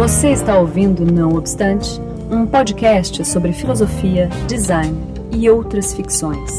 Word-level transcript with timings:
Você 0.00 0.30
está 0.30 0.58
ouvindo 0.58 1.04
Não 1.04 1.34
Obstante, 1.34 2.00
um 2.30 2.46
podcast 2.46 3.22
sobre 3.22 3.52
filosofia, 3.52 4.30
design 4.48 4.96
e 5.30 5.50
outras 5.50 5.92
ficções. 5.92 6.50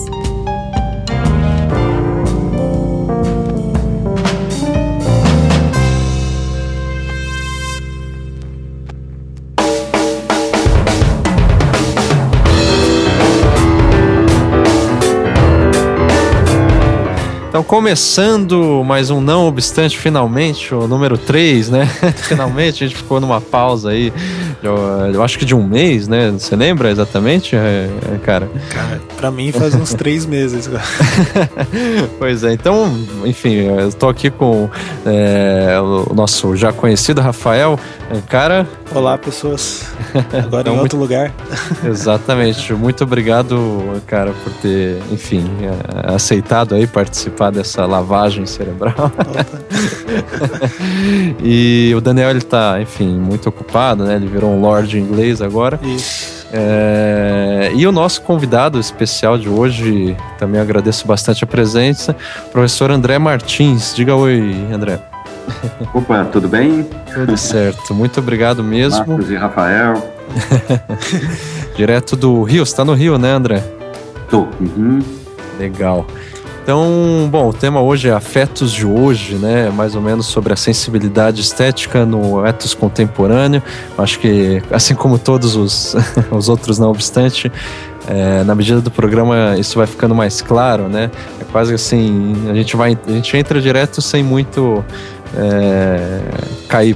Então, 17.62 17.78
começando 17.78 18.84
mais 18.84 19.12
um 19.12 19.21
Não 19.21 19.46
Obstante, 19.46 19.96
finalmente, 19.96 20.74
o 20.74 20.88
número 20.88 21.15
3, 21.15 21.70
né? 21.70 21.86
finalmente, 22.28 22.84
a 22.84 22.87
gente 22.87 22.97
ficou 22.97 23.20
numa 23.20 23.39
pausa 23.39 23.92
aí, 23.92 24.11
eu, 24.61 24.75
eu, 25.14 25.23
acho 25.23 25.37
que 25.37 25.46
de 25.46 25.55
um 25.55 25.64
mês, 25.64 26.07
né? 26.07 26.32
Você 26.32 26.55
lembra 26.55 26.89
exatamente, 26.89 27.55
é, 27.55 27.89
é, 28.14 28.18
cara? 28.23 28.50
Cara, 28.69 29.01
pra 29.18 29.32
mim 29.32 29.51
faz 29.51 29.75
uns 29.75 29.93
três 29.93 30.25
meses. 30.25 30.69
pois 32.19 32.44
é, 32.44 32.53
então, 32.53 32.94
enfim, 33.25 33.53
eu 33.53 33.92
tô 33.94 34.09
aqui 34.09 34.30
com 34.30 34.69
é, 35.06 35.80
o 35.80 36.14
nosso 36.14 36.56
já 36.56 36.72
conhecido 36.72 37.22
Rafael. 37.22 37.80
Cara. 38.28 38.67
Olá, 38.94 39.17
pessoas. 39.17 39.86
Agora 40.33 40.61
então, 40.61 40.75
em 40.75 40.80
outro 40.80 40.97
muito... 40.97 40.97
lugar. 40.97 41.33
Exatamente. 41.83 42.73
Muito 42.73 43.03
obrigado, 43.03 44.02
cara, 44.06 44.33
por 44.44 44.52
ter, 44.53 45.02
enfim, 45.11 45.45
aceitado 46.14 46.75
aí 46.75 46.86
participar 46.86 47.22
participar 47.22 47.52
dessa 47.52 47.86
lavagem 47.86 48.45
cerebral. 48.45 49.11
e 51.44 51.94
o 51.95 52.02
Daniel, 52.02 52.31
ele 52.31 52.42
tá, 52.42 52.81
enfim, 52.81 53.08
muito 53.20 53.48
ocupado, 53.50 54.04
né? 54.04 54.16
Ele 54.16 54.28
virou 54.28 54.41
um 54.45 54.61
lord 54.61 54.97
inglês 54.97 55.42
agora. 55.42 55.80
Isso. 55.84 56.47
É, 56.53 57.72
e 57.73 57.88
o 57.88 57.92
nosso 57.92 58.22
convidado 58.22 58.80
especial 58.80 59.38
de 59.38 59.48
hoje, 59.48 60.17
também 60.38 60.59
agradeço 60.59 61.08
bastante 61.08 61.44
a 61.44 61.48
presença, 61.48 62.16
professor 62.52 62.92
André 62.92 63.17
Martins. 63.17 63.94
Diga 63.95 64.16
oi, 64.16 64.53
André. 64.72 65.00
Opa, 65.94 66.25
tudo 66.25 66.48
bem? 66.48 66.88
Tudo 67.14 67.38
certo, 67.38 67.94
muito 67.94 68.20
obrigado 68.20 68.64
mesmo. 68.64 69.06
Marcos 69.08 69.31
e 69.31 69.36
Rafael. 69.36 70.11
Direto 71.76 72.16
do 72.16 72.44
Rio, 72.44 72.66
você 72.66 72.76
tá 72.76 72.86
no 72.86 72.94
Rio, 72.94 73.17
né, 73.17 73.31
André? 73.31 73.64
Tô. 74.30 74.48
Uhum. 74.59 75.00
Legal. 75.59 76.05
Então, 76.64 77.28
bom, 77.31 77.50
o 77.50 77.54
tema 77.54 77.81
hoje 77.81 78.08
é 78.08 78.12
afetos 78.12 78.72
de 78.72 78.86
hoje, 78.86 79.36
né? 79.36 79.72
Mais 79.72 79.95
ou 79.95 80.02
menos 80.02 80.28
sobre 80.28 80.54
a 80.54 80.56
sensibilidade 80.56 81.42
estética 81.42 82.06
no 82.06 82.45
etos 82.45 82.76
contemporâneo. 82.76 83.64
Acho 83.98 84.20
que, 84.20 84.62
assim 84.70 84.94
como 84.94 85.17
todos 85.17 85.56
os, 85.56 85.95
os 86.30 86.50
outros, 86.50 86.78
não 86.78 86.92
obstante, 86.92 87.52
é, 88.08 88.44
na 88.44 88.54
medida 88.54 88.80
do 88.80 88.92
programa 88.92 89.56
isso 89.58 89.78
vai 89.78 89.88
ficando 89.88 90.14
mais 90.14 90.42
claro, 90.42 90.88
né? 90.88 91.09
É 91.39 91.44
quase 91.52 91.73
assim, 91.73 92.34
a 92.50 92.54
gente 92.54 92.76
vai, 92.76 92.98
a 93.08 93.12
gente 93.12 93.36
entra 93.36 93.59
direto 93.59 94.00
sem 94.00 94.23
muito 94.23 94.86
é, 95.36 96.22
KY. 96.70 96.96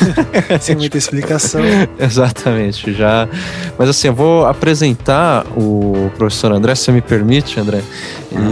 Sem 0.60 0.76
muita 0.76 0.98
explicação. 0.98 1.60
Exatamente, 1.98 2.92
já. 2.92 3.28
Mas 3.78 3.88
assim, 3.88 4.08
eu 4.08 4.14
vou 4.14 4.46
apresentar 4.46 5.46
o 5.56 6.10
professor 6.16 6.52
André, 6.52 6.74
se 6.74 6.90
me 6.92 7.00
permite, 7.00 7.58
André. 7.58 7.82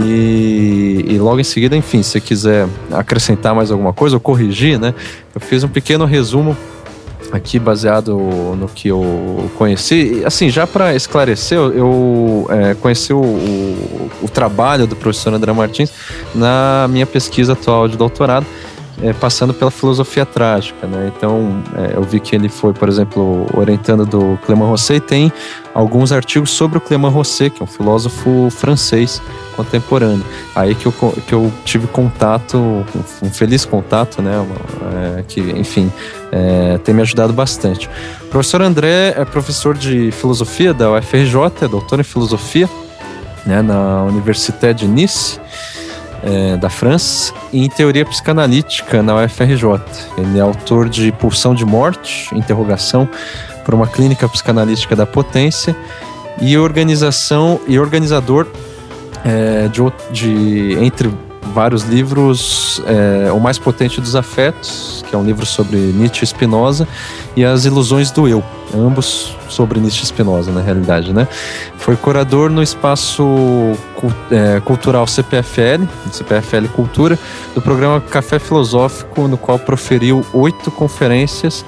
E, 0.03 1.05
e 1.07 1.17
logo 1.19 1.39
em 1.39 1.43
seguida, 1.43 1.75
enfim, 1.75 2.03
se 2.03 2.19
quiser 2.21 2.67
acrescentar 2.91 3.55
mais 3.55 3.71
alguma 3.71 3.93
coisa 3.93 4.15
ou 4.15 4.19
corrigir, 4.19 4.79
né? 4.79 4.93
Eu 5.33 5.41
fiz 5.41 5.63
um 5.63 5.69
pequeno 5.69 6.05
resumo 6.05 6.55
aqui 7.31 7.57
baseado 7.57 8.17
no 8.17 8.67
que 8.67 8.89
eu 8.89 9.49
conheci. 9.57 10.21
Assim, 10.25 10.49
já 10.49 10.67
para 10.67 10.93
esclarecer, 10.95 11.57
eu 11.57 12.45
é, 12.49 12.73
conheci 12.75 13.13
o, 13.13 13.21
o, 13.21 14.11
o, 14.23 14.27
trabalho 14.27 14.85
do 14.85 14.95
professor 14.95 15.33
André 15.33 15.53
Martins 15.53 15.91
na 16.35 16.87
minha 16.89 17.05
pesquisa 17.05 17.53
atual 17.53 17.87
de 17.87 17.95
doutorado 17.95 18.45
é, 19.01 19.13
passando 19.13 19.53
pela 19.53 19.71
filosofia 19.71 20.25
trágica, 20.25 20.85
né? 20.85 21.11
Então, 21.15 21.63
é, 21.75 21.95
eu 21.95 22.03
vi 22.03 22.19
que 22.19 22.35
ele 22.35 22.49
foi, 22.49 22.73
por 22.73 22.89
exemplo, 22.89 23.47
orientando 23.53 24.05
do 24.05 24.37
Clément 24.45 24.67
Rosset 24.67 24.97
e 24.97 24.99
tem 24.99 25.33
alguns 25.73 26.11
artigos 26.11 26.51
sobre 26.51 26.77
o 26.77 26.81
Clément 26.81 27.09
Rosset, 27.09 27.49
que 27.49 27.61
é 27.61 27.63
um 27.63 27.67
filósofo 27.67 28.49
francês 28.51 29.21
contemporâneo. 29.55 30.23
Aí 30.55 30.75
que 30.75 30.85
eu, 30.85 30.91
que 30.91 31.33
eu 31.33 31.51
tive 31.65 31.87
contato, 31.87 32.57
um 33.21 33.29
feliz 33.29 33.65
contato, 33.65 34.21
né? 34.21 34.45
É, 35.17 35.23
que, 35.27 35.39
enfim, 35.39 35.91
é, 36.31 36.77
tem 36.79 36.93
me 36.93 37.01
ajudado 37.01 37.33
bastante. 37.33 37.89
O 38.23 38.27
professor 38.27 38.61
André 38.61 39.13
é 39.17 39.25
professor 39.25 39.75
de 39.75 40.11
filosofia 40.11 40.73
da 40.73 40.91
UFRJ, 40.91 41.35
é 41.61 41.67
doutor 41.67 41.99
em 41.99 42.03
filosofia, 42.03 42.69
né, 43.45 43.61
na 43.61 44.03
Université 44.03 44.73
de 44.73 44.87
Nice 44.87 45.39
é, 46.23 46.57
da 46.57 46.69
França 46.69 47.33
em 47.53 47.67
teoria 47.69 48.05
psicanalítica 48.05 49.01
na 49.01 49.15
UFRJ. 49.15 49.81
Ele 50.17 50.37
é 50.37 50.41
autor 50.41 50.89
de 50.89 51.11
Pulsão 51.11 51.53
de 51.55 51.65
Morte, 51.65 52.33
Interrogação 52.35 53.07
por 53.63 53.73
uma 53.73 53.87
Clínica 53.87 54.27
Psicanalítica 54.27 54.95
da 54.95 55.05
Potência 55.05 55.75
e 56.39 56.57
organização 56.57 57.59
e 57.67 57.79
organizador 57.79 58.47
é, 59.23 59.67
de, 59.67 59.81
de, 60.11 60.77
entre 60.83 61.11
vários 61.51 61.83
livros, 61.83 62.81
é, 62.85 63.31
O 63.31 63.39
Mais 63.39 63.59
Potente 63.59 64.01
dos 64.01 64.15
Afetos, 64.15 65.03
que 65.07 65.15
é 65.15 65.17
um 65.17 65.23
livro 65.23 65.45
sobre 65.45 65.77
Nietzsche 65.77 66.23
e 66.23 66.27
Spinoza, 66.27 66.87
e 67.35 67.45
As 67.45 67.65
Ilusões 67.65 68.11
do 68.11 68.27
Eu, 68.27 68.43
ambos 68.73 69.35
sobre 69.49 69.79
Nietzsche 69.79 70.03
e 70.03 70.05
Spinoza, 70.07 70.51
na 70.51 70.61
realidade, 70.61 71.13
né? 71.13 71.27
Foi 71.77 71.95
curador 71.95 72.49
no 72.49 72.63
espaço 72.63 73.23
é, 74.31 74.59
cultural 74.61 75.05
CPFL, 75.05 75.85
CPFL 76.11 76.67
Cultura, 76.73 77.19
do 77.53 77.61
programa 77.61 78.01
Café 78.01 78.39
Filosófico, 78.39 79.27
no 79.27 79.37
qual 79.37 79.59
proferiu 79.59 80.25
oito 80.33 80.71
conferências. 80.71 81.65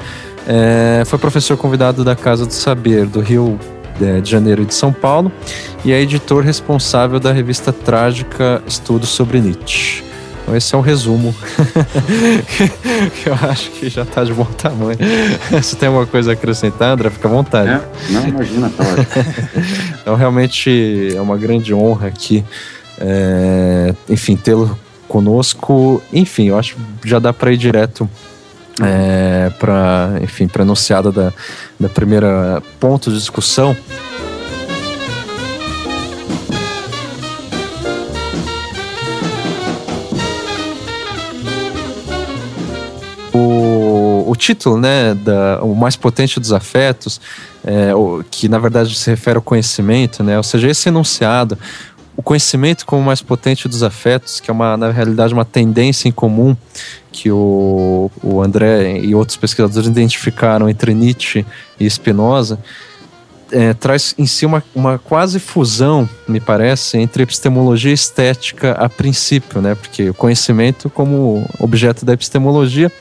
É, 0.48 1.04
foi 1.06 1.20
professor 1.20 1.56
convidado 1.56 2.04
da 2.04 2.16
Casa 2.16 2.46
do 2.46 2.54
Saber 2.54 3.06
do 3.06 3.22
Rio 3.22 3.60
de 4.00 4.30
Janeiro 4.30 4.66
de 4.66 4.74
São 4.74 4.92
Paulo 4.92 5.32
e 5.86 5.92
é 5.92 6.02
editor 6.02 6.44
responsável 6.44 7.20
da 7.20 7.32
revista 7.32 7.72
trágica 7.72 8.62
Estudos 8.66 9.10
sobre 9.10 9.40
Nietzsche. 9.40 10.04
Então 10.44 10.56
esse 10.56 10.76
é 10.76 10.78
um 10.78 10.82
resumo 10.82 11.34
que 13.24 13.30
eu 13.30 13.34
acho 13.50 13.72
que 13.72 13.90
já 13.90 14.04
está 14.04 14.24
de 14.24 14.34
bom 14.34 14.44
tamanho. 14.46 14.98
Se 15.64 15.76
tem 15.76 15.88
alguma 15.88 16.06
coisa 16.06 16.32
a 16.32 16.34
acrescentar, 16.34 16.92
André, 16.92 17.10
fica 17.10 17.28
à 17.28 17.32
vontade. 17.32 17.70
É, 17.70 18.12
não, 18.12 18.28
imagina, 18.28 18.70
tá 18.70 18.84
Então 20.02 20.16
realmente 20.16 21.14
é 21.16 21.22
uma 21.22 21.38
grande 21.38 21.74
honra 21.74 22.08
aqui, 22.08 22.44
é, 23.00 23.94
enfim, 24.10 24.36
tê-lo 24.36 24.78
conosco. 25.08 26.04
Enfim, 26.12 26.50
eu 26.50 26.60
acho 26.60 26.76
que 27.02 27.10
já 27.10 27.20
dá 27.20 27.32
para 27.32 27.52
ir 27.54 27.58
direto 27.58 28.10
é, 28.82 29.52
para 29.60 30.14
enfim 30.22 30.48
para 30.48 30.64
enunciada 30.64 31.12
da, 31.12 31.34
da 31.80 31.90
primeira 31.90 32.62
ponto 32.80 33.12
de 33.12 33.18
discussão. 33.18 33.76
O, 43.34 44.26
o 44.28 44.36
título 44.36 44.80
né 44.80 45.16
da, 45.16 45.60
o 45.64 45.76
mais 45.76 45.96
potente 45.96 46.40
dos 46.40 46.54
afetos 46.54 47.20
é, 47.66 47.94
o, 47.96 48.24
que 48.30 48.48
na 48.48 48.60
verdade 48.60 48.94
se 48.96 49.10
refere 49.10 49.38
ao 49.38 49.42
conhecimento 49.42 50.24
né 50.24 50.38
ou 50.38 50.44
seja 50.44 50.70
esse 50.70 50.88
enunciado 50.88 51.58
o 52.16 52.22
conhecimento 52.22 52.86
como 52.86 53.02
mais 53.02 53.22
potente 53.22 53.68
dos 53.68 53.84
afetos, 53.84 54.40
que 54.40 54.50
é 54.50 54.54
uma, 54.54 54.78
na 54.78 54.92
realidade 54.92 55.34
uma 55.34 55.46
tendência 55.46 56.08
em 56.08 56.12
comum 56.12 56.56
que 57.12 57.32
o, 57.32 58.10
o 58.24 58.42
André 58.42 59.00
e 59.00 59.14
outros 59.16 59.38
pesquisadores 59.38 59.88
identificaram 59.88 60.70
entre 60.70 60.94
Nietzsche 60.94 61.46
e 61.80 61.90
Spinoza, 61.90 62.60
é, 63.52 63.74
traz 63.74 64.14
em 64.18 64.26
si 64.26 64.46
uma, 64.46 64.64
uma 64.74 64.98
quase 64.98 65.40
fusão, 65.40 66.08
me 66.28 66.40
parece, 66.40 66.98
entre 66.98 67.24
epistemologia 67.24 67.92
e 67.92 67.94
estética 67.94 68.72
a 68.72 68.90
princípio, 68.90 69.62
né? 69.62 69.76
Porque 69.76 70.10
o 70.10 70.14
conhecimento 70.14 70.90
como 70.90 71.48
objeto 71.60 72.06
da 72.06 72.14
epistemologia 72.14 72.92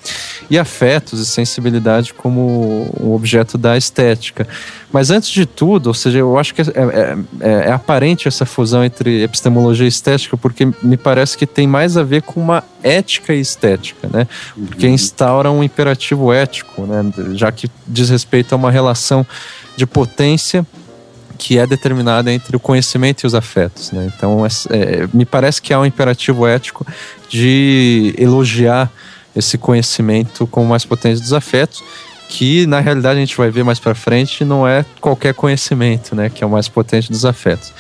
e 0.51 0.59
afetos 0.59 1.21
e 1.21 1.27
sensibilidade 1.27 2.13
como 2.13 2.91
um 3.01 3.13
objeto 3.13 3.57
da 3.57 3.77
estética. 3.77 4.47
Mas 4.93 5.11
antes 5.11 5.31
de 5.31 5.47
tudo, 5.47 5.87
ou 5.87 5.95
seja, 5.95 6.19
eu 6.19 6.39
acho 6.39 6.55
que 6.55 6.61
é, 6.61 6.65
é, 6.67 7.17
é, 7.41 7.51
é 7.69 7.73
aparente 7.73 8.29
essa 8.29 8.45
fusão 8.45 8.85
entre 8.85 9.23
epistemologia 9.23 9.87
e 9.87 9.89
estética, 9.89 10.37
porque 10.37 10.69
me 10.83 10.97
parece 10.97 11.39
que 11.39 11.47
tem 11.47 11.67
mais 11.67 11.97
a 11.97 12.03
ver 12.03 12.23
com 12.23 12.41
uma 12.41 12.63
ética 12.83 13.33
e 13.33 13.41
estética, 13.41 14.09
né? 14.13 14.27
Porque 14.55 14.87
uhum. 14.87 14.93
instaura 14.93 15.51
um 15.51 15.63
imperativo 15.63 16.33
ético, 16.33 16.83
né? 16.83 17.11
Já 17.35 17.51
que 17.51 17.71
diz 17.87 18.11
respeito 18.11 18.53
a 18.53 18.57
uma 18.57 18.71
relação 18.71 19.27
de 19.77 19.87
potência 19.87 20.67
que 21.43 21.59
é 21.59 21.67
determinada 21.67 22.33
entre 22.33 22.57
o 22.57 22.61
conhecimento 22.61 23.25
e 23.25 23.27
os 23.27 23.35
afetos. 23.35 23.91
Né? 23.91 24.13
Então, 24.15 24.47
é, 24.47 24.49
é, 24.71 25.09
me 25.13 25.25
parece 25.25 25.61
que 25.61 25.73
há 25.75 25.81
um 25.81 25.85
imperativo 25.85 26.47
ético 26.47 26.87
de 27.29 28.15
elogiar 28.17 28.89
esse 29.35 29.59
conhecimento 29.59 30.47
como 30.47 30.69
mais 30.69 30.85
potente 30.85 31.21
dos 31.21 31.33
afetos, 31.33 31.83
que 32.29 32.65
na 32.67 32.81
realidade 32.81 33.19
a 33.19 33.21
gente 33.21 33.37
vai 33.37 33.51
ver 33.51 33.63
mais 33.63 33.79
para 33.79 33.95
frente 33.95 34.45
não 34.45 34.67
é 34.67 34.85
qualquer 35.01 35.35
conhecimento, 35.35 36.15
né, 36.15 36.31
que 36.31 36.43
é 36.43 36.47
o 36.47 36.51
mais 36.51 36.69
potente 36.69 37.11
dos 37.11 37.25
afetos. 37.25 37.73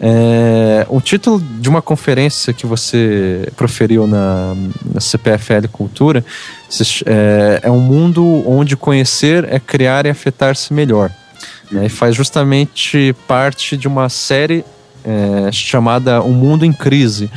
É, 0.00 0.86
o 0.88 1.00
título 1.00 1.38
de 1.38 1.68
uma 1.68 1.82
conferência 1.82 2.52
que 2.52 2.64
você 2.64 3.50
proferiu 3.56 4.06
na, 4.06 4.54
na 4.94 5.00
CPFL 5.00 5.68
Cultura 5.70 6.24
é, 7.04 7.60
é 7.64 7.70
um 7.70 7.80
mundo 7.80 8.24
onde 8.48 8.76
conhecer 8.76 9.44
é 9.52 9.58
criar 9.58 10.06
e 10.06 10.10
afetar-se 10.10 10.72
melhor. 10.72 11.10
Né, 11.70 11.86
e 11.86 11.88
faz 11.88 12.16
justamente 12.16 13.14
parte 13.28 13.76
de 13.76 13.86
uma 13.86 14.08
série 14.08 14.64
é, 15.04 15.52
chamada 15.52 16.20
O 16.20 16.32
Mundo 16.32 16.64
em 16.64 16.72
Crise, 16.72 17.30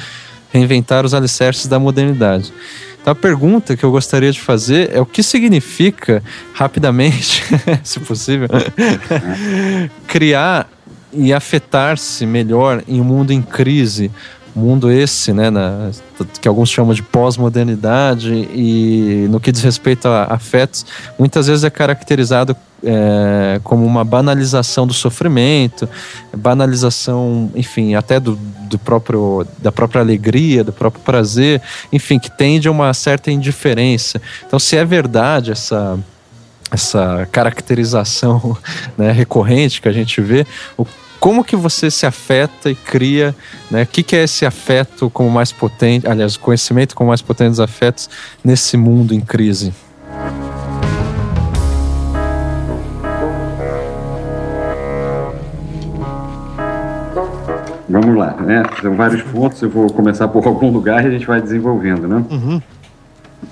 reinventar 0.52 1.06
os 1.06 1.14
alicerces 1.14 1.68
da 1.68 1.80
modernidade. 1.80 2.52
Então 3.02 3.12
a 3.12 3.16
pergunta 3.16 3.76
que 3.76 3.84
eu 3.84 3.92
gostaria 3.92 4.32
de 4.32 4.40
fazer 4.40 4.90
é 4.94 5.02
o 5.02 5.06
que 5.06 5.22
significa, 5.22 6.24
rapidamente, 6.54 7.44
se 7.84 8.00
possível, 8.00 8.48
criar 10.08 10.70
e 11.12 11.34
afetar-se 11.34 12.26
melhor 12.26 12.82
em 12.88 13.02
um 13.02 13.04
mundo 13.04 13.32
em 13.32 13.42
crise, 13.42 14.10
mundo 14.56 14.92
esse, 14.92 15.34
né, 15.34 15.50
na, 15.50 15.92
que 16.42 16.48
alguns 16.48 16.70
chamam 16.70 16.94
de 16.94 17.02
pós-modernidade 17.02 18.34
e 18.54 19.28
no 19.30 19.40
que 19.40 19.52
diz 19.52 19.62
respeito 19.62 20.08
a 20.08 20.26
afetos, 20.26 20.86
muitas 21.18 21.48
vezes 21.48 21.64
é 21.64 21.70
caracterizado 21.70 22.56
é, 22.84 23.60
como 23.64 23.86
uma 23.86 24.04
banalização 24.04 24.86
do 24.86 24.94
sofrimento, 24.94 25.88
banalização, 26.36 27.50
enfim, 27.56 27.96
até 27.96 28.20
do, 28.20 28.36
do 28.70 28.78
próprio 28.78 29.48
da 29.60 29.72
própria 29.72 30.02
alegria, 30.02 30.64
do 30.64 30.74
próprio 30.74 31.02
prazer, 31.04 31.62
enfim, 31.92 32.20
que 32.20 32.30
tende 32.30 32.68
a 32.68 32.72
uma 32.72 32.94
certa 32.94 33.32
indiferença. 33.32 34.22
Então, 34.46 34.60
se 34.60 34.76
é 34.76 34.84
verdade 34.84 35.52
essa 35.52 35.98
essa 36.70 37.28
caracterização 37.32 38.58
né, 38.98 39.12
recorrente 39.12 39.80
que 39.80 39.88
a 39.88 39.92
gente 39.92 40.20
vê, 40.20 40.46
o 40.76 40.86
como 41.24 41.42
que 41.42 41.56
você 41.56 41.90
se 41.90 42.06
afeta 42.06 42.70
e 42.70 42.76
cria, 42.76 43.34
né? 43.72 43.84
O 43.84 43.88
que, 43.88 44.04
que 44.04 44.14
é 44.14 44.24
esse 44.24 44.46
afeto 44.46 45.10
como 45.10 45.30
mais 45.30 45.54
potente, 45.54 46.06
aliás, 46.06 46.36
o 46.36 46.40
conhecimento 46.42 46.94
como 46.94 47.08
mais 47.08 47.22
potente 47.22 47.52
dos 47.52 47.62
afetos 47.62 48.10
nesse 48.44 48.76
mundo 48.76 49.14
em 49.14 49.22
crise? 49.22 49.74
Vamos 57.88 58.18
lá, 58.18 58.36
né? 58.42 58.64
São 58.82 58.94
vários 58.98 59.22
pontos, 59.22 59.62
eu 59.62 59.70
vou 59.70 59.90
começar 59.90 60.28
por 60.28 60.44
algum 60.46 60.72
lugar 60.72 61.06
e 61.06 61.08
a 61.08 61.12
gente 61.12 61.26
vai 61.26 61.42
desenvolvendo, 61.42 62.06
né? 62.06 62.26
Uhum. 62.30 62.62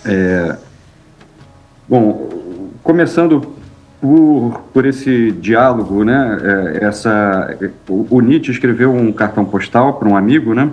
É, 0.04 0.58
bom, 1.88 2.28
começando 2.84 3.61
por, 4.02 4.64
por 4.74 4.86
esse 4.86 5.32
diálogo, 5.32 6.04
né? 6.04 6.38
É, 6.42 6.86
essa, 6.86 7.56
o, 7.88 8.20
Nietzsche 8.20 8.52
escreveu 8.52 8.92
um 8.92 9.12
cartão 9.12 9.46
postal 9.46 9.94
para 9.94 10.10
um 10.10 10.18
amigo, 10.18 10.56
né? 10.56 10.70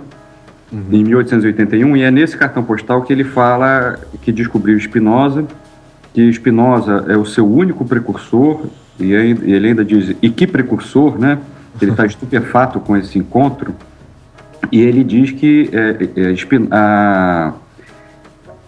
Uhum. 0.71 0.83
Em 0.91 1.03
1881, 1.03 1.97
e 1.97 2.01
é 2.01 2.11
nesse 2.11 2.35
cartão 2.35 2.63
postal 2.63 3.03
que 3.03 3.13
ele 3.13 3.23
fala 3.23 3.99
que 4.21 4.31
descobriu 4.31 4.79
Spinoza, 4.79 5.45
que 6.13 6.31
Spinoza 6.33 7.05
é 7.07 7.15
o 7.15 7.25
seu 7.25 7.47
único 7.47 7.85
precursor, 7.85 8.65
e 8.99 9.13
ele 9.13 9.67
ainda 9.67 9.85
diz, 9.85 10.15
e 10.21 10.29
que 10.29 10.47
precursor, 10.47 11.17
né? 11.17 11.37
Ele 11.81 11.91
está 11.91 12.05
estupefato 12.05 12.77
com 12.81 12.97
esse 12.97 13.17
encontro, 13.17 13.73
e 14.69 14.81
ele 14.81 15.01
diz 15.01 15.31
que 15.31 15.69
é, 15.71 16.33
é, 16.33 16.67
a, 16.71 17.53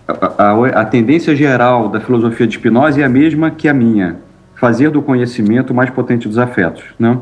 a, 0.08 0.82
a, 0.82 0.86
tendência 0.86 1.36
geral 1.36 1.90
da 1.90 2.00
filosofia 2.00 2.48
de 2.48 2.54
Spinoza 2.54 3.02
é 3.02 3.04
a 3.04 3.10
mesma 3.10 3.52
que 3.52 3.68
a 3.68 3.74
minha, 3.74 4.16
fazer 4.62 4.92
do 4.92 5.02
conhecimento 5.02 5.74
mais 5.74 5.90
potente 5.90 6.28
dos 6.28 6.38
afetos, 6.38 6.84
né? 7.00 7.18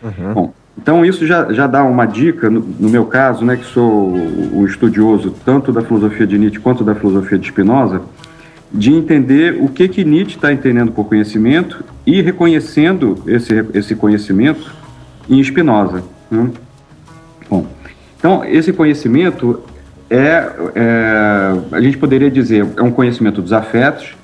Uhum. 0.00 0.32
Bom, 0.32 0.54
então 0.80 1.04
isso 1.04 1.26
já, 1.26 1.52
já 1.52 1.66
dá 1.66 1.82
uma 1.82 2.06
dica, 2.06 2.48
no, 2.48 2.60
no, 2.60 2.88
meu 2.88 3.04
caso, 3.04 3.44
né, 3.44 3.56
que 3.56 3.64
sou 3.64 4.12
o 4.52 4.64
estudioso 4.64 5.34
tanto 5.44 5.72
da 5.72 5.82
filosofia 5.82 6.24
de 6.24 6.38
Nietzsche 6.38 6.60
quanto 6.60 6.84
da 6.84 6.94
filosofia 6.94 7.36
de 7.36 7.48
Spinoza, 7.48 8.00
de 8.72 8.92
entender 8.92 9.58
o 9.60 9.68
que 9.68 9.88
que 9.88 10.04
Nietzsche 10.04 10.36
está 10.36 10.52
entendendo 10.52 10.92
por 10.92 11.06
conhecimento 11.06 11.84
e 12.06 12.22
reconhecendo 12.22 13.20
esse, 13.26 13.64
esse 13.74 13.96
conhecimento 13.96 14.72
em 15.28 15.42
Spinoza. 15.42 16.04
Né? 16.30 16.48
Bom, 17.50 17.66
então 18.16 18.44
esse 18.44 18.72
conhecimento 18.72 19.64
é, 20.08 20.48
é, 20.76 21.54
a 21.72 21.80
gente 21.80 21.98
poderia 21.98 22.30
dizer, 22.30 22.64
é 22.76 22.82
um 22.82 22.92
conhecimento 22.92 23.42
dos 23.42 23.52
afetos, 23.52 24.14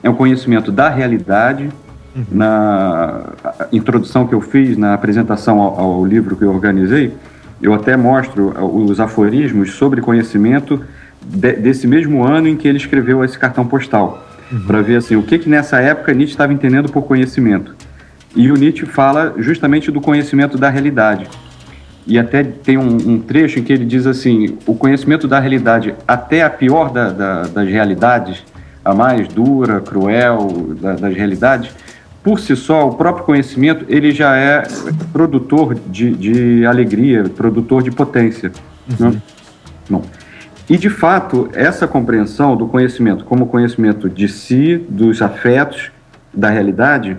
é 0.00 0.08
um 0.08 0.14
conhecimento 0.14 0.70
da 0.70 0.88
realidade, 0.88 1.68
Uhum. 2.14 2.24
Na 2.30 3.22
introdução 3.72 4.26
que 4.26 4.34
eu 4.34 4.40
fiz, 4.40 4.76
na 4.76 4.94
apresentação 4.94 5.60
ao, 5.60 5.78
ao, 5.78 6.04
livro 6.04 6.36
que 6.36 6.42
eu 6.42 6.52
organizei, 6.52 7.12
eu 7.62 7.72
até 7.72 7.96
mostro 7.96 8.52
os 8.74 8.98
aforismos 8.98 9.74
sobre 9.74 10.00
conhecimento 10.00 10.82
de, 11.22 11.52
desse 11.52 11.86
mesmo 11.86 12.24
ano 12.24 12.48
em 12.48 12.56
que 12.56 12.66
ele 12.66 12.78
escreveu 12.78 13.22
esse 13.24 13.38
cartão 13.38 13.66
postal, 13.66 14.26
uhum. 14.50 14.60
para 14.66 14.82
ver 14.82 14.96
assim, 14.96 15.14
o 15.14 15.22
que, 15.22 15.38
que 15.38 15.48
nessa 15.48 15.78
época 15.80 16.12
Nietzsche 16.12 16.32
estava 16.32 16.52
entendendo 16.52 16.90
por 16.90 17.02
conhecimento. 17.02 17.74
E 18.34 18.50
o 18.50 18.54
Nietzsche 18.54 18.86
fala 18.86 19.34
justamente 19.38 19.90
do 19.90 20.00
conhecimento 20.00 20.56
da 20.56 20.68
realidade. 20.68 21.28
E 22.06 22.18
até 22.18 22.42
tem 22.42 22.78
um, 22.78 22.96
um 22.96 23.20
trecho 23.20 23.58
em 23.58 23.62
que 23.62 23.72
ele 23.72 23.84
diz 23.84 24.06
assim: 24.06 24.56
o 24.66 24.74
conhecimento 24.74 25.28
da 25.28 25.38
realidade, 25.38 25.94
até 26.08 26.42
a 26.42 26.50
pior 26.50 26.90
da, 26.90 27.10
da, 27.10 27.42
das 27.42 27.68
realidades, 27.68 28.42
a 28.84 28.94
mais 28.94 29.28
dura, 29.28 29.80
cruel 29.80 30.74
da, 30.80 30.94
das 30.94 31.14
realidades, 31.14 31.70
por 32.22 32.38
si 32.38 32.54
só, 32.54 32.88
o 32.88 32.94
próprio 32.94 33.24
conhecimento, 33.24 33.84
ele 33.88 34.12
já 34.12 34.36
é 34.36 34.62
produtor 35.12 35.74
de, 35.74 36.10
de 36.10 36.66
alegria, 36.66 37.24
produtor 37.24 37.82
de 37.82 37.90
potência. 37.90 38.52
Uhum. 38.98 39.10
Né? 39.10 39.22
Bom, 39.88 40.04
e, 40.68 40.76
de 40.76 40.90
fato, 40.90 41.48
essa 41.52 41.88
compreensão 41.88 42.56
do 42.56 42.66
conhecimento 42.66 43.24
como 43.24 43.46
conhecimento 43.46 44.08
de 44.08 44.28
si, 44.28 44.76
dos 44.88 45.20
afetos, 45.20 45.90
da 46.32 46.48
realidade, 46.48 47.18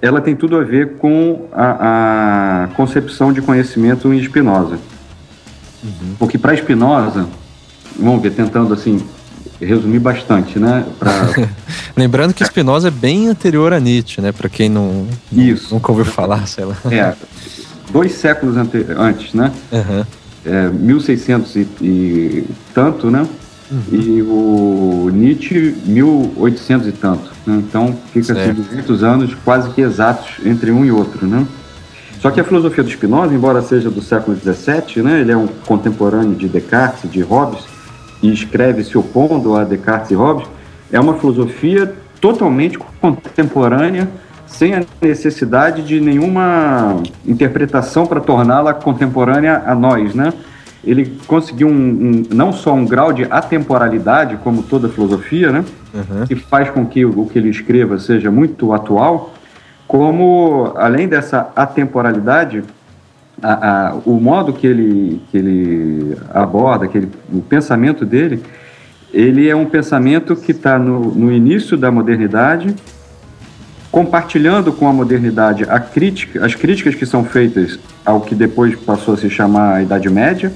ela 0.00 0.20
tem 0.20 0.34
tudo 0.34 0.56
a 0.56 0.64
ver 0.64 0.94
com 0.96 1.46
a, 1.52 2.64
a 2.64 2.68
concepção 2.74 3.32
de 3.32 3.40
conhecimento 3.40 4.12
em 4.12 4.20
Spinoza. 4.20 4.78
Uhum. 5.84 6.16
Porque 6.18 6.36
para 6.36 6.56
Spinoza, 6.56 7.28
vamos 7.96 8.20
ver, 8.20 8.32
tentando 8.32 8.74
assim 8.74 9.00
resumir 9.64 9.98
bastante, 9.98 10.58
né? 10.58 10.84
Pra... 10.98 11.10
Lembrando 11.96 12.34
que 12.34 12.44
Spinoza 12.44 12.88
é 12.88 12.90
bem 12.90 13.28
anterior 13.28 13.72
a 13.72 13.80
Nietzsche, 13.80 14.20
né? 14.20 14.32
Para 14.32 14.48
quem 14.48 14.68
não, 14.68 15.06
Isso. 15.32 15.74
nunca 15.74 15.92
ouviu 15.92 16.04
falar, 16.04 16.46
sei 16.46 16.64
lá. 16.64 16.76
É, 16.90 17.14
dois 17.90 18.12
séculos 18.12 18.56
ante... 18.56 18.84
antes, 18.96 19.34
né? 19.34 19.52
Uhum. 19.70 20.04
É, 20.44 20.68
1600 20.68 21.56
e, 21.56 21.68
e 21.80 22.44
tanto, 22.74 23.10
né? 23.10 23.26
Uhum. 23.70 23.82
E 23.92 24.22
o 24.22 25.10
Nietzsche, 25.12 25.74
1800 25.86 26.88
e 26.88 26.92
tanto. 26.92 27.32
Né? 27.46 27.62
Então, 27.66 27.96
fica 28.12 28.32
assim 28.32 28.52
200 28.52 29.02
anos 29.02 29.34
quase 29.44 29.70
que 29.70 29.80
exatos 29.80 30.44
entre 30.44 30.70
um 30.70 30.84
e 30.84 30.90
outro, 30.90 31.26
né? 31.26 31.46
Só 32.20 32.30
que 32.30 32.40
a 32.40 32.44
filosofia 32.44 32.84
do 32.84 32.90
Spinoza, 32.90 33.34
embora 33.34 33.60
seja 33.62 33.90
do 33.90 34.00
século 34.00 34.36
XVII, 34.36 35.02
né, 35.02 35.20
ele 35.20 35.32
é 35.32 35.36
um 35.36 35.48
contemporâneo 35.48 36.36
de 36.36 36.46
Descartes, 36.48 37.10
de 37.10 37.20
Hobbes, 37.20 37.64
e 38.22 38.32
escreve 38.32 38.84
se 38.84 38.96
opondo 38.96 39.56
a 39.56 39.64
Descartes 39.64 40.10
e 40.10 40.14
Hobbes, 40.14 40.46
é 40.92 41.00
uma 41.00 41.14
filosofia 41.14 41.92
totalmente 42.20 42.78
contemporânea, 43.00 44.08
sem 44.46 44.74
a 44.74 44.84
necessidade 45.00 45.82
de 45.82 46.00
nenhuma 46.00 47.02
interpretação 47.26 48.06
para 48.06 48.20
torná-la 48.20 48.74
contemporânea 48.74 49.62
a 49.66 49.74
nós, 49.74 50.14
né? 50.14 50.32
Ele 50.84 51.18
conseguiu 51.26 51.68
um, 51.68 51.72
um, 51.72 52.22
não 52.32 52.52
só 52.52 52.74
um 52.74 52.84
grau 52.84 53.12
de 53.12 53.24
atemporalidade, 53.30 54.36
como 54.42 54.62
toda 54.62 54.88
filosofia, 54.88 55.50
né? 55.50 55.64
Uhum. 55.94 56.26
Que 56.26 56.34
faz 56.34 56.70
com 56.70 56.84
que 56.84 57.04
o, 57.04 57.20
o 57.20 57.28
que 57.28 57.38
ele 57.38 57.48
escreva 57.48 57.98
seja 57.98 58.30
muito 58.30 58.72
atual, 58.72 59.32
como, 59.86 60.72
além 60.76 61.08
dessa 61.08 61.50
atemporalidade, 61.56 62.62
a, 63.40 63.88
a, 63.88 63.94
o 64.04 64.20
modo 64.20 64.52
que 64.52 64.66
ele, 64.66 65.20
que 65.30 65.36
ele 65.36 66.16
aborda, 66.32 66.88
que 66.88 66.98
ele, 66.98 67.10
o 67.32 67.40
pensamento 67.40 68.04
dele, 68.04 68.42
ele 69.12 69.48
é 69.48 69.54
um 69.54 69.66
pensamento 69.66 70.34
que 70.34 70.52
está 70.52 70.78
no, 70.78 71.14
no 71.14 71.32
início 71.32 71.76
da 71.76 71.90
modernidade, 71.90 72.74
compartilhando 73.90 74.72
com 74.72 74.88
a 74.88 74.92
modernidade 74.92 75.64
a 75.68 75.78
crítica, 75.78 76.44
as 76.44 76.54
críticas 76.54 76.94
que 76.94 77.04
são 77.04 77.24
feitas 77.24 77.78
ao 78.04 78.22
que 78.22 78.34
depois 78.34 78.74
passou 78.74 79.14
a 79.14 79.16
se 79.16 79.28
chamar 79.28 79.74
a 79.74 79.82
Idade 79.82 80.08
Média, 80.08 80.50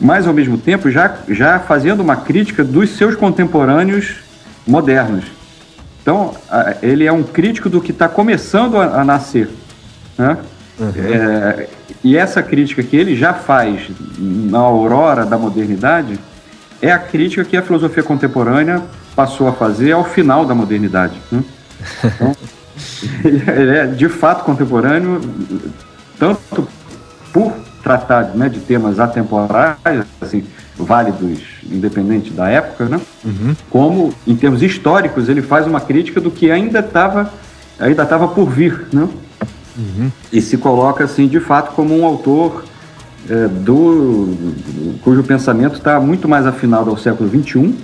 mas 0.00 0.26
ao 0.26 0.32
mesmo 0.32 0.56
tempo 0.56 0.90
já, 0.90 1.18
já 1.28 1.58
fazendo 1.58 2.00
uma 2.00 2.16
crítica 2.16 2.64
dos 2.64 2.90
seus 2.90 3.14
contemporâneos 3.14 4.16
modernos. 4.66 5.24
Então, 6.00 6.34
ele 6.82 7.04
é 7.04 7.12
um 7.12 7.22
crítico 7.22 7.68
do 7.68 7.78
que 7.80 7.90
está 7.90 8.08
começando 8.08 8.78
a, 8.78 9.02
a 9.02 9.04
nascer. 9.04 9.50
Né? 10.16 10.38
Uhum. 10.80 10.92
É, 10.96 11.68
e 12.02 12.16
essa 12.16 12.42
crítica 12.42 12.82
que 12.82 12.96
ele 12.96 13.14
já 13.14 13.34
faz 13.34 13.90
na 14.18 14.58
aurora 14.58 15.26
da 15.26 15.36
modernidade 15.36 16.18
é 16.80 16.90
a 16.90 16.98
crítica 16.98 17.44
que 17.44 17.56
a 17.56 17.62
filosofia 17.62 18.02
contemporânea 18.02 18.82
passou 19.14 19.46
a 19.46 19.52
fazer 19.52 19.92
ao 19.92 20.04
final 20.04 20.46
da 20.46 20.54
modernidade. 20.54 21.14
Né? 21.30 21.44
Então, 22.02 22.36
ele 23.22 23.76
é 23.76 23.86
de 23.86 24.08
fato 24.08 24.44
contemporâneo, 24.44 25.20
tanto 26.18 26.66
por 27.30 27.52
tratar 27.82 28.34
né, 28.34 28.48
de 28.48 28.60
temas 28.60 28.98
atemporais, 28.98 29.76
assim, 30.20 30.44
válidos, 30.76 31.40
independente 31.70 32.30
da 32.30 32.48
época, 32.48 32.86
né? 32.86 33.00
Uhum. 33.24 33.54
como 33.68 34.14
em 34.26 34.34
termos 34.34 34.62
históricos 34.62 35.28
ele 35.28 35.42
faz 35.42 35.66
uma 35.66 35.80
crítica 35.80 36.20
do 36.20 36.30
que 36.30 36.50
ainda 36.50 36.78
estava 36.78 37.30
ainda 37.78 38.02
estava 38.02 38.28
por 38.28 38.48
vir, 38.48 38.86
né? 38.92 39.06
Uhum. 39.76 40.10
E 40.32 40.40
se 40.40 40.56
coloca 40.58 41.04
assim 41.04 41.26
de 41.28 41.40
fato 41.40 41.74
como 41.74 41.98
um 41.98 42.04
autor 42.04 42.64
é, 43.28 43.48
do 43.48 44.34
cujo 45.02 45.22
pensamento 45.22 45.74
está 45.74 46.00
muito 46.00 46.28
mais 46.28 46.46
afinado 46.46 46.90
ao 46.90 46.96
século 46.96 47.28
XXI 47.28 47.74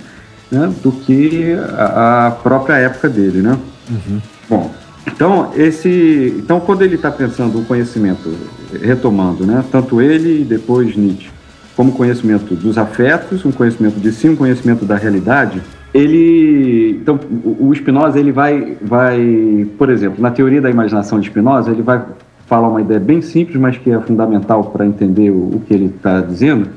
né, 0.51 0.73
do 0.81 0.91
que 0.91 1.53
a, 1.77 2.27
a, 2.27 2.31
própria 2.31 2.75
época 2.75 3.09
dele, 3.09 3.41
né? 3.41 3.57
Uhum. 3.89 4.21
Bom, 4.49 4.71
então 5.05 5.51
esse, 5.55 6.35
então 6.37 6.59
quando 6.59 6.81
ele 6.81 6.95
está 6.95 7.11
pensando 7.11 7.59
o 7.59 7.65
conhecimento, 7.65 8.33
retomando, 8.81 9.45
né, 9.45 9.63
tanto 9.71 10.01
ele 10.01 10.41
e 10.41 10.43
depois 10.43 10.95
Nietzsche, 10.95 11.29
como 11.75 11.91
conhecimento 11.91 12.55
dos 12.55 12.77
afetos, 12.77 13.45
um 13.45 13.51
conhecimento 13.51 13.99
de 13.99 14.11
si, 14.11 14.27
um 14.27 14.35
conhecimento 14.35 14.85
da 14.85 14.95
realidade, 14.95 15.61
ele, 15.93 16.99
então 17.01 17.19
o 17.59 17.73
Spinoza 17.73 18.19
ele 18.19 18.31
vai, 18.31 18.77
vai, 18.81 19.67
por 19.77 19.89
exemplo, 19.89 20.21
na 20.21 20.29
teoria 20.31 20.61
da 20.61 20.69
imaginação 20.69 21.19
de 21.19 21.27
Spinoza, 21.27 21.71
ele 21.71 21.81
vai 21.81 22.03
falar 22.45 22.67
uma 22.67 22.81
ideia 22.81 22.99
bem 22.99 23.21
simples, 23.21 23.57
mas 23.59 23.77
que 23.77 23.91
é 23.91 23.99
fundamental 23.99 24.65
para 24.65 24.85
entender 24.85 25.29
o, 25.31 25.55
o 25.55 25.63
que 25.65 25.73
ele 25.73 25.85
está 25.85 26.21
dizendo, 26.21 26.69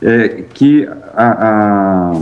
é 0.00 0.44
que 0.52 0.88
a, 1.14 2.10
a, 2.10 2.12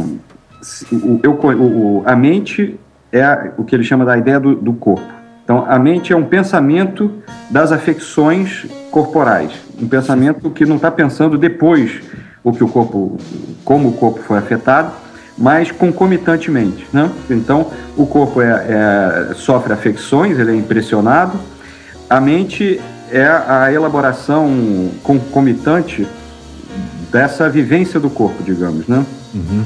o, 0.93 1.21
o, 1.57 2.03
a 2.05 2.17
mente 2.17 2.79
é 3.13 3.23
a, 3.23 3.53
o 3.57 3.65
que 3.65 3.75
ele 3.75 3.85
chama 3.85 4.05
da 4.05 4.17
ideia 4.17 4.39
do, 4.39 4.55
do 4.55 4.73
corpo. 4.73 5.21
Então, 5.43 5.65
a 5.69 5.79
mente 5.79 6.13
é 6.13 6.17
um 6.17 6.25
pensamento 6.25 7.11
das 7.51 7.73
afecções 7.73 8.67
corporais, 8.91 9.53
um 9.81 9.89
pensamento 9.89 10.49
que 10.51 10.65
não 10.65 10.77
está 10.77 10.91
pensando 10.91 11.37
depois 11.37 12.01
o 12.45 12.53
que 12.53 12.63
o 12.63 12.69
corpo, 12.69 13.19
como 13.65 13.89
o 13.89 13.93
corpo 13.93 14.21
foi 14.21 14.39
afetado, 14.39 14.93
mas 15.41 15.73
concomitantemente, 15.73 16.87
né? 16.93 17.11
Então, 17.31 17.69
o 17.97 18.05
corpo 18.05 18.43
é, 18.43 18.51
é, 19.31 19.35
sofre 19.35 19.73
afecções, 19.73 20.39
ele 20.39 20.53
é 20.53 20.55
impressionado, 20.55 21.41
a 22.09 22.21
mente 22.21 22.79
é 23.11 23.25
a 23.25 23.73
elaboração 23.73 24.91
concomitante 25.03 26.07
dessa 27.11 27.49
vivência 27.49 27.99
do 27.99 28.11
corpo, 28.11 28.43
digamos, 28.43 28.87
né? 28.87 29.05
Uhum. 29.35 29.65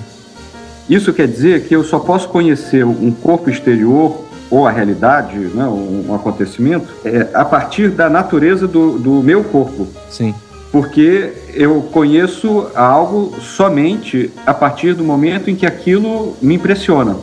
Isso 0.89 1.13
quer 1.13 1.27
dizer 1.27 1.65
que 1.65 1.75
eu 1.75 1.83
só 1.83 1.99
posso 1.99 2.29
conhecer 2.29 2.85
um 2.85 3.11
corpo 3.11 3.51
exterior 3.51 4.25
ou 4.51 4.67
a 4.67 4.71
realidade, 4.71 5.37
né, 5.37 5.65
um, 5.65 6.15
acontecimento, 6.15 6.87
é, 7.05 7.27
a 7.35 7.45
partir 7.45 7.89
da 7.89 8.09
natureza 8.09 8.69
do, 8.69 8.99
do 8.99 9.23
meu 9.23 9.43
corpo. 9.43 9.89
Sim. 10.09 10.35
Porque 10.75 11.33
eu 11.55 11.83
conheço 11.93 12.67
algo 12.75 13.41
somente 13.41 14.33
a 14.45 14.53
partir 14.53 14.93
do 14.93 15.05
momento 15.05 15.49
em 15.49 15.55
que 15.55 15.65
aquilo 15.65 16.37
me 16.43 16.57
impressiona, 16.57 17.17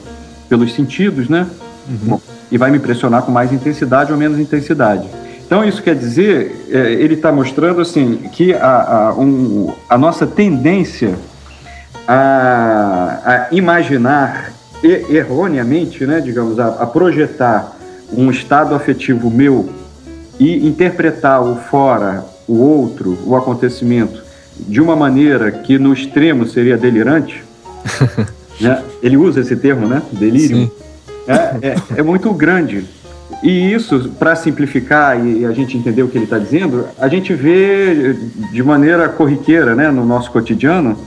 pelos 0.48 0.74
sentidos, 0.74 1.28
né? 1.28 1.46
Uhum. 1.86 1.98
Bom, 2.04 2.22
e 2.50 2.58
vai 2.58 2.72
me 2.72 2.78
impressionar 2.78 3.24
com 3.24 3.32
mais 3.34 3.52
intensidade 3.52 4.10
ou 4.10 4.18
menos 4.18 4.40
intensidade. 4.40 5.06
Então, 5.46 5.66
isso 5.66 5.84
quer 5.84 5.96
dizer, 5.96 6.66
é, 6.70 6.94
ele 6.94 7.16
está 7.16 7.30
mostrando 7.30 7.82
assim 7.82 8.30
que 8.32 8.54
a, 8.54 9.10
a, 9.10 9.14
um, 9.16 9.74
a 9.90 9.98
nossa 9.98 10.26
tendência 10.26 11.16
a, 12.08 13.20
a 13.26 13.48
imaginar 13.54 14.54
e, 14.82 15.14
erroneamente, 15.14 16.06
né, 16.06 16.22
digamos, 16.22 16.58
a, 16.58 16.68
a 16.68 16.86
projetar 16.86 17.76
um 18.14 18.32
estado 18.32 18.74
afetivo 18.74 19.30
meu 19.30 19.70
e 20.40 20.66
interpretar 20.66 21.44
o 21.44 21.58
fora, 21.58 22.31
o 22.52 22.60
outro, 22.60 23.18
o 23.26 23.36
acontecimento 23.36 24.22
de 24.60 24.82
uma 24.82 24.96
maneira 24.96 25.52
que 25.52 25.80
no 25.80 25.94
extremo 25.94 26.46
seria 26.46 26.78
delirante, 26.78 27.44
né? 28.60 28.84
ele 29.02 29.18
usa 29.18 29.40
esse 29.40 29.56
termo, 29.56 29.88
né? 29.88 30.02
Delírio. 30.12 30.72
É, 31.28 31.34
é, 31.70 31.76
é, 31.98 32.04
muito 32.04 32.32
grande. 32.34 32.86
E 33.42 33.74
isso, 33.74 34.10
para 34.20 34.36
simplificar 34.36 35.26
e 35.26 35.46
a 35.46 35.52
gente 35.52 35.78
entender 35.78 36.04
o 36.04 36.08
que 36.08 36.18
ele 36.18 36.26
está 36.26 36.38
dizendo, 36.38 36.86
a 37.00 37.08
gente 37.08 37.34
vê 37.34 38.14
de 38.52 38.62
maneira 38.62 39.08
corriqueira 39.10 39.74
né, 39.74 39.90
no 39.90 40.06
nosso 40.06 40.30
cotidiano 40.32 40.98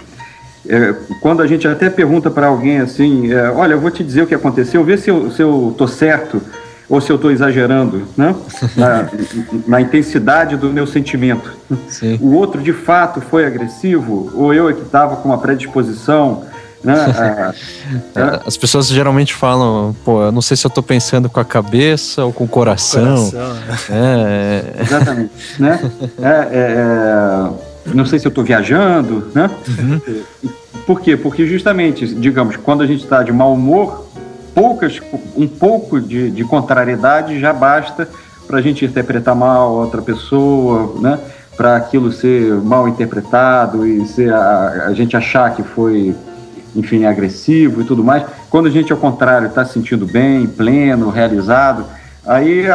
é, 0.68 0.94
quando 1.20 1.42
a 1.42 1.46
gente 1.46 1.68
até 1.68 1.90
pergunta 1.90 2.30
para 2.30 2.46
alguém 2.46 2.78
assim, 2.78 3.30
é, 3.32 3.50
olha, 3.50 3.74
eu 3.74 3.80
vou 3.80 3.90
te 3.90 4.02
dizer 4.02 4.22
o 4.22 4.26
que 4.26 4.34
aconteceu, 4.34 4.82
vê 4.82 4.96
se 4.96 5.10
eu, 5.10 5.30
se 5.30 5.42
eu 5.42 5.74
tô 5.76 5.86
certo 5.86 6.40
ou 6.88 7.00
se 7.00 7.10
eu 7.10 7.16
estou 7.16 7.30
exagerando, 7.30 8.06
né? 8.16 8.34
Na, 8.76 9.08
na, 9.66 9.80
intensidade 9.80 10.56
do 10.56 10.70
meu 10.70 10.86
sentimento. 10.86 11.56
Sim. 11.88 12.18
O 12.20 12.34
outro 12.34 12.62
de 12.62 12.72
fato 12.72 13.20
foi 13.20 13.46
agressivo 13.46 14.30
ou 14.34 14.52
eu 14.52 14.68
é 14.68 14.72
que 14.72 14.82
estava 14.82 15.16
com 15.16 15.28
uma 15.28 15.38
predisposição 15.38 16.44
né? 16.84 16.94
É, 18.14 18.40
As 18.46 18.56
pessoas 18.56 18.88
geralmente 18.88 19.34
falam, 19.34 19.94
pô, 20.04 20.22
eu 20.22 20.32
não 20.32 20.42
sei 20.42 20.56
se 20.56 20.66
eu 20.66 20.68
estou 20.68 20.82
pensando 20.82 21.28
com 21.28 21.40
a 21.40 21.44
cabeça 21.44 22.24
ou 22.24 22.32
com 22.32 22.44
o 22.44 22.48
coração. 22.48 23.30
coração 23.30 23.54
né? 23.88 24.64
é. 24.76 24.82
Exatamente. 24.82 25.30
né? 25.58 25.90
É, 26.20 26.28
é, 26.28 26.60
é 27.90 27.94
não 27.94 28.06
sei 28.06 28.18
se 28.18 28.26
eu 28.26 28.30
estou 28.30 28.42
viajando, 28.44 29.30
né? 29.34 29.50
Uhum. 29.78 30.00
Por 30.86 31.00
quê? 31.00 31.16
Porque 31.16 31.46
justamente, 31.46 32.06
digamos, 32.06 32.56
quando 32.56 32.82
a 32.82 32.86
gente 32.86 33.04
está 33.04 33.22
de 33.22 33.32
mau 33.32 33.52
humor, 33.52 34.03
poucas, 34.54 35.00
um 35.36 35.48
pouco 35.48 36.00
de, 36.00 36.30
de 36.30 36.44
contrariedade 36.44 37.40
já 37.40 37.52
basta 37.52 38.08
para 38.46 38.58
a 38.58 38.62
gente 38.62 38.84
interpretar 38.84 39.34
mal 39.34 39.72
outra 39.72 40.00
pessoa, 40.00 40.94
né? 41.00 41.18
Para 41.56 41.76
aquilo 41.76 42.12
ser 42.12 42.54
mal 42.54 42.88
interpretado 42.88 43.86
e 43.86 44.06
ser 44.06 44.32
a, 44.32 44.86
a 44.88 44.94
gente 44.94 45.16
achar 45.16 45.54
que 45.54 45.62
foi, 45.62 46.14
enfim, 46.74 47.04
agressivo 47.04 47.80
e 47.80 47.84
tudo 47.84 48.02
mais. 48.02 48.24
Quando 48.50 48.66
a 48.66 48.70
gente, 48.70 48.92
ao 48.92 48.98
contrário, 48.98 49.48
está 49.48 49.64
se 49.64 49.74
sentindo 49.74 50.06
bem, 50.06 50.46
pleno, 50.46 51.10
realizado, 51.10 51.86
aí 52.26 52.66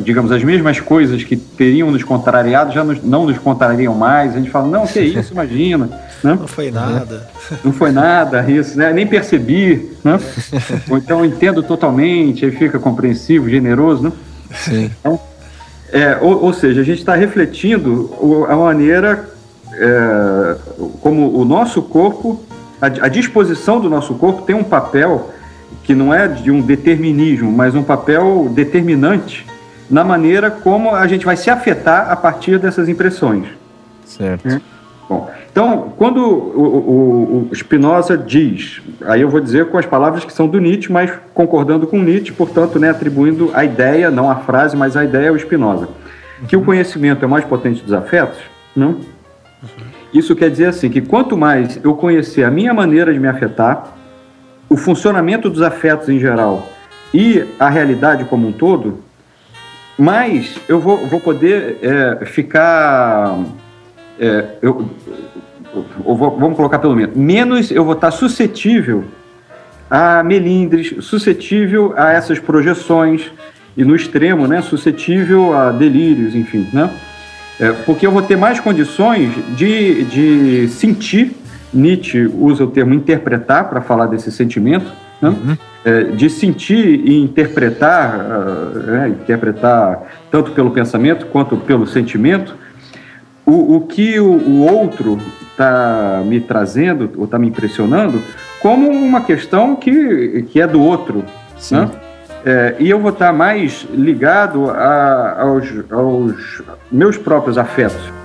digamos, 0.00 0.32
as 0.32 0.42
mesmas 0.42 0.80
coisas 0.80 1.22
que 1.22 1.36
teriam 1.36 1.90
nos 1.90 2.02
contrariado 2.02 2.72
já 2.72 2.82
nos, 2.82 3.02
não 3.02 3.26
nos 3.26 3.38
contrariam 3.38 3.94
mais. 3.94 4.34
A 4.34 4.38
gente 4.38 4.50
fala, 4.50 4.66
não, 4.66 4.86
que 4.86 5.00
isso, 5.00 5.32
imagina. 5.32 5.86
Né? 6.22 6.36
Não 6.38 6.48
foi 6.48 6.70
nada. 6.70 7.28
Não 7.64 7.72
foi 7.72 7.92
nada 7.92 8.44
isso, 8.50 8.76
né? 8.76 8.92
nem 8.92 9.06
percebi. 9.06 9.92
Né? 10.02 10.18
Ou 10.90 10.98
então 10.98 11.24
entendo 11.24 11.62
totalmente, 11.62 12.44
aí 12.44 12.50
fica 12.50 12.78
compreensivo, 12.78 13.48
generoso. 13.48 14.02
Né? 14.02 14.12
Sim. 14.54 14.90
Então, 15.00 15.20
é, 15.90 16.18
ou, 16.20 16.44
ou, 16.44 16.52
seja, 16.52 16.82
a 16.82 16.84
gente 16.84 16.98
está 16.98 17.14
refletindo 17.14 18.46
a 18.48 18.56
maneira 18.56 19.26
é, 19.72 20.56
como 21.00 21.34
o 21.34 21.44
nosso 21.46 21.80
corpo, 21.80 22.42
a, 22.80 22.86
a 22.86 23.08
disposição 23.08 23.80
do 23.80 23.88
nosso 23.88 24.14
corpo 24.14 24.42
tem 24.42 24.54
um 24.54 24.64
papel 24.64 25.30
que 25.84 25.94
não 25.94 26.12
é 26.12 26.28
de 26.28 26.50
um 26.50 26.60
determinismo, 26.60 27.50
mas 27.50 27.74
um 27.74 27.82
papel 27.82 28.48
determinante 28.50 29.46
na 29.90 30.04
maneira 30.04 30.50
como 30.50 30.94
a 30.94 31.06
gente 31.06 31.24
vai 31.24 31.36
se 31.36 31.48
afetar 31.50 32.10
a 32.10 32.16
partir 32.16 32.58
dessas 32.58 32.88
impressões. 32.88 33.46
Certo. 34.04 34.48
É? 34.48 34.60
Bom, 35.08 35.30
então, 35.50 35.92
quando 35.96 36.18
o, 36.18 36.60
o, 36.60 37.48
o, 37.50 37.54
Spinoza 37.54 38.16
diz, 38.16 38.82
aí 39.06 39.22
eu 39.22 39.30
vou 39.30 39.40
dizer 39.40 39.70
com 39.70 39.78
as 39.78 39.86
palavras 39.86 40.24
que 40.24 40.32
são 40.32 40.46
do 40.46 40.60
Nietzsche, 40.60 40.92
mas 40.92 41.10
concordando 41.32 41.86
com 41.86 41.98
Nietzsche, 41.98 42.32
portanto, 42.32 42.78
né, 42.78 42.90
atribuindo 42.90 43.50
a 43.54 43.64
ideia, 43.64 44.10
não 44.10 44.30
a 44.30 44.36
frase, 44.36 44.76
mas 44.76 44.96
a 44.96 45.04
ideia 45.04 45.30
ao 45.30 45.38
Spinoza, 45.38 45.88
que 46.46 46.56
o 46.56 46.62
conhecimento 46.62 47.24
é 47.24 47.28
mais 47.28 47.44
potente 47.44 47.82
dos 47.82 47.92
afetos, 47.94 48.38
não? 48.76 48.90
Uhum. 48.90 49.68
Isso 50.12 50.36
quer 50.36 50.50
dizer 50.50 50.66
assim, 50.66 50.90
que 50.90 51.00
quanto 51.00 51.36
mais 51.36 51.80
eu 51.82 51.94
conhecer 51.94 52.44
a 52.44 52.50
minha 52.50 52.72
maneira 52.72 53.12
de 53.12 53.18
me 53.18 53.28
afetar, 53.28 53.94
o 54.68 54.76
funcionamento 54.76 55.48
dos 55.48 55.62
afetos 55.62 56.08
em 56.08 56.18
geral 56.18 56.70
e 57.12 57.44
a 57.58 57.68
realidade 57.68 58.24
como 58.24 58.48
um 58.48 58.52
todo, 58.52 59.02
mais 59.98 60.58
eu 60.68 60.78
vou, 60.78 61.06
vou 61.08 61.20
poder 61.20 61.78
é, 61.82 62.24
ficar. 62.26 63.38
É, 64.20 64.44
eu, 64.62 64.90
vamos 66.04 66.56
colocar 66.56 66.78
pelo 66.78 66.94
menos. 66.94 67.16
Menos 67.16 67.70
eu 67.70 67.84
vou 67.84 67.94
estar 67.94 68.10
suscetível 68.10 69.04
a 69.90 70.22
melindres, 70.22 70.94
suscetível 71.04 71.94
a 71.96 72.12
essas 72.12 72.38
projeções, 72.38 73.30
e 73.76 73.84
no 73.84 73.96
extremo, 73.96 74.46
né, 74.46 74.60
suscetível 74.60 75.56
a 75.56 75.70
delírios, 75.70 76.34
enfim, 76.34 76.68
né? 76.72 76.90
É, 77.60 77.72
porque 77.72 78.06
eu 78.06 78.12
vou 78.12 78.22
ter 78.22 78.36
mais 78.36 78.60
condições 78.60 79.32
de, 79.56 80.04
de 80.04 80.68
sentir 80.68 81.32
Nietzsche 81.72 82.26
usa 82.26 82.64
o 82.64 82.66
termo 82.68 82.94
interpretar 82.94 83.68
para 83.68 83.80
falar 83.80 84.06
desse 84.06 84.32
sentimento, 84.32 84.90
né? 85.20 85.28
uhum. 85.28 85.56
é, 85.84 86.04
de 86.04 86.30
sentir 86.30 87.00
e 87.04 87.20
interpretar, 87.20 88.18
uh, 88.18 88.94
é, 88.94 89.08
interpretar 89.08 90.02
tanto 90.30 90.52
pelo 90.52 90.70
pensamento 90.70 91.26
quanto 91.26 91.56
pelo 91.56 91.86
sentimento, 91.86 92.54
o, 93.44 93.76
o 93.76 93.80
que 93.82 94.18
o, 94.18 94.30
o 94.30 94.66
outro 94.66 95.18
está 95.50 96.22
me 96.24 96.40
trazendo 96.40 97.10
ou 97.16 97.24
está 97.24 97.38
me 97.38 97.48
impressionando 97.48 98.22
como 98.60 98.88
uma 98.88 99.22
questão 99.22 99.74
que, 99.74 100.42
que 100.50 100.60
é 100.60 100.66
do 100.66 100.80
outro. 100.80 101.24
Né? 101.70 101.90
É, 102.44 102.76
e 102.78 102.88
eu 102.88 103.00
vou 103.00 103.10
estar 103.10 103.32
mais 103.32 103.86
ligado 103.92 104.70
a, 104.70 105.42
aos, 105.42 105.66
aos 105.90 106.62
meus 106.90 107.16
próprios 107.16 107.58
afetos. 107.58 108.17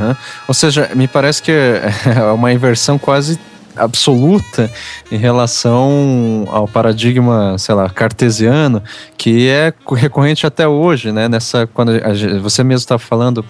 Uhum. 0.00 0.16
Ou 0.48 0.54
seja, 0.54 0.90
me 0.94 1.08
parece 1.08 1.42
que 1.42 1.52
é 1.52 2.32
uma 2.32 2.52
inversão 2.52 2.98
quase 2.98 3.38
absoluta 3.76 4.70
em 5.12 5.18
relação 5.18 6.46
ao 6.48 6.66
paradigma, 6.66 7.58
sei 7.58 7.74
lá, 7.74 7.90
cartesiano, 7.90 8.82
que 9.16 9.48
é 9.48 9.72
recorrente 9.92 10.46
até 10.46 10.66
hoje, 10.66 11.12
né? 11.12 11.28
Nessa 11.28 11.66
quando 11.66 11.90
a, 11.90 12.40
você 12.40 12.64
mesmo 12.64 12.84
está 12.84 12.98
falando 12.98 13.44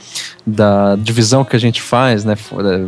da 0.45 0.97
divisão 0.97 1.45
que 1.45 1.55
a 1.55 1.61
gente 1.61 1.81
faz, 1.81 2.25
né? 2.25 2.35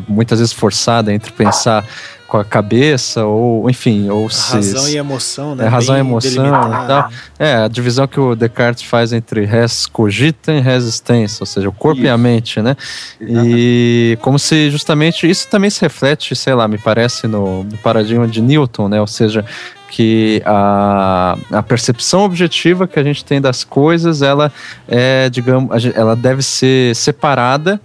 Muitas 0.09 0.41
vezes 0.41 0.53
forçada 0.53 1.13
entre 1.13 1.33
pensar 1.33 1.85
com 2.29 2.37
a 2.37 2.45
cabeça, 2.45 3.25
ou 3.25 3.69
enfim, 3.71 4.11
ou 4.11 4.27
a 4.27 4.31
se. 4.31 4.55
Razão 4.55 4.89
e 4.89 4.97
emoção, 4.99 5.55
né? 5.55 5.65
É, 5.65 5.69
razão 5.69 5.97
e 5.97 6.01
emoção 6.01 6.47
e 6.47 6.87
tal. 6.87 7.11
É, 7.39 7.55
a 7.55 7.69
divisão 7.69 8.07
que 8.07 8.21
o 8.21 8.37
Descartes 8.37 8.85
faz 8.85 9.15
entre 9.15 9.47
res 9.47 9.87
cogita 9.87 10.53
e 10.53 10.61
res 10.61 10.85
extensa, 10.85 11.39
ou 11.41 11.47
seja, 11.47 11.69
o 11.71 11.73
corpo 11.73 12.01
isso. 12.01 12.07
e 12.07 12.11
a 12.11 12.19
mente, 12.19 12.61
né? 12.61 12.77
Exatamente. 13.19 13.57
E 13.57 14.19
como 14.21 14.39
se 14.39 14.71
justamente 14.71 15.29
isso 15.29 15.49
também 15.49 15.71
se 15.71 15.81
reflete, 15.81 16.37
sei 16.37 16.53
lá, 16.53 16.69
me 16.69 16.77
parece, 16.77 17.27
no, 17.27 17.65
no 17.65 17.79
paradigma 17.79 18.29
de 18.29 18.43
Newton, 18.43 18.89
né? 18.91 19.01
Ou 19.01 19.07
seja, 19.07 19.43
que 19.89 20.43
a, 20.45 21.35
a 21.51 21.63
percepção 21.63 22.25
objetiva 22.25 22.87
que 22.87 22.99
a 22.99 23.03
gente 23.03 23.25
tem 23.25 23.41
das 23.41 23.65
coisas, 23.65 24.21
ela 24.21 24.53
é, 24.87 25.31
digamos, 25.31 25.71
ela 25.95 26.15
deve 26.15 26.43
ser 26.43 26.95
separada 26.95 27.81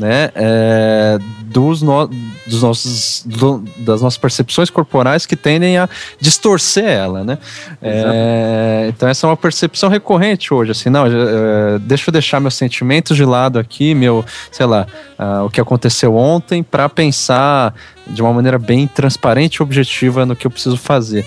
né, 0.00 0.30
é, 0.34 1.18
dos, 1.50 1.82
no, 1.82 2.08
dos 2.46 2.62
nossos, 2.62 3.24
do, 3.26 3.64
das 3.78 4.00
nossas 4.00 4.16
percepções 4.16 4.70
corporais 4.70 5.26
que 5.26 5.34
tendem 5.34 5.78
a 5.78 5.88
distorcer 6.20 6.84
ela, 6.84 7.24
né? 7.24 7.38
É, 7.82 8.86
então 8.88 9.08
essa 9.08 9.26
é 9.26 9.30
uma 9.30 9.36
percepção 9.36 9.88
recorrente 9.88 10.54
hoje, 10.54 10.70
assim, 10.70 10.88
não, 10.88 11.06
é, 11.06 11.78
deixa 11.80 12.08
eu 12.08 12.12
deixar 12.12 12.38
meus 12.38 12.54
sentimentos 12.54 13.16
de 13.16 13.24
lado 13.24 13.58
aqui, 13.58 13.94
meu, 13.94 14.24
sei 14.52 14.64
lá, 14.64 14.86
uh, 15.18 15.44
o 15.44 15.50
que 15.50 15.60
aconteceu 15.60 16.14
ontem, 16.14 16.62
para 16.62 16.88
pensar 16.88 17.74
de 18.06 18.22
uma 18.22 18.32
maneira 18.32 18.58
bem 18.58 18.86
transparente 18.86 19.56
e 19.56 19.62
objetiva 19.62 20.24
no 20.24 20.36
que 20.36 20.46
eu 20.46 20.50
preciso 20.50 20.76
fazer. 20.76 21.26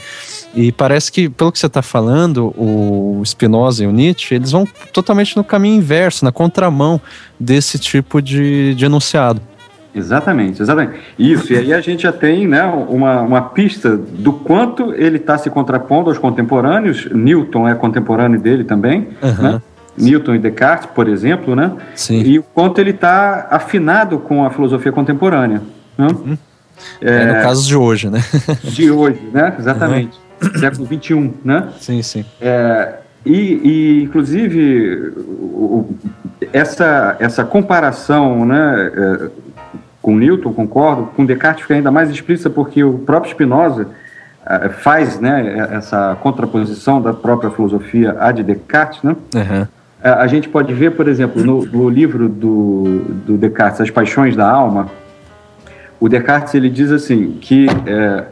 E 0.55 0.71
parece 0.71 1.11
que, 1.11 1.27
pelo 1.27 1.51
que 1.51 1.59
você 1.59 1.65
está 1.65 1.81
falando, 1.81 2.53
o 2.57 3.21
Spinoza 3.25 3.83
e 3.83 3.87
o 3.87 3.91
Nietzsche, 3.91 4.35
eles 4.35 4.51
vão 4.51 4.67
totalmente 4.93 5.35
no 5.35 5.43
caminho 5.43 5.77
inverso, 5.77 6.23
na 6.23 6.31
contramão 6.31 7.01
desse 7.39 7.79
tipo 7.79 8.21
de, 8.21 8.75
de 8.75 8.85
enunciado. 8.85 9.41
Exatamente, 9.95 10.61
exatamente. 10.61 10.99
Isso, 11.19 11.53
e 11.53 11.57
aí 11.57 11.73
a 11.73 11.79
gente 11.79 12.03
já 12.03 12.11
tem 12.11 12.47
né, 12.47 12.63
uma, 12.63 13.21
uma 13.21 13.41
pista 13.41 13.95
do 13.95 14.33
quanto 14.33 14.93
ele 14.93 15.17
está 15.17 15.37
se 15.37 15.49
contrapondo 15.49 16.09
aos 16.09 16.17
contemporâneos. 16.17 17.07
Newton 17.11 17.67
é 17.67 17.75
contemporâneo 17.75 18.39
dele 18.39 18.63
também, 18.63 19.09
uhum. 19.21 19.43
né? 19.43 19.61
Newton 19.95 20.33
e 20.33 20.39
Descartes, 20.39 20.87
por 20.87 21.07
exemplo, 21.07 21.55
né? 21.55 21.71
Sim. 21.93 22.23
E 22.23 22.39
o 22.39 22.43
quanto 22.43 22.81
ele 22.81 22.89
está 22.89 23.47
afinado 23.51 24.17
com 24.17 24.43
a 24.43 24.49
filosofia 24.49 24.91
contemporânea. 24.91 25.61
Né? 25.95 26.07
Uhum. 26.07 26.37
É, 26.99 27.13
é, 27.13 27.25
no 27.25 27.43
caso 27.43 27.67
de 27.67 27.75
hoje, 27.75 28.09
né? 28.09 28.19
De 28.63 28.89
hoje, 28.89 29.21
né? 29.31 29.55
Exatamente. 29.59 30.17
Uhum 30.17 30.23
século 30.57 30.87
XXI, 30.87 31.33
né? 31.43 31.69
Sim, 31.79 32.01
sim. 32.01 32.25
É, 32.41 32.95
e, 33.25 33.31
e, 33.31 34.03
inclusive, 34.03 35.13
o, 35.17 35.95
essa, 36.51 37.15
essa 37.19 37.43
comparação 37.43 38.45
né, 38.45 38.91
é, 38.95 39.29
com 40.03 40.17
Newton, 40.17 40.53
concordo, 40.53 41.05
com 41.15 41.25
Descartes 41.25 41.61
fica 41.61 41.75
ainda 41.75 41.89
mais 41.89 42.09
explícita 42.11 42.49
porque 42.49 42.83
o 42.83 42.99
próprio 42.99 43.31
Spinoza 43.31 43.87
é, 44.45 44.67
faz 44.67 45.17
né, 45.17 45.69
essa 45.71 46.17
contraposição 46.21 47.01
da 47.01 47.13
própria 47.13 47.49
filosofia 47.49 48.17
a 48.19 48.31
de 48.33 48.43
Descartes, 48.43 49.01
né? 49.01 49.15
Uhum. 49.33 49.67
A 50.03 50.27
gente 50.27 50.49
pode 50.49 50.73
ver, 50.73 50.91
por 50.91 51.07
exemplo, 51.07 51.41
no, 51.41 51.65
no 51.65 51.87
livro 51.87 52.27
do, 52.27 52.99
do, 53.25 53.37
Descartes, 53.37 53.79
As 53.79 53.89
Paixões 53.89 54.35
da 54.35 54.45
Alma, 54.45 54.89
o 55.97 56.09
Descartes 56.09 56.53
ele 56.55 56.69
diz 56.69 56.91
assim 56.91 57.37
que 57.39 57.67
é, 57.85 58.25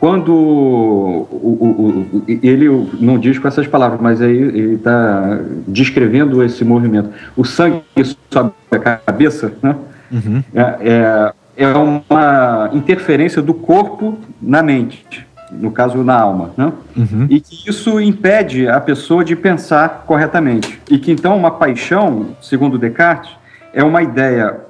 quando 0.00 0.34
o, 0.34 1.28
o, 1.30 2.16
o, 2.16 2.24
ele 2.26 2.68
não 2.98 3.16
diz 3.16 3.38
com 3.38 3.46
essas 3.46 3.68
palavras, 3.68 4.00
mas 4.00 4.20
aí 4.20 4.36
ele 4.36 4.74
está 4.74 5.38
descrevendo 5.68 6.42
esse 6.42 6.64
movimento. 6.64 7.10
O 7.36 7.44
sangue 7.44 7.84
sobe 8.28 8.52
a 8.72 8.96
cabeça, 8.96 9.52
né? 9.62 9.76
Uhum. 10.12 10.42
É, 10.54 11.32
é, 11.56 11.64
é, 11.64 11.66
uma 11.68 12.70
interferência 12.72 13.40
do 13.40 13.54
corpo 13.54 14.18
na 14.40 14.62
mente, 14.62 15.26
no 15.50 15.70
caso 15.70 16.02
na 16.04 16.18
alma, 16.18 16.50
né? 16.56 16.72
Uhum. 16.96 17.26
E 17.28 17.40
que 17.40 17.68
isso 17.68 18.00
impede 18.00 18.68
a 18.68 18.80
pessoa 18.80 19.24
de 19.24 19.34
pensar 19.34 20.04
corretamente. 20.06 20.80
E 20.90 20.98
que 20.98 21.10
então 21.10 21.36
uma 21.36 21.50
paixão, 21.50 22.28
segundo 22.40 22.78
Descartes, 22.78 23.30
é 23.72 23.82
uma 23.82 24.02
ideia 24.02 24.60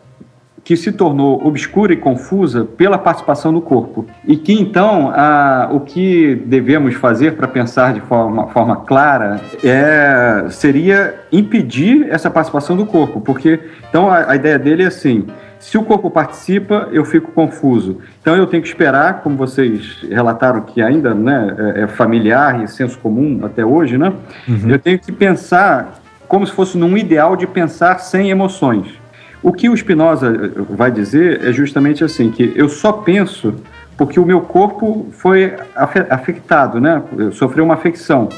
que 0.64 0.76
se 0.76 0.92
tornou 0.92 1.44
obscura 1.44 1.92
e 1.92 1.96
confusa 1.96 2.64
pela 2.64 2.96
participação 2.96 3.52
do 3.52 3.60
corpo. 3.60 4.06
E 4.26 4.36
que 4.36 4.52
então 4.52 5.10
a, 5.14 5.68
o 5.72 5.80
que 5.80 6.36
devemos 6.46 6.94
fazer 6.94 7.32
para 7.32 7.48
pensar 7.48 7.92
de 7.92 8.00
forma, 8.00 8.46
forma 8.48 8.76
clara 8.76 9.40
é, 9.64 10.46
seria 10.50 11.14
impedir 11.32 12.06
essa 12.10 12.30
participação 12.30 12.76
do 12.76 12.86
corpo, 12.86 13.20
porque 13.20 13.58
então 13.88 14.08
a, 14.08 14.30
a 14.30 14.36
ideia 14.36 14.58
dele 14.58 14.84
é 14.84 14.86
assim: 14.86 15.26
se 15.58 15.76
o 15.76 15.82
corpo 15.82 16.10
participa, 16.10 16.88
eu 16.92 17.04
fico 17.04 17.32
confuso. 17.32 17.98
Então 18.20 18.36
eu 18.36 18.46
tenho 18.46 18.62
que 18.62 18.68
esperar, 18.68 19.22
como 19.22 19.36
vocês 19.36 20.04
relataram 20.08 20.60
que 20.60 20.80
ainda 20.80 21.12
né, 21.12 21.56
é, 21.76 21.82
é 21.82 21.86
familiar 21.88 22.62
e 22.62 22.68
senso 22.68 22.98
comum 22.98 23.40
até 23.44 23.64
hoje, 23.64 23.98
né? 23.98 24.12
Uhum. 24.48 24.68
Eu 24.68 24.78
tenho 24.78 24.98
que 24.98 25.10
pensar 25.10 26.00
como 26.28 26.46
se 26.46 26.52
fosse 26.52 26.78
num 26.78 26.96
ideal 26.96 27.36
de 27.36 27.46
pensar 27.46 27.98
sem 27.98 28.30
emoções. 28.30 29.01
O 29.42 29.52
que 29.52 29.68
o 29.68 29.76
Spinoza 29.76 30.28
eh, 30.28 30.62
vai 30.70 30.90
dizer 30.90 31.44
é 31.44 31.52
justamente 31.52 32.04
assim, 32.04 32.30
que 32.30 32.52
eu 32.54 32.68
só 32.68 32.92
penso 32.92 33.54
porque 33.96 34.18
o 34.18 34.24
meu 34.24 34.40
corpo 34.40 35.08
foi 35.12 35.54
afetado, 35.76 36.80
né? 36.80 37.02
Sofreu 37.32 37.64
uma 37.64 37.74
afecção, 37.74 38.28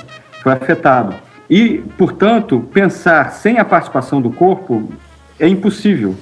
foi 0.43 0.53
afetado. 0.53 1.15
E, 1.49 1.83
portanto, 1.97 2.67
pensar 2.73 3.31
sem 3.33 3.59
a 3.59 3.65
participação 3.65 4.21
do 4.21 4.31
corpo 4.31 4.91
é 5.39 5.47
impossível. 5.47 6.17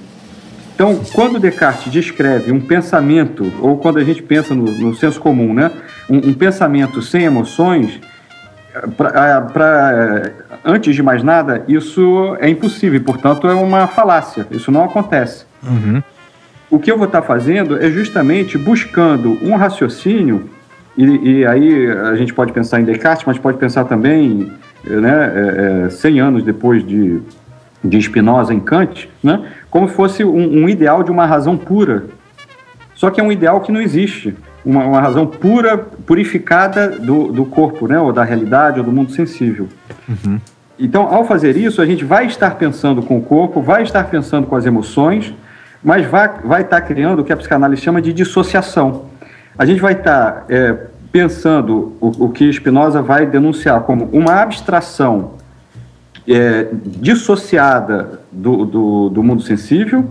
Então, 0.75 1.01
quando 1.13 1.39
Descartes 1.39 1.91
descreve 1.91 2.51
um 2.51 2.59
pensamento, 2.59 3.51
ou 3.61 3.77
quando 3.77 3.99
a 3.99 4.03
gente 4.03 4.21
pensa 4.21 4.55
no, 4.55 4.65
no 4.65 4.95
senso 4.95 5.19
comum, 5.19 5.53
né? 5.53 5.71
Um, 6.09 6.29
um 6.29 6.33
pensamento 6.33 7.01
sem 7.01 7.23
emoções, 7.23 7.99
para 8.97 10.31
antes 10.65 10.95
de 10.95 11.03
mais 11.03 11.21
nada, 11.23 11.63
isso 11.67 12.35
é 12.39 12.49
impossível, 12.49 13.01
portanto 13.01 13.47
é 13.47 13.53
uma 13.53 13.87
falácia, 13.87 14.47
isso 14.49 14.71
não 14.71 14.83
acontece. 14.83 15.45
Uhum. 15.63 16.01
O 16.69 16.79
que 16.79 16.91
eu 16.91 16.97
vou 16.97 17.05
estar 17.05 17.21
fazendo 17.21 17.81
é 17.81 17.91
justamente 17.91 18.57
buscando 18.57 19.37
um 19.43 19.55
raciocínio, 19.55 20.49
e, 20.97 21.03
e, 21.05 21.45
aí 21.45 21.91
a 21.91 22.15
gente 22.15 22.33
pode 22.33 22.51
pensar 22.51 22.79
em 22.79 22.83
Descartes, 22.83 23.25
mas 23.25 23.37
pode 23.37 23.57
pensar 23.57 23.85
também, 23.85 24.51
né, 24.83 25.33
é, 25.35 25.85
é, 25.85 25.89
100 25.89 26.19
anos 26.19 26.43
depois 26.43 26.85
de, 26.85 27.19
de 27.83 28.01
Spinoza 28.01 28.53
em 28.53 28.59
Kant, 28.59 29.09
né, 29.23 29.43
como 29.69 29.87
se 29.87 29.95
fosse 29.95 30.23
um, 30.23 30.63
um 30.63 30.69
ideal 30.69 31.03
de 31.03 31.11
uma 31.11 31.25
razão 31.25 31.57
pura. 31.57 32.05
Só 32.95 33.09
que 33.09 33.19
é 33.19 33.23
um 33.23 33.31
ideal 33.31 33.61
que 33.61 33.71
não 33.71 33.81
existe 33.81 34.35
uma, 34.65 34.85
uma 34.85 35.01
razão 35.01 35.25
pura, 35.25 35.77
purificada 35.77 36.89
do, 36.89 37.31
do 37.31 37.45
corpo, 37.45 37.87
né, 37.87 37.99
ou 37.99 38.13
da 38.13 38.23
realidade, 38.23 38.79
ou 38.79 38.85
do 38.85 38.91
mundo 38.91 39.11
sensível. 39.11 39.67
Uhum. 40.07 40.39
Então, 40.79 41.03
ao 41.03 41.25
fazer 41.25 41.55
isso, 41.55 41.81
a 41.81 41.85
gente 41.85 42.03
vai 42.03 42.25
estar 42.25 42.55
pensando 42.55 43.01
com 43.01 43.17
o 43.17 43.21
corpo, 43.21 43.61
vai 43.61 43.83
estar 43.83 44.03
pensando 44.05 44.47
com 44.47 44.55
as 44.55 44.65
emoções, 44.65 45.33
mas 45.83 46.05
vai, 46.05 46.29
vai 46.43 46.61
estar 46.61 46.81
criando 46.81 47.19
o 47.19 47.23
que 47.23 47.31
a 47.31 47.37
psicanálise 47.37 47.81
chama 47.81 48.01
de 48.01 48.11
dissociação. 48.11 49.05
A 49.57 49.65
gente 49.65 49.81
vai 49.81 49.93
estar 49.93 50.45
é, 50.49 50.75
pensando 51.11 51.95
o, 52.01 52.25
o 52.25 52.29
que 52.29 52.51
Spinoza 52.51 53.01
vai 53.01 53.25
denunciar 53.25 53.81
como 53.81 54.09
uma 54.11 54.41
abstração 54.41 55.33
é, 56.27 56.67
dissociada 56.73 58.21
do, 58.31 58.65
do, 58.65 59.09
do 59.09 59.23
mundo 59.23 59.43
sensível, 59.43 60.09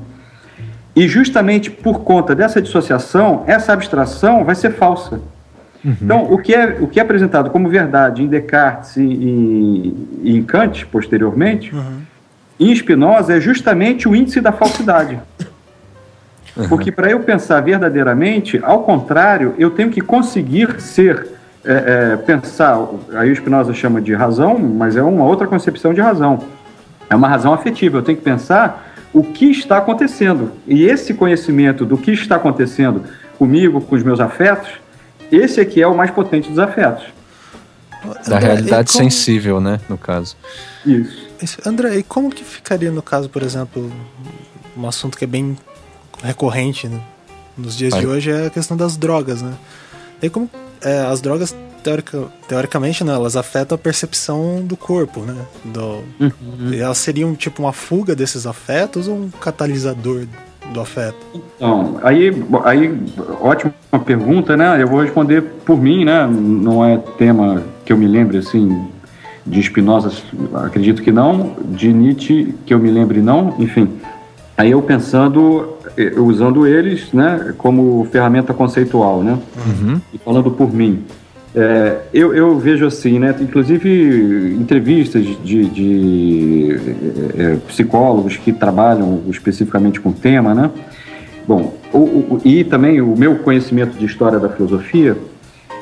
e 0.94 1.08
justamente 1.08 1.70
por 1.70 2.00
conta 2.00 2.34
dessa 2.34 2.60
dissociação, 2.60 3.44
essa 3.46 3.72
abstração 3.72 4.44
vai 4.44 4.54
ser 4.54 4.72
falsa. 4.72 5.20
Uhum. 5.84 5.96
Então, 6.00 6.32
o 6.32 6.38
que, 6.38 6.54
é, 6.54 6.76
o 6.80 6.86
que 6.86 7.00
é 7.00 7.02
apresentado 7.02 7.50
como 7.50 7.68
verdade 7.68 8.22
em 8.22 8.26
Descartes 8.26 8.96
e, 8.96 9.02
e, 9.02 10.36
em 10.36 10.42
Kant, 10.42 10.86
posteriormente, 10.86 11.74
uhum. 11.74 12.00
em 12.60 12.74
Spinoza, 12.74 13.34
é 13.34 13.40
justamente 13.40 14.06
o 14.06 14.14
índice 14.14 14.40
da 14.40 14.52
falsidade. 14.52 15.18
Uhum. 16.56 16.68
Porque 16.68 16.92
para 16.92 17.10
eu 17.10 17.20
pensar 17.20 17.60
verdadeiramente, 17.62 18.60
ao 18.62 18.82
contrário, 18.82 19.54
eu 19.58 19.70
tenho 19.70 19.90
que 19.90 20.02
conseguir 20.02 20.80
ser, 20.80 21.26
é, 21.64 22.12
é, 22.12 22.16
pensar, 22.18 22.78
aí 23.14 23.30
o 23.30 23.34
Spinoza 23.34 23.72
chama 23.72 24.00
de 24.00 24.14
razão, 24.14 24.58
mas 24.58 24.94
é 24.94 25.02
uma 25.02 25.24
outra 25.24 25.46
concepção 25.46 25.94
de 25.94 26.00
razão 26.00 26.44
É 27.08 27.16
uma 27.16 27.26
razão 27.26 27.54
afetiva. 27.54 27.98
Eu 27.98 28.02
tenho 28.02 28.18
que 28.18 28.24
pensar 28.24 28.91
o 29.12 29.22
que 29.22 29.46
está 29.46 29.78
acontecendo. 29.78 30.52
E 30.66 30.84
esse 30.84 31.14
conhecimento 31.14 31.84
do 31.84 31.98
que 31.98 32.12
está 32.12 32.36
acontecendo 32.36 33.04
comigo, 33.38 33.80
com 33.80 33.94
os 33.94 34.02
meus 34.02 34.20
afetos, 34.20 34.70
esse 35.30 35.60
aqui 35.60 35.82
é 35.82 35.86
o 35.86 35.96
mais 35.96 36.10
potente 36.10 36.48
dos 36.48 36.58
afetos. 36.58 37.04
Da 38.26 38.36
André, 38.36 38.38
realidade 38.38 38.92
como... 38.92 39.04
sensível, 39.04 39.60
né, 39.60 39.80
no 39.88 39.96
caso. 39.96 40.36
Isso. 40.84 41.30
André, 41.66 41.98
e 41.98 42.02
como 42.02 42.30
que 42.30 42.44
ficaria 42.44 42.90
no 42.90 43.02
caso, 43.02 43.28
por 43.28 43.42
exemplo, 43.42 43.92
um 44.76 44.86
assunto 44.86 45.16
que 45.16 45.24
é 45.24 45.26
bem 45.26 45.56
recorrente 46.22 46.88
né, 46.88 47.00
nos 47.56 47.76
dias 47.76 47.90
Vai. 47.90 48.00
de 48.00 48.06
hoje 48.06 48.30
é 48.30 48.46
a 48.46 48.50
questão 48.50 48.76
das 48.76 48.96
drogas, 48.96 49.42
né? 49.42 49.54
E 50.20 50.28
como 50.28 50.48
é, 50.80 51.00
as 51.00 51.20
drogas 51.20 51.54
teórica, 51.82 52.24
teoricamente, 52.48 53.04
né, 53.04 53.12
elas 53.12 53.36
afetam 53.36 53.74
a 53.74 53.78
percepção 53.78 54.62
do 54.62 54.76
corpo, 54.76 55.20
né? 55.20 55.36
Do, 55.64 56.02
uhum. 56.20 56.72
Elas 56.72 56.98
seriam 56.98 57.34
tipo 57.34 57.62
uma 57.62 57.72
fuga 57.72 58.14
desses 58.14 58.46
afetos 58.46 59.08
ou 59.08 59.16
um 59.16 59.30
catalisador 59.30 60.26
do 60.72 60.80
afeto? 60.80 61.16
Então, 61.34 61.98
aí, 62.02 62.30
aí 62.64 63.02
ótima 63.40 63.72
pergunta, 64.04 64.56
né? 64.56 64.80
Eu 64.80 64.88
vou 64.88 65.00
responder 65.00 65.42
por 65.42 65.80
mim, 65.80 66.04
né? 66.04 66.26
Não 66.26 66.84
é 66.84 66.96
tema 67.18 67.62
que 67.84 67.92
eu 67.92 67.96
me 67.96 68.06
lembre 68.06 68.38
assim 68.38 68.86
de 69.44 69.60
Spinoza, 69.62 70.12
acredito 70.54 71.02
que 71.02 71.10
não, 71.10 71.56
de 71.70 71.92
Nietzsche 71.92 72.54
que 72.64 72.72
eu 72.72 72.78
me 72.78 72.90
lembre 72.90 73.20
não, 73.20 73.54
enfim. 73.58 73.88
Aí 74.56 74.70
eu 74.70 74.80
pensando, 74.82 75.76
eh, 75.96 76.12
usando 76.16 76.66
eles, 76.66 77.12
né, 77.12 77.52
como 77.58 78.06
ferramenta 78.12 78.54
conceitual, 78.54 79.22
né? 79.22 79.38
Uhum. 79.66 80.00
E 80.12 80.18
falando 80.18 80.50
por 80.50 80.72
mim. 80.72 81.02
É, 81.54 81.98
eu, 82.14 82.34
eu, 82.34 82.58
vejo 82.58 82.86
assim, 82.86 83.18
né? 83.18 83.34
Inclusive 83.40 84.56
entrevistas 84.58 85.24
de, 85.44 85.66
de 85.66 86.80
é, 87.36 87.56
psicólogos 87.66 88.38
que 88.38 88.52
trabalham 88.52 89.22
especificamente 89.28 90.00
com 90.00 90.10
o 90.10 90.14
tema, 90.14 90.54
né? 90.54 90.70
Bom, 91.46 91.74
o, 91.92 91.98
o, 91.98 92.40
e 92.44 92.64
também 92.64 93.02
o 93.02 93.14
meu 93.16 93.36
conhecimento 93.36 93.98
de 93.98 94.06
história 94.06 94.38
da 94.38 94.48
filosofia 94.48 95.16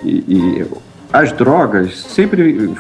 e, 0.03 0.25
e 0.27 0.67
as 1.13 1.33
drogas 1.33 1.99
sempre 1.99 2.71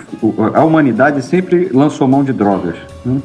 a 0.55 0.64
humanidade 0.64 1.22
sempre 1.22 1.68
lançou 1.72 2.09
mão 2.09 2.24
de 2.24 2.33
drogas. 2.33 2.74
Né? 3.05 3.20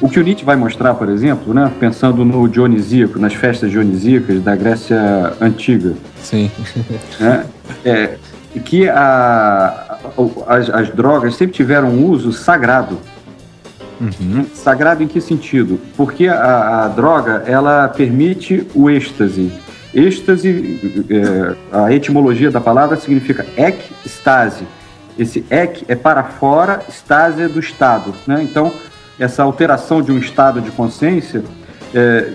O 0.00 0.08
que 0.08 0.18
o 0.18 0.22
Nietzsche 0.22 0.44
vai 0.44 0.56
mostrar, 0.56 0.94
por 0.94 1.10
exemplo, 1.10 1.52
né, 1.52 1.70
pensando 1.78 2.24
no 2.24 2.48
Dionisíaco, 2.48 3.18
nas 3.18 3.34
festas 3.34 3.70
dionisíacas 3.70 4.42
da 4.42 4.56
Grécia 4.56 5.34
antiga. 5.40 5.94
Sim. 6.22 6.50
Né, 7.20 7.44
é, 7.84 8.14
que 8.58 8.88
a, 8.88 9.98
as, 10.48 10.68
as, 10.70 10.90
drogas 10.90 11.36
sempre 11.36 11.54
tiveram 11.54 11.88
um 11.88 12.06
uso 12.10 12.32
sagrado. 12.32 12.98
Uhum. 14.00 14.46
Sagrado 14.54 15.02
em 15.02 15.06
que 15.06 15.20
sentido? 15.20 15.78
Porque 15.96 16.26
a, 16.26 16.84
a, 16.84 16.88
droga 16.88 17.44
ela 17.46 17.86
permite 17.88 18.66
o 18.74 18.90
êxtase. 18.90 19.52
Êxtase, 19.94 21.06
é, 21.10 21.56
a 21.70 21.92
etimologia 21.92 22.50
da 22.50 22.60
palavra 22.60 22.96
significa 22.96 23.46
ekstase. 23.56 24.64
Esse 25.18 25.44
ek 25.50 25.84
é 25.86 25.94
para 25.94 26.24
fora, 26.24 26.80
estase 26.88 27.42
é 27.42 27.48
do 27.48 27.60
estado. 27.60 28.14
Né? 28.26 28.42
Então, 28.42 28.72
essa 29.18 29.42
alteração 29.42 30.00
de 30.00 30.10
um 30.10 30.18
estado 30.18 30.60
de 30.60 30.70
consciência 30.70 31.44
é, 31.94 32.32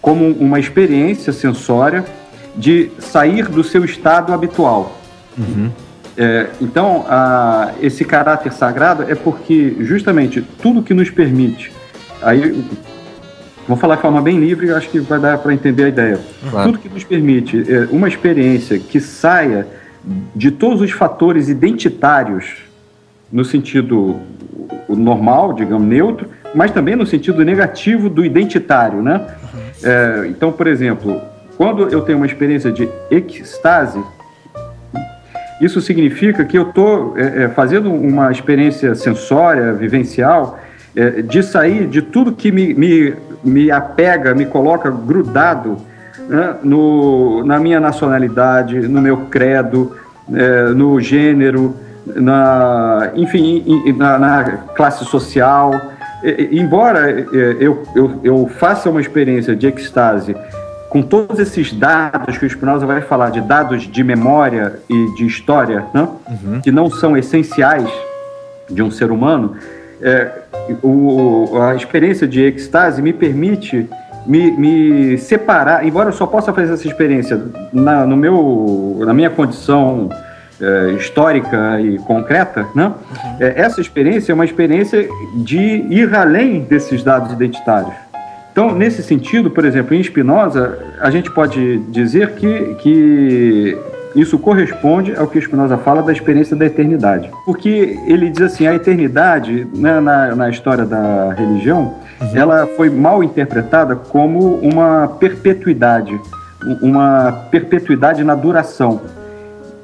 como 0.00 0.28
uma 0.32 0.60
experiência 0.60 1.32
sensória 1.32 2.04
de 2.56 2.90
sair 2.98 3.48
do 3.48 3.64
seu 3.64 3.84
estado 3.84 4.32
habitual. 4.32 4.96
Uhum. 5.38 5.70
É, 6.16 6.46
então, 6.60 7.04
a, 7.08 7.72
esse 7.82 8.04
caráter 8.04 8.52
sagrado 8.52 9.04
é 9.08 9.14
porque, 9.14 9.76
justamente, 9.80 10.42
tudo 10.62 10.82
que 10.82 10.94
nos 10.94 11.10
permite. 11.10 11.70
Aí, 12.22 12.64
vou 13.68 13.76
falar 13.76 13.96
de 13.96 14.02
forma 14.02 14.22
bem 14.22 14.40
livre, 14.40 14.72
acho 14.72 14.88
que 14.88 14.98
vai 14.98 15.18
dar 15.18 15.36
para 15.38 15.52
entender 15.52 15.84
a 15.84 15.88
ideia. 15.88 16.20
Claro. 16.50 16.72
Tudo 16.72 16.78
que 16.80 16.88
nos 16.88 17.04
permite 17.04 17.70
é, 17.70 17.88
uma 17.90 18.08
experiência 18.08 18.78
que 18.78 18.98
saia 18.98 19.66
de 20.34 20.50
todos 20.50 20.80
os 20.80 20.90
fatores 20.90 21.48
identitários, 21.48 22.64
no 23.30 23.44
sentido 23.44 24.16
normal, 24.88 25.52
digamos, 25.52 25.86
neutro, 25.86 26.28
mas 26.54 26.70
também 26.70 26.96
no 26.96 27.04
sentido 27.04 27.44
negativo 27.44 28.08
do 28.08 28.24
identitário, 28.24 29.02
né? 29.02 29.26
Uhum. 29.52 29.60
É, 29.82 30.26
então, 30.28 30.52
por 30.52 30.66
exemplo, 30.66 31.20
quando 31.56 31.88
eu 31.88 32.02
tenho 32.02 32.18
uma 32.18 32.26
experiência 32.26 32.70
de 32.70 32.88
ecstase, 33.10 34.00
isso 35.60 35.80
significa 35.80 36.44
que 36.44 36.56
eu 36.56 36.68
estou 36.68 37.14
é, 37.16 37.44
é, 37.44 37.48
fazendo 37.48 37.92
uma 37.92 38.30
experiência 38.30 38.94
sensória, 38.94 39.72
vivencial, 39.72 40.58
é, 40.94 41.22
de 41.22 41.42
sair 41.42 41.86
de 41.86 42.02
tudo 42.02 42.32
que 42.32 42.52
me, 42.52 42.74
me, 42.74 43.14
me 43.42 43.70
apega, 43.70 44.34
me 44.34 44.44
coloca 44.46 44.90
grudado 44.90 45.78
né, 46.28 46.56
no, 46.62 47.44
na 47.44 47.58
minha 47.58 47.80
nacionalidade, 47.80 48.86
no 48.86 49.00
meu 49.00 49.16
credo, 49.30 49.96
é, 50.32 50.68
no 50.70 51.00
gênero, 51.00 51.76
na, 52.06 53.10
enfim, 53.14 53.64
na, 53.96 54.18
na 54.18 54.44
classe 54.76 55.04
social. 55.04 55.72
embora 56.52 57.10
é, 57.10 57.24
eu, 57.58 57.82
eu, 57.94 58.20
eu 58.22 58.50
faça 58.58 58.90
uma 58.90 59.00
experiência 59.00 59.56
de 59.56 59.66
ecstase 59.66 60.36
com 60.96 61.02
todos 61.02 61.38
esses 61.38 61.74
dados 61.74 62.38
que 62.38 62.46
o 62.46 62.48
Spinoza 62.48 62.86
vai 62.86 63.02
falar, 63.02 63.28
de 63.28 63.42
dados 63.42 63.82
de 63.82 64.02
memória 64.02 64.80
e 64.88 65.14
de 65.14 65.26
história, 65.26 65.84
né? 65.92 66.08
Uhum. 66.26 66.60
que 66.62 66.72
não 66.72 66.88
são 66.88 67.14
essenciais 67.14 67.86
de 68.70 68.82
um 68.82 68.90
ser 68.90 69.10
humano, 69.10 69.56
é, 70.00 70.32
o, 70.82 71.60
a 71.60 71.74
experiência 71.74 72.26
de 72.26 72.42
ecstase 72.42 73.02
me 73.02 73.12
permite 73.12 73.86
me, 74.24 74.50
me, 74.52 75.18
separar, 75.18 75.86
embora 75.86 76.08
eu 76.08 76.14
só 76.14 76.26
possa 76.26 76.50
fazer 76.50 76.72
essa 76.72 76.88
experiência 76.88 77.42
na, 77.74 78.06
no 78.06 78.16
meu, 78.16 78.96
na 79.00 79.12
minha 79.12 79.28
condição 79.28 80.08
é, 80.58 80.92
histórica 80.92 81.78
e 81.78 81.98
concreta, 81.98 82.66
né? 82.74 82.86
Uhum. 82.86 83.36
É, 83.38 83.60
essa 83.60 83.82
experiência 83.82 84.32
é 84.32 84.34
uma 84.34 84.46
experiência 84.46 85.06
de 85.34 85.58
ir 85.58 86.14
além 86.14 86.60
desses 86.60 87.02
dados 87.02 87.30
identitários. 87.32 88.05
Então, 88.56 88.74
nesse 88.74 89.02
sentido, 89.02 89.50
por 89.50 89.66
exemplo, 89.66 89.94
em 89.94 90.02
Spinoza, 90.02 90.78
a 90.98 91.10
gente 91.10 91.30
pode 91.30 91.76
dizer 91.90 92.30
que, 92.36 92.74
que 92.76 93.78
isso 94.14 94.38
corresponde 94.38 95.14
ao 95.14 95.26
que 95.26 95.38
Spinoza 95.38 95.76
fala 95.76 96.02
da 96.02 96.10
experiência 96.10 96.56
da 96.56 96.64
eternidade. 96.64 97.30
Porque 97.44 97.98
ele 98.06 98.30
diz 98.30 98.40
assim, 98.40 98.66
a 98.66 98.74
eternidade, 98.74 99.68
né, 99.76 100.00
na, 100.00 100.34
na 100.34 100.48
história 100.48 100.86
da 100.86 101.34
religião, 101.34 101.96
uhum. 102.18 102.28
ela 102.32 102.66
foi 102.66 102.88
mal 102.88 103.22
interpretada 103.22 103.94
como 103.94 104.54
uma 104.54 105.06
perpetuidade, 105.20 106.18
uma 106.80 107.46
perpetuidade 107.50 108.24
na 108.24 108.34
duração. 108.34 109.02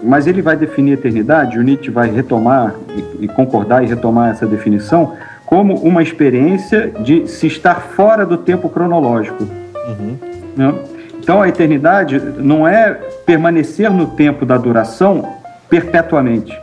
Mas 0.02 0.26
ele 0.26 0.40
vai 0.40 0.56
definir 0.56 0.92
a 0.92 0.94
eternidade, 0.94 1.58
o 1.58 1.62
Nietzsche 1.62 1.90
vai 1.90 2.10
retomar 2.10 2.74
e, 2.96 3.26
e 3.26 3.28
concordar 3.28 3.84
e 3.84 3.86
retomar 3.86 4.30
essa 4.30 4.46
definição 4.46 5.12
como 5.52 5.74
uma 5.74 6.02
experiência 6.02 6.90
de 7.00 7.28
se 7.28 7.46
estar 7.46 7.74
fora 7.94 8.24
do 8.24 8.38
tempo 8.38 8.70
cronológico. 8.70 9.44
Uhum. 9.44 10.16
Né? 10.56 10.74
Então 11.18 11.42
a 11.42 11.46
eternidade 11.46 12.18
não 12.38 12.66
é 12.66 12.98
permanecer 13.26 13.90
no 13.90 14.06
tempo 14.06 14.46
da 14.46 14.56
duração 14.56 15.28
perpetuamente, 15.68 16.58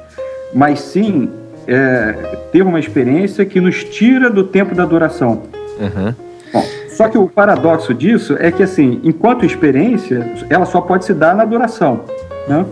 mas 0.51 0.79
sim 0.79 1.29
é, 1.67 2.13
ter 2.51 2.63
uma 2.63 2.79
experiência 2.79 3.45
que 3.45 3.61
nos 3.61 3.83
tira 3.83 4.27
do 4.27 4.43
tempo 4.43 4.73
da 4.73 4.85
duração. 4.85 5.43
Uhum. 5.79 6.15
Bom, 6.51 6.63
só 6.89 7.07
que 7.09 7.17
o 7.19 7.27
paradoxo 7.27 7.93
disso 7.93 8.37
é 8.39 8.51
que, 8.51 8.63
assim, 8.63 9.01
enquanto 9.03 9.45
experiência, 9.45 10.33
ela 10.49 10.65
só 10.65 10.81
pode 10.81 11.05
se 11.05 11.13
dar 11.13 11.35
na 11.35 11.45
duração. 11.45 12.05
Né? 12.47 12.65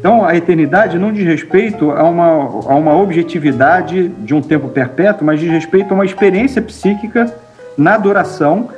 Então, 0.00 0.24
a 0.24 0.34
eternidade 0.34 0.98
não 0.98 1.12
diz 1.12 1.26
respeito 1.26 1.90
a 1.90 2.02
uma, 2.04 2.24
a 2.24 2.74
uma 2.74 2.96
objetividade 2.96 4.08
de 4.08 4.34
um 4.34 4.40
tempo 4.40 4.68
perpétuo, 4.68 5.26
mas 5.26 5.38
diz 5.38 5.50
respeito 5.50 5.92
a 5.92 5.94
uma 5.94 6.06
experiência 6.06 6.62
psíquica 6.62 7.30
na 7.76 7.98
duração. 7.98 8.70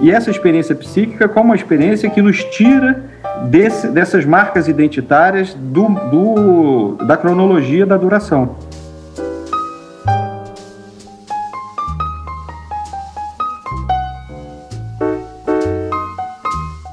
E 0.00 0.10
essa 0.10 0.30
experiência 0.30 0.74
psíquica 0.74 1.28
como 1.28 1.50
uma 1.50 1.54
experiência 1.54 2.08
que 2.08 2.22
nos 2.22 2.42
tira 2.44 3.04
desse, 3.42 3.88
dessas 3.88 4.24
marcas 4.24 4.68
identitárias 4.68 5.52
do, 5.52 5.86
do, 5.86 7.04
da 7.04 7.14
cronologia 7.14 7.84
da 7.84 7.98
duração. 7.98 8.56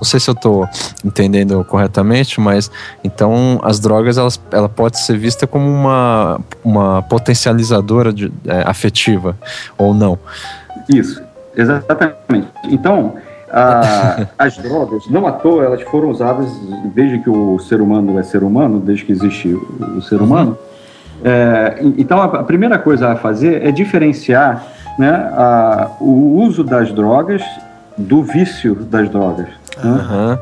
Sei 0.07 0.19
se 0.19 0.29
eu 0.29 0.33
estou 0.33 0.67
entendendo 1.05 1.63
corretamente, 1.65 2.39
mas 2.39 2.71
então 3.03 3.59
as 3.63 3.79
drogas 3.79 4.17
elas, 4.17 4.39
ela 4.51 4.67
pode 4.67 4.99
ser 4.99 5.17
vista 5.17 5.45
como 5.45 5.69
uma, 5.69 6.39
uma 6.63 7.01
potencializadora 7.03 8.11
de, 8.11 8.31
é, 8.45 8.63
afetiva 8.65 9.37
ou 9.77 9.93
não? 9.93 10.17
Isso, 10.89 11.21
exatamente. 11.55 12.47
Então 12.63 13.13
a, 13.51 14.27
as 14.37 14.57
drogas, 14.57 15.07
não 15.09 15.27
à 15.27 15.31
toa, 15.31 15.63
elas 15.63 15.81
foram 15.83 16.09
usadas 16.09 16.49
desde 16.93 17.19
que 17.19 17.29
o 17.29 17.59
ser 17.59 17.81
humano 17.81 18.17
é 18.19 18.23
ser 18.23 18.43
humano, 18.43 18.79
desde 18.79 19.05
que 19.05 19.11
existe 19.11 19.49
o 19.49 20.01
ser 20.01 20.21
humano. 20.21 20.57
É, 21.23 21.77
então 21.97 22.21
a 22.21 22.43
primeira 22.43 22.77
coisa 22.77 23.09
a 23.09 23.15
fazer 23.15 23.65
é 23.65 23.71
diferenciar 23.71 24.63
né, 24.99 25.09
a, 25.09 25.91
o 25.99 26.41
uso 26.41 26.63
das 26.63 26.91
drogas, 26.91 27.41
do 27.97 28.21
vício 28.21 28.75
das 28.75 29.09
drogas. 29.09 29.47
Uhum. 29.83 30.37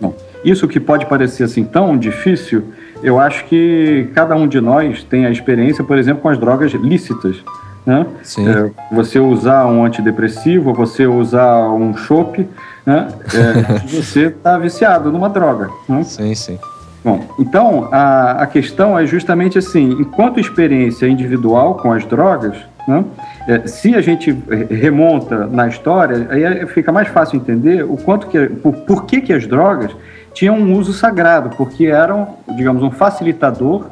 Bom, 0.00 0.14
isso 0.44 0.68
que 0.68 0.78
pode 0.78 1.06
parecer 1.06 1.44
assim 1.44 1.64
tão 1.64 1.96
difícil, 1.96 2.72
eu 3.02 3.18
acho 3.20 3.44
que 3.46 4.08
cada 4.14 4.34
um 4.34 4.46
de 4.46 4.60
nós 4.60 5.02
tem 5.04 5.26
a 5.26 5.30
experiência, 5.30 5.84
por 5.84 5.98
exemplo, 5.98 6.22
com 6.22 6.28
as 6.28 6.38
drogas 6.38 6.72
lícitas. 6.72 7.36
Né? 7.84 8.04
É, 8.38 8.94
você 8.94 9.20
usar 9.20 9.64
um 9.66 9.84
antidepressivo, 9.84 10.74
você 10.74 11.06
usar 11.06 11.68
um 11.70 11.96
chope, 11.96 12.48
né? 12.84 13.08
É, 13.32 13.86
você 13.86 14.26
está 14.26 14.58
viciado 14.58 15.12
numa 15.12 15.28
droga. 15.28 15.70
Né? 15.88 16.02
Sim, 16.02 16.34
sim. 16.34 16.58
Bom, 17.04 17.24
então 17.38 17.88
a, 17.92 18.42
a 18.42 18.46
questão 18.48 18.98
é 18.98 19.06
justamente 19.06 19.56
assim: 19.56 19.92
enquanto 20.00 20.40
experiência 20.40 21.06
individual 21.06 21.76
com 21.76 21.92
as 21.92 22.04
drogas, 22.04 22.56
né? 22.86 23.04
É, 23.48 23.66
se 23.66 23.94
a 23.94 24.00
gente 24.00 24.32
remonta 24.70 25.46
na 25.46 25.68
história, 25.68 26.26
aí 26.30 26.66
fica 26.66 26.92
mais 26.92 27.08
fácil 27.08 27.36
entender 27.36 27.84
o 27.84 27.96
quanto 27.96 28.26
que, 28.28 28.46
por, 28.46 28.72
por 28.74 29.04
que, 29.04 29.20
que 29.20 29.32
as 29.32 29.46
drogas 29.46 29.90
tinham 30.32 30.56
um 30.56 30.74
uso 30.74 30.92
sagrado, 30.92 31.50
porque 31.56 31.86
eram, 31.86 32.36
digamos, 32.56 32.82
um 32.82 32.90
facilitador 32.90 33.86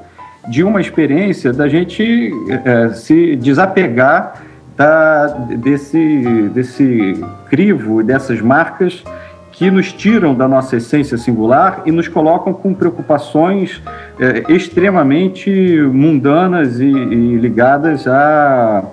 de 0.48 0.62
uma 0.62 0.80
experiência 0.80 1.52
da 1.52 1.68
gente 1.68 2.30
é, 2.64 2.90
se 2.90 3.34
desapegar 3.36 4.42
da, 4.76 5.26
desse, 5.26 6.50
desse 6.52 7.24
crivo, 7.48 8.02
dessas 8.02 8.40
marcas 8.40 9.02
que 9.54 9.70
nos 9.70 9.92
tiram 9.92 10.34
da 10.34 10.48
nossa 10.48 10.76
essência 10.76 11.16
singular 11.16 11.82
e 11.86 11.92
nos 11.92 12.08
colocam 12.08 12.52
com 12.52 12.74
preocupações 12.74 13.80
é, 14.18 14.52
extremamente 14.52 15.50
mundanas 15.92 16.80
e, 16.80 16.86
e 16.86 17.36
ligadas 17.36 18.06
a, 18.08 18.84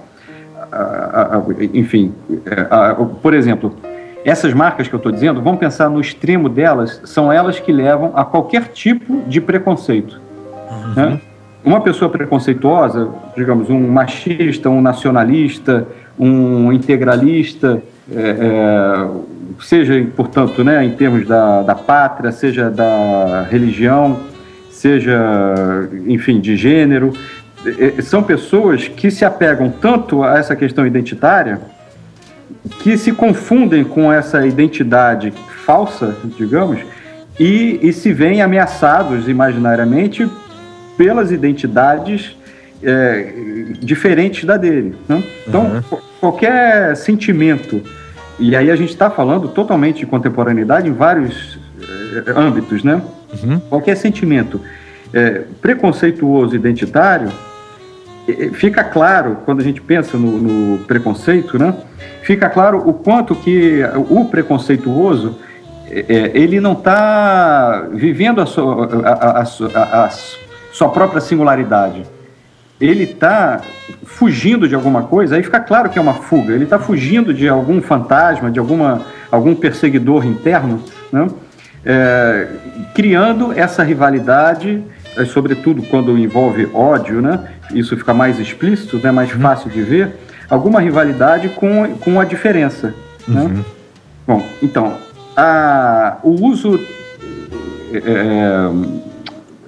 a, 0.71 0.77
a, 0.77 1.37
a 1.37 1.43
enfim, 1.73 2.13
é, 2.45 2.93
por 3.21 3.33
exemplo, 3.33 3.75
essas 4.23 4.53
marcas 4.53 4.87
que 4.87 4.93
eu 4.93 4.97
estou 4.97 5.11
dizendo, 5.11 5.41
vamos 5.41 5.59
pensar 5.59 5.89
no 5.89 5.99
extremo 5.99 6.47
delas, 6.47 7.01
são 7.05 7.31
elas 7.33 7.59
que 7.59 7.71
levam 7.71 8.11
a 8.15 8.23
qualquer 8.23 8.67
tipo 8.67 9.23
de 9.27 9.41
preconceito. 9.41 10.21
Uhum. 10.69 10.93
Né? 10.95 11.21
Uma 11.65 11.81
pessoa 11.81 12.09
preconceituosa, 12.09 13.09
digamos, 13.35 13.69
um 13.69 13.87
machista, 13.87 14.69
um 14.69 14.81
nacionalista, 14.81 15.87
um 16.19 16.71
integralista, 16.71 17.81
é, 18.11 18.29
é, 18.29 19.07
seja, 19.59 19.93
portanto, 20.15 20.63
né, 20.63 20.83
em 20.83 20.91
termos 20.91 21.27
da, 21.27 21.61
da 21.63 21.75
pátria, 21.75 22.31
seja 22.31 22.69
da 22.69 23.47
religião, 23.49 24.19
seja, 24.69 25.19
enfim, 26.07 26.39
de 26.39 26.55
gênero, 26.55 27.13
é, 27.65 28.01
são 28.01 28.23
pessoas 28.23 28.87
que 28.87 29.11
se 29.11 29.23
apegam 29.23 29.69
tanto 29.69 30.23
a 30.23 30.37
essa 30.37 30.55
questão 30.55 30.85
identitária 30.85 31.59
que 32.81 32.97
se 32.97 33.11
confundem 33.11 33.83
com 33.83 34.11
essa 34.11 34.45
identidade 34.45 35.33
falsa, 35.65 36.15
digamos, 36.37 36.79
e, 37.39 37.79
e 37.81 37.93
se 37.93 38.11
veem 38.11 38.41
ameaçados 38.41 39.27
imaginariamente 39.27 40.27
pelas 40.97 41.31
identidades 41.31 42.35
é, 42.83 43.33
diferentes 43.79 44.43
da 44.43 44.57
dele. 44.57 44.95
Né? 45.07 45.23
Então, 45.47 45.65
uhum. 45.65 45.97
qualquer 46.19 46.95
sentimento, 46.95 47.81
e 48.39 48.55
aí 48.55 48.71
a 48.71 48.75
gente 48.75 48.89
está 48.89 49.09
falando 49.09 49.47
totalmente 49.47 49.99
de 49.99 50.05
contemporaneidade 50.05 50.87
em 50.87 50.93
vários 50.93 51.59
é, 52.27 52.31
âmbitos, 52.31 52.83
né? 52.83 53.01
Uhum. 53.43 53.59
Qualquer 53.61 53.95
sentimento 53.95 54.59
é, 55.13 55.43
preconceituoso 55.61 56.55
identitário, 56.55 57.31
é, 58.27 58.49
fica 58.49 58.83
claro, 58.83 59.37
quando 59.45 59.61
a 59.61 59.63
gente 59.63 59.81
pensa 59.81 60.17
no, 60.17 60.37
no 60.37 60.77
preconceito, 60.79 61.57
né? 61.57 61.73
fica 62.23 62.49
claro 62.49 62.77
o 62.87 62.93
quanto 62.93 63.35
que 63.35 63.81
o 64.09 64.25
preconceituoso 64.25 65.37
ele 65.89 66.61
não 66.61 66.71
está 66.71 67.85
vivendo 67.91 68.39
a 68.39 68.45
sua, 68.45 68.87
a, 69.05 69.41
a, 69.41 70.05
a, 70.05 70.09
sua 70.71 70.87
própria 70.89 71.19
singularidade. 71.19 72.05
Ele 72.81 73.03
está 73.03 73.61
fugindo 74.03 74.67
de 74.67 74.73
alguma 74.73 75.03
coisa, 75.03 75.35
aí 75.35 75.43
fica 75.43 75.59
claro 75.59 75.89
que 75.89 75.99
é 75.99 76.01
uma 76.01 76.15
fuga. 76.15 76.53
Ele 76.53 76.63
está 76.63 76.79
fugindo 76.79 77.33
de 77.33 77.47
algum 77.47 77.81
fantasma, 77.81 78.49
de 78.49 78.59
alguma, 78.59 79.01
algum 79.31 79.53
perseguidor 79.53 80.25
interno, 80.25 80.83
né? 81.11 81.29
É, 81.85 82.47
criando 82.93 83.51
essa 83.53 83.83
rivalidade, 83.83 84.83
é, 85.17 85.25
sobretudo 85.25 85.81
quando 85.83 86.17
envolve 86.17 86.69
ódio, 86.73 87.21
né? 87.21 87.47
isso 87.73 87.97
fica 87.97 88.13
mais 88.13 88.39
explícito, 88.39 88.97
né? 88.97 89.11
mais 89.11 89.33
uhum. 89.33 89.41
fácil 89.41 89.69
de 89.69 89.81
ver 89.81 90.15
alguma 90.49 90.79
rivalidade 90.79 91.49
com, 91.49 91.95
com 91.97 92.19
a 92.19 92.25
diferença. 92.25 92.93
Né? 93.27 93.41
Uhum. 93.41 93.63
Bom, 94.27 94.45
então, 94.61 94.97
a, 95.35 96.17
o 96.23 96.45
uso 96.45 96.79
é, 97.93 97.97
é, 97.97 98.69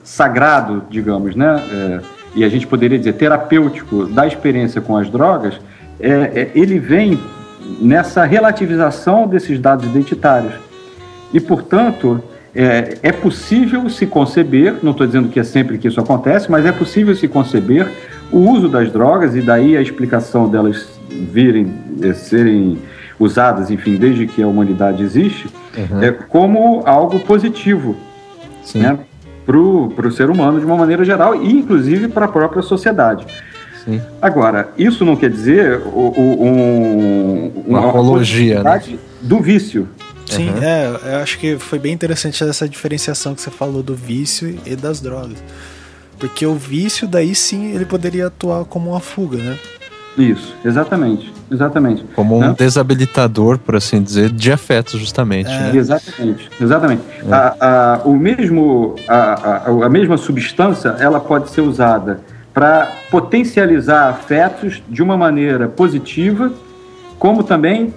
sagrado, 0.04 0.84
digamos, 0.90 1.36
né? 1.36 1.62
É, 1.72 2.13
e 2.36 2.44
a 2.44 2.50
gente 2.50 2.66
poderia 2.66 2.98
dizer 2.98 3.14
terapêutico 3.14 4.06
da 4.06 4.26
experiência 4.26 4.82
com 4.82 4.98
as 4.98 5.10
drogas, 5.10 5.60
é, 6.00 6.10
é, 6.10 6.52
ele 6.56 6.80
vem 6.80 7.20
nessa 7.80 8.26
relativização 8.26 9.28
desses 9.28 9.60
dados 9.60 9.86
identitários. 9.86 10.54
E, 11.34 11.40
portanto, 11.40 12.22
é, 12.56 12.98
é 13.02 13.12
possível 13.12 13.90
se 13.90 14.06
conceber, 14.06 14.76
não 14.84 14.92
estou 14.92 15.08
dizendo 15.08 15.30
que 15.30 15.40
é 15.40 15.44
sempre 15.44 15.78
que 15.78 15.88
isso 15.88 16.00
acontece, 16.00 16.50
mas 16.52 16.66
é 16.66 16.72
possível 16.72 17.16
se 17.16 17.28
conceber 17.28 17.88
o 18.32 18.40
uso 18.40 18.68
das 18.68 18.92
drogas 18.92 19.36
e 19.36 19.42
daí 19.42 19.78
a 19.78 19.82
explicação 19.82 20.48
delas 20.48 21.00
virem, 21.10 21.74
é, 22.02 22.14
serem 22.14 22.78
usadas, 23.20 23.70
enfim, 23.70 23.96
desde 23.96 24.28
que 24.28 24.42
a 24.42 24.48
humanidade 24.48 25.04
existe, 25.04 25.48
uhum. 25.78 26.04
é 26.04 26.12
como 26.12 26.84
algo 26.86 27.20
positivo 27.20 27.96
né, 28.76 29.00
para 29.46 29.58
o 29.58 30.12
ser 30.12 30.30
humano 30.30 30.60
de 30.60 30.66
uma 30.66 30.76
maneira 30.76 31.04
geral 31.04 31.36
e 31.36 31.52
inclusive 31.52 32.08
para 32.08 32.26
a 32.26 32.28
própria 32.28 32.62
sociedade. 32.62 33.26
Sim. 33.84 34.02
Agora, 34.22 34.70
isso 34.78 35.04
não 35.04 35.16
quer 35.16 35.30
dizer 35.30 35.82
o, 35.86 36.14
o, 36.16 36.44
um, 36.46 37.64
uma, 37.68 37.80
uma 37.82 37.90
apologia 37.90 38.64
né? 38.64 38.82
do 39.22 39.42
vício. 39.42 39.88
Sim, 40.26 40.50
uhum. 40.50 40.64
é, 40.64 41.16
eu 41.16 41.18
acho 41.18 41.38
que 41.38 41.58
foi 41.58 41.78
bem 41.78 41.94
interessante 41.94 42.42
essa 42.44 42.68
diferenciação 42.68 43.36
que 43.36 43.42
você 43.42 43.52
falou 43.52 43.84
do 43.84 43.94
vício 43.94 44.58
e 44.66 44.76
das 44.76 45.02
drogas. 45.02 45.44
Porque 46.18 46.46
o 46.46 46.56
vício, 46.56 47.08
daí 47.08 47.36
sim, 47.36 47.74
ele 47.76 47.86
poderia 47.86 48.28
atuar 48.28 48.64
como 48.66 48.92
uma 48.92 49.02
fuga, 49.02 49.38
né? 49.38 49.60
Isso, 50.18 50.56
exatamente, 50.64 51.34
exatamente. 51.54 52.04
Como 52.16 52.38
um 52.38 52.40
né? 52.40 52.56
desabilitador, 52.58 53.58
por 53.58 53.76
assim 53.76 54.02
dizer, 54.02 54.30
de 54.30 54.52
afetos, 54.52 55.00
justamente. 55.00 55.50
É. 55.50 55.60
Né? 55.60 55.72
Exatamente, 55.76 56.50
exatamente. 56.60 57.02
É. 57.26 57.34
A, 57.34 57.56
a, 57.60 58.02
o 58.04 58.16
mesmo, 58.16 58.96
a, 59.08 59.16
a, 59.16 59.86
a 59.86 59.90
mesma 59.90 60.18
substância, 60.18 60.96
ela 61.00 61.20
pode 61.20 61.50
ser 61.52 61.62
usada 61.62 62.20
para 62.54 62.92
potencializar 63.10 64.10
afetos 64.10 64.84
de 64.88 65.02
uma 65.02 65.18
maneira 65.18 65.68
positiva, 65.68 66.52
como 67.18 67.44
também 67.44 67.94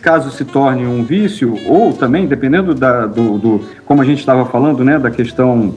caso 0.00 0.30
se 0.30 0.44
torne 0.44 0.86
um 0.86 1.02
vício, 1.02 1.58
ou 1.66 1.92
também, 1.92 2.26
dependendo 2.26 2.74
da, 2.74 3.06
do, 3.06 3.38
do 3.38 3.64
como 3.86 4.02
a 4.02 4.04
gente 4.04 4.18
estava 4.18 4.44
falando, 4.44 4.84
né, 4.84 4.98
da 4.98 5.10
questão 5.10 5.74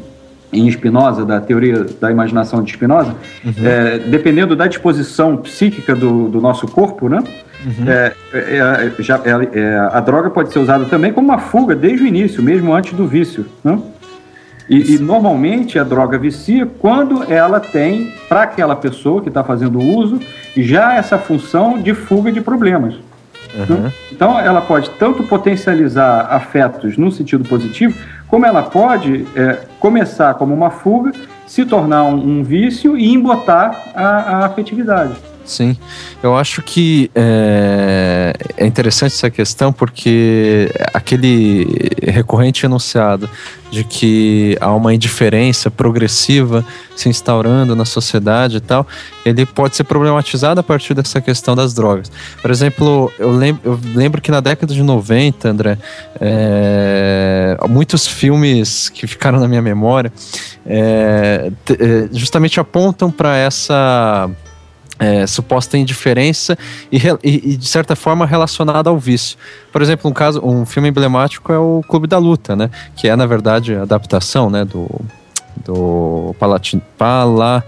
em 0.52 0.70
Spinoza, 0.72 1.26
da 1.26 1.42
teoria 1.42 1.86
da 2.00 2.10
imaginação 2.10 2.64
de 2.64 2.72
Spinoza, 2.72 3.16
uhum. 3.44 3.54
é, 3.64 4.00
dependendo 4.00 4.56
da 4.56 4.68
disposição 4.68 5.38
psíquica 5.38 5.96
do, 5.96 6.30
do 6.30 6.40
nosso 6.40 6.68
corpo, 6.68 7.10
né? 7.10 7.22
Uhum. 7.66 7.90
É, 7.90 8.14
é, 8.34 8.58
é 8.58 8.92
já, 9.00 9.20
é, 9.26 9.60
é, 9.60 9.90
a 9.92 10.00
droga 10.00 10.30
pode 10.30 10.54
ser 10.54 10.60
usada 10.60 10.86
também 10.86 11.12
como 11.12 11.28
uma 11.28 11.40
fuga 11.40 11.76
desde 11.76 12.04
o 12.04 12.08
início, 12.08 12.42
mesmo 12.42 12.74
antes 12.74 12.94
do 12.94 13.06
vício, 13.06 13.46
né? 13.64 13.78
E, 14.70 14.96
e 14.96 15.00
normalmente 15.00 15.80
a 15.80 15.84
droga 15.84 16.18
vicia 16.18 16.66
quando 16.66 17.24
ela 17.32 17.60
tem, 17.60 18.14
para 18.28 18.44
aquela 18.44 18.76
pessoa 18.76 19.22
que 19.22 19.30
está 19.30 19.44
fazendo 19.44 19.80
uso, 19.80 20.20
já 20.58 20.96
essa 20.96 21.18
função 21.18 21.82
de 21.82 21.94
fuga 21.94 22.32
de 22.32 22.42
problemas. 22.42 22.96
Uhum. 23.56 23.92
Então, 24.12 24.40
ela 24.40 24.62
pode 24.62 24.90
tanto 24.92 25.24
potencializar 25.24 26.28
afetos 26.30 26.98
no 26.98 27.12
sentido 27.12 27.48
positivo, 27.48 27.98
como 28.28 28.46
ela 28.46 28.64
pode 28.64 29.26
é, 29.36 29.66
começar 29.80 30.34
como 30.36 30.54
uma 30.54 30.70
fuga, 30.70 31.12
se 31.46 31.66
tornar 31.66 32.04
um, 32.04 32.40
um 32.40 32.44
vício 32.44 32.98
e 32.98 33.14
embotar 33.14 33.92
a, 33.96 34.06
a 34.06 34.46
afetividade. 34.46 35.16
Sim, 35.48 35.78
eu 36.22 36.36
acho 36.36 36.62
que 36.62 37.10
é, 37.16 38.34
é, 38.58 38.66
interessante 38.68 39.14
essa 39.14 39.30
questão 39.30 39.72
porque 39.72 40.70
aquele 40.94 41.66
recorrente 42.04 42.66
enunciado 42.66 43.30
de 43.72 43.86
que 43.86 44.58
há 44.60 44.74
uma 44.76 44.94
indiferença 44.94 45.72
progressiva 45.72 46.66
se 46.98 47.08
instaurando 47.08 47.78
na 47.78 47.86
sociedade 47.86 48.58
e 48.58 48.60
tal, 48.60 48.86
ele 49.26 49.46
pode 49.46 49.78
ser 49.78 49.86
problematizado 49.86 50.60
a 50.60 50.64
partir 50.64 50.94
dessa 50.94 51.22
questão 51.22 51.56
das 51.56 51.74
drogas. 51.74 52.12
Por 52.42 52.52
exemplo, 52.52 53.12
eu 53.18 53.32
lembro, 53.32 53.62
eu 53.64 53.80
lembro 53.96 54.22
que 54.22 54.32
na 54.32 54.42
década 54.42 54.74
de 54.74 54.84
90, 54.84 55.48
André, 55.48 55.78
é, 56.20 57.58
muitos 57.70 58.06
filmes 58.06 58.90
que 58.90 59.08
ficaram 59.08 59.40
na 59.40 59.48
minha 59.48 59.62
memória 59.62 60.12
é, 60.66 61.50
justamente 62.12 62.60
apontam 62.60 63.10
para 63.10 63.38
essa 63.38 64.30
é, 65.00 65.26
suposta 65.28 65.78
indiferença 65.78 66.58
e, 66.92 66.98
e, 67.24 67.54
e, 67.54 67.58
de 67.58 67.68
certa 67.68 67.96
forma 67.96 68.26
relacionada 68.26 68.90
ao 68.90 68.98
vício. 68.98 69.38
Por 69.72 69.82
exemplo, 69.82 70.10
um 70.10 70.14
caso, 70.14 70.44
um 70.44 70.66
filme 70.66 70.90
emblemático 70.90 71.52
é 71.52 71.58
o 71.58 71.82
Clube 71.88 72.08
da 72.08 72.18
Luta, 72.18 72.56
né? 72.56 72.70
Que 72.96 73.08
é 73.08 73.16
na 73.16 73.26
verdade 73.26 73.76
a 73.76 73.84
adaptação, 73.84 74.50
né? 74.50 74.66
Do 74.66 74.90
do 75.66 76.36
Palatin, 76.40 76.80
Pala, 76.98 77.64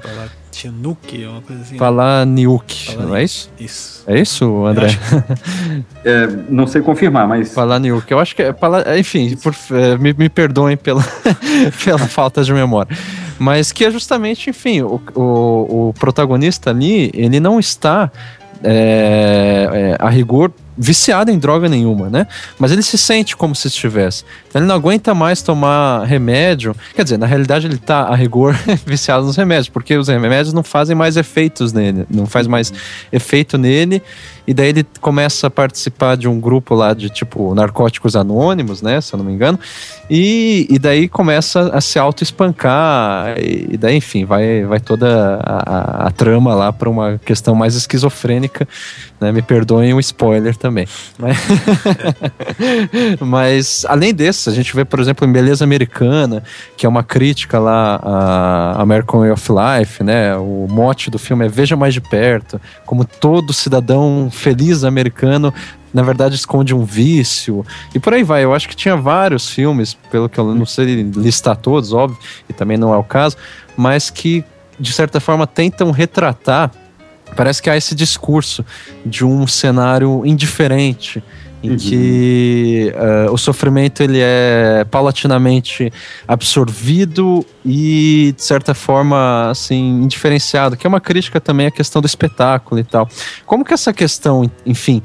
Palatinuque, 0.59 1.25
uma 1.25 1.41
coisa 1.41 1.61
assim. 1.61 1.77
Palaniuk, 1.77 2.95
não 2.97 3.15
é 3.15 3.23
isso? 3.23 3.49
Isso. 3.59 4.03
É 4.07 4.19
isso, 4.19 4.65
André? 4.65 4.87
é, 6.03 6.27
não 6.49 6.67
sei 6.67 6.81
confirmar, 6.81 7.27
mas. 7.27 7.53
Palaniuk, 7.53 8.09
eu 8.11 8.19
acho 8.19 8.35
que 8.35 8.43
é. 8.43 8.51
Pala, 8.51 8.97
enfim, 8.97 9.35
por, 9.37 9.55
é, 9.71 9.97
me, 9.97 10.13
me 10.13 10.29
perdoem 10.29 10.75
pela, 10.75 11.03
pela 11.83 11.99
falta 11.99 12.43
de 12.43 12.53
memória. 12.53 12.95
Mas 13.39 13.71
que 13.71 13.86
é 13.86 13.91
justamente, 13.91 14.49
enfim, 14.49 14.82
o, 14.82 15.02
o, 15.15 15.89
o 15.89 15.93
protagonista 15.97 16.69
ali, 16.69 17.10
ele 17.13 17.39
não 17.39 17.60
está 17.60 18.12
é, 18.63 19.69
é, 19.71 19.97
a 19.97 20.10
rigor 20.10 20.52
viciado 20.78 21.30
em 21.30 21.38
droga 21.38 21.67
nenhuma, 21.67 22.10
né? 22.10 22.25
Mas 22.58 22.71
ele 22.71 22.82
se 22.82 22.97
sente 22.97 23.36
como 23.36 23.54
se 23.54 23.67
estivesse. 23.67 24.23
Então 24.47 24.62
ele 24.62 24.67
não 24.67 24.75
aguenta 24.75 25.13
mais 25.13 25.41
tomar 25.41 26.06
remédio. 26.06 26.73
Quer 26.95 27.04
dizer, 27.04 27.17
na 27.17 27.25
realidade 27.25 27.67
ele 27.67 27.78
tá 27.78 28.04
a 28.04 28.15
rigor 28.15 28.58
viciado 28.86 29.25
nos 29.25 29.36
remédios, 29.36 29.67
porque 29.67 29.97
os 29.97 30.08
remédios 30.08 30.54
não 30.54 30.63
fazem 30.63 30.95
mais 30.95 31.17
efeitos 31.17 31.73
nele, 31.73 32.06
não 32.10 32.25
faz 32.25 32.47
mais 32.47 32.71
efeito 33.12 33.58
nele. 33.58 34.02
E 34.49 34.53
daí 34.55 34.69
ele 34.69 34.83
começa 34.99 35.45
a 35.45 35.49
participar 35.51 36.17
de 36.17 36.27
um 36.27 36.39
grupo 36.39 36.73
lá 36.73 36.95
de 36.95 37.07
tipo 37.07 37.53
narcóticos 37.53 38.15
anônimos, 38.15 38.81
né? 38.81 38.99
Se 38.99 39.13
eu 39.13 39.19
não 39.19 39.23
me 39.23 39.31
engano. 39.31 39.59
E, 40.09 40.65
e 40.67 40.79
daí 40.79 41.07
começa 41.07 41.69
a 41.71 41.79
se 41.79 41.99
auto-espancar. 41.99 43.35
E, 43.39 43.77
daí, 43.77 43.97
enfim, 43.97 44.25
vai, 44.25 44.63
vai 44.63 44.79
toda 44.79 45.39
a, 45.43 46.05
a, 46.05 46.07
a 46.07 46.12
trama 46.12 46.55
lá 46.55 46.73
para 46.73 46.89
uma 46.89 47.21
questão 47.23 47.53
mais 47.53 47.75
esquizofrênica. 47.75 48.67
Né? 49.21 49.31
Me 49.31 49.43
perdoem 49.43 49.93
o 49.93 49.99
spoiler 49.99 50.55
também. 50.55 50.88
Mas, 51.19 51.38
Mas 53.21 53.85
além 53.88 54.13
desse, 54.15 54.49
a 54.49 54.51
gente 54.51 54.75
vê, 54.75 54.83
por 54.83 54.99
exemplo, 54.99 55.27
em 55.27 55.31
Beleza 55.31 55.63
Americana, 55.63 56.41
que 56.75 56.88
é 56.88 56.89
uma 56.89 57.03
crítica 57.03 57.59
lá 57.59 57.99
a 58.01 58.81
American 58.81 59.19
Way 59.19 59.31
of 59.31 59.47
Life, 59.51 60.03
né? 60.03 60.35
O 60.35 60.65
mote 60.67 61.12
do 61.12 61.19
filme 61.19 61.45
é 61.45 61.49
Veja 61.49 61.75
Mais 61.75 61.93
de 61.93 62.01
Perto, 62.01 62.59
como 62.85 63.05
todo 63.05 63.53
cidadão 63.53 64.29
feliz 64.39 64.84
americano 64.84 65.54
na 65.93 66.04
verdade 66.04 66.36
esconde 66.36 66.73
um 66.73 66.84
vício 66.84 67.65
e 67.93 67.99
por 67.99 68.13
aí 68.13 68.23
vai. 68.23 68.43
Eu 68.43 68.54
acho 68.54 68.67
que 68.69 68.75
tinha 68.75 68.95
vários 68.95 69.49
filmes, 69.49 69.95
pelo 70.12 70.30
que 70.30 70.39
eu 70.39 70.54
não 70.54 70.65
sei 70.65 71.04
listar 71.04 71.56
todos, 71.58 71.93
óbvio, 71.93 72.17
e 72.47 72.54
também 72.54 72.78
não 72.78 72.93
é 72.93 72.97
o 72.97 73.04
caso, 73.04 73.36
mas 73.75 74.10
que 74.10 74.43
de 74.80 74.93
certa 74.93 75.19
forma 75.19 75.45
tentam 75.45 75.91
retratar. 75.91 76.71
Parece 77.36 77.62
que 77.62 77.69
há 77.69 77.78
esse 77.78 77.93
discurso 77.93 78.65
de 79.06 79.23
um 79.23 79.45
cenário 79.45 80.25
indiferente 80.25 81.23
em 81.62 81.72
uhum. 81.72 81.78
que 81.78 82.93
uh, 82.95 83.34
o 83.34 83.38
sofrimento 83.38 84.02
ele 84.02 84.19
é 84.22 84.86
paulatinamente 84.89 85.91
absorvido 86.28 87.45
e 87.65 88.34
de 88.36 88.43
certa 88.43 88.74
forma 88.74 89.50
assim 89.50 90.04
indiferenciado, 90.04 90.78
que 90.78 90.88
é 90.88 90.89
uma 90.89 91.02
crítica 91.02 91.39
também 91.41 91.67
à 91.67 91.72
questão 91.72 92.02
do 92.02 92.06
espetáculo 92.06 92.80
e 92.80 92.84
tal. 92.84 93.10
Como 93.45 93.65
que 93.65 93.74
essa 93.74 93.91
questão, 93.91 94.50
enfim, 94.65 95.02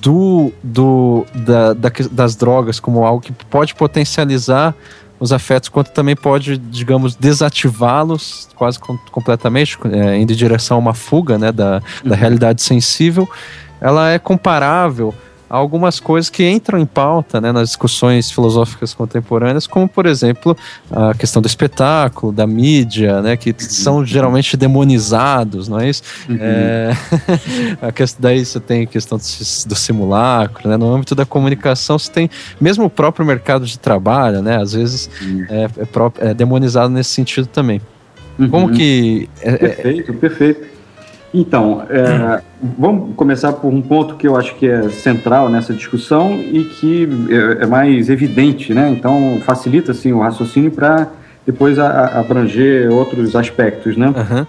do, 0.00 0.52
do 0.62 1.24
da, 1.34 1.72
da, 1.72 1.90
das 2.10 2.34
drogas 2.34 2.80
como 2.80 3.04
algo 3.04 3.20
que 3.20 3.32
pode 3.32 3.74
potencializar 3.74 4.74
os 5.20 5.32
afetos, 5.32 5.68
quanto 5.68 5.90
também 5.92 6.16
pode, 6.16 6.58
digamos, 6.58 7.14
desativá-los 7.14 8.48
quase 8.56 8.78
com, 8.78 8.98
completamente, 9.10 9.78
é, 9.92 10.18
indo 10.18 10.32
em 10.32 10.36
direção 10.36 10.76
a 10.76 10.80
uma 10.80 10.94
fuga 10.94 11.38
né, 11.38 11.52
da, 11.52 11.80
uhum. 12.02 12.10
da 12.10 12.16
realidade 12.16 12.62
sensível, 12.62 13.28
ela 13.80 14.10
é 14.10 14.18
comparável 14.18 15.14
algumas 15.54 16.00
coisas 16.00 16.28
que 16.28 16.48
entram 16.48 16.78
em 16.78 16.86
pauta 16.86 17.40
né, 17.40 17.52
nas 17.52 17.68
discussões 17.68 18.30
filosóficas 18.30 18.92
contemporâneas, 18.92 19.66
como, 19.66 19.88
por 19.88 20.04
exemplo, 20.04 20.56
a 20.90 21.14
questão 21.14 21.40
do 21.40 21.46
espetáculo, 21.46 22.32
da 22.32 22.46
mídia, 22.46 23.22
né, 23.22 23.36
que 23.36 23.54
são 23.58 24.04
geralmente 24.04 24.56
demonizados, 24.56 25.68
não 25.68 25.78
é 25.78 25.88
isso? 25.88 26.02
Uhum. 26.28 26.38
É, 26.40 26.92
a 27.80 27.92
questão, 27.92 28.22
daí 28.22 28.44
você 28.44 28.58
tem 28.58 28.82
a 28.82 28.86
questão 28.86 29.16
do 29.16 29.74
simulacro, 29.76 30.68
né, 30.68 30.76
no 30.76 30.92
âmbito 30.92 31.14
da 31.14 31.24
comunicação 31.24 31.98
você 31.98 32.10
tem 32.10 32.30
mesmo 32.60 32.86
o 32.86 32.90
próprio 32.90 33.24
mercado 33.24 33.64
de 33.64 33.78
trabalho, 33.78 34.42
né, 34.42 34.60
às 34.60 34.72
vezes 34.72 35.08
uhum. 35.22 35.46
é, 35.48 35.64
é, 35.64 36.30
é, 36.30 36.34
demonizado 36.34 36.92
nesse 36.92 37.10
sentido 37.10 37.46
também. 37.46 37.80
Uhum. 38.38 38.50
Como 38.50 38.72
que... 38.72 39.28
É, 39.40 39.50
é, 39.50 39.56
perfeito, 39.56 40.14
perfeito. 40.14 40.73
Então, 41.36 41.82
é, 41.90 42.40
vamos 42.78 43.16
começar 43.16 43.52
por 43.54 43.66
um 43.66 43.82
ponto 43.82 44.14
que 44.14 44.28
eu 44.28 44.36
acho 44.36 44.54
que 44.54 44.68
é 44.68 44.88
central 44.88 45.48
nessa 45.48 45.74
discussão 45.74 46.32
e 46.36 46.62
que 46.64 47.08
é, 47.28 47.64
é 47.64 47.66
mais 47.66 48.08
evidente, 48.08 48.72
né? 48.72 48.88
Então, 48.88 49.40
facilita 49.44 49.90
assim, 49.90 50.12
o 50.12 50.20
raciocínio 50.20 50.70
para 50.70 51.08
depois 51.44 51.76
a, 51.76 51.88
a 51.88 52.20
abranger 52.20 52.88
outros 52.92 53.34
aspectos, 53.34 53.96
né? 53.96 54.06
Uhum. 54.06 54.46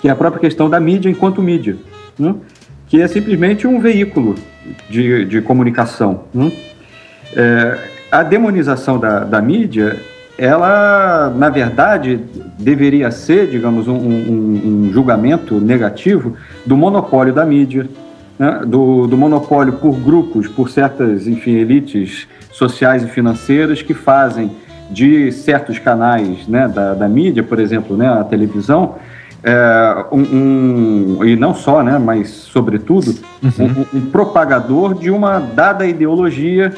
Que 0.00 0.08
é 0.08 0.12
a 0.12 0.14
própria 0.14 0.40
questão 0.40 0.70
da 0.70 0.78
mídia 0.78 1.10
enquanto 1.10 1.42
mídia, 1.42 1.76
né? 2.16 2.32
que 2.86 3.00
é 3.02 3.08
simplesmente 3.08 3.66
um 3.66 3.80
veículo 3.80 4.36
de, 4.88 5.24
de 5.24 5.40
comunicação. 5.40 6.24
Né? 6.32 6.52
É, 7.34 7.78
a 8.12 8.22
demonização 8.22 9.00
da, 9.00 9.20
da 9.20 9.42
mídia 9.42 10.00
ela, 10.36 11.32
na 11.36 11.48
verdade, 11.48 12.20
deveria 12.58 13.10
ser, 13.10 13.48
digamos, 13.48 13.86
um, 13.86 13.94
um, 13.94 14.86
um 14.86 14.90
julgamento 14.92 15.60
negativo 15.60 16.36
do 16.66 16.76
monopólio 16.76 17.32
da 17.32 17.44
mídia, 17.44 17.88
né? 18.38 18.62
do, 18.66 19.06
do, 19.06 19.16
monopólio 19.16 19.74
por 19.74 19.94
grupos, 19.94 20.48
por 20.48 20.68
certas, 20.68 21.26
enfim, 21.28 21.52
elites 21.52 22.26
sociais 22.50 23.04
e 23.04 23.08
financeiras 23.08 23.80
que 23.80 23.94
fazem 23.94 24.50
de 24.90 25.30
certos 25.32 25.78
canais 25.78 26.46
né, 26.46 26.68
da, 26.68 26.94
da 26.94 27.08
mídia, 27.08 27.42
por 27.42 27.58
exemplo, 27.58 27.96
né, 27.96 28.08
a 28.08 28.22
televisão, 28.24 28.96
é, 29.42 30.06
um, 30.10 31.18
um, 31.18 31.24
e 31.24 31.36
não 31.36 31.54
só, 31.54 31.82
né, 31.82 31.98
mas 31.98 32.28
sobretudo, 32.30 33.14
uhum. 33.42 33.86
um, 33.92 33.98
um 33.98 34.06
propagador 34.06 34.94
de 34.94 35.10
uma 35.10 35.38
dada 35.38 35.86
ideologia 35.86 36.72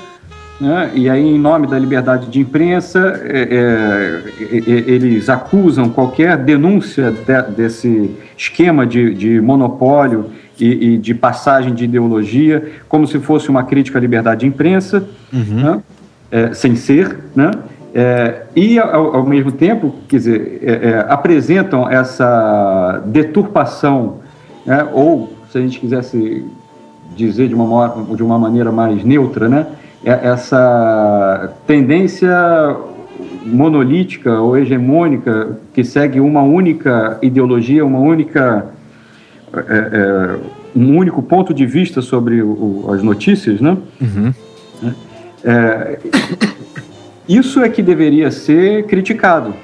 né? 0.60 0.90
E 0.94 1.08
aí, 1.08 1.22
em 1.22 1.38
nome 1.38 1.66
da 1.66 1.78
liberdade 1.78 2.28
de 2.28 2.40
imprensa, 2.40 3.20
é, 3.24 4.22
é, 4.40 4.52
eles 4.58 5.28
acusam 5.28 5.88
qualquer 5.90 6.36
denúncia 6.38 7.10
de, 7.10 7.54
desse 7.54 8.10
esquema 8.36 8.86
de, 8.86 9.14
de 9.14 9.40
monopólio 9.40 10.30
e, 10.58 10.94
e, 10.94 10.98
de 10.98 11.14
passagem 11.14 11.74
de 11.74 11.84
ideologia 11.84 12.72
como 12.88 13.06
se 13.06 13.18
fosse 13.18 13.50
uma 13.50 13.64
crítica 13.64 13.98
à 13.98 14.00
liberdade 14.00 14.40
de 14.40 14.46
imprensa, 14.46 15.06
uhum. 15.32 15.62
né? 15.62 15.82
é, 16.30 16.52
sem 16.54 16.74
ser, 16.74 17.18
né? 17.34 17.50
É, 17.94 18.42
e 18.54 18.78
ao, 18.78 19.16
ao, 19.16 19.24
mesmo 19.24 19.50
tempo, 19.50 19.94
quer 20.06 20.16
dizer, 20.16 20.58
é, 20.62 20.72
é, 20.72 21.06
apresentam 21.08 21.88
essa 21.88 23.02
deturpação, 23.06 24.18
né? 24.66 24.86
ou 24.92 25.32
se 25.50 25.56
a 25.56 25.60
gente 25.62 25.80
quisesse 25.80 26.44
dizer 27.16 27.48
de 27.48 27.54
uma, 27.54 28.04
de 28.14 28.22
uma 28.22 28.38
maneira 28.38 28.70
mais 28.70 29.02
neutra, 29.02 29.48
né? 29.48 29.66
É, 30.06 30.28
essa 30.28 31.52
tendência 31.66 32.76
monolítica 33.44 34.40
ou 34.40 34.56
hegemônica 34.56 35.58
que 35.74 35.82
segue 35.82 36.20
uma 36.20 36.42
única 36.42 37.18
ideologia, 37.20 37.84
uma 37.84 37.98
única 37.98 38.66
é, 39.52 39.58
é, 39.58 40.38
um 40.76 40.96
único 40.96 41.20
ponto 41.22 41.52
de 41.52 41.66
vista 41.66 42.00
sobre 42.00 42.40
o, 42.40 42.88
as 42.92 43.02
notícias, 43.02 43.60
né? 43.60 43.76
Uhum. 44.00 44.32
É, 45.42 45.98
isso 47.28 47.60
é 47.60 47.68
que 47.68 47.82
deveria 47.82 48.30
ser 48.30 48.86
criticado. 48.86 49.54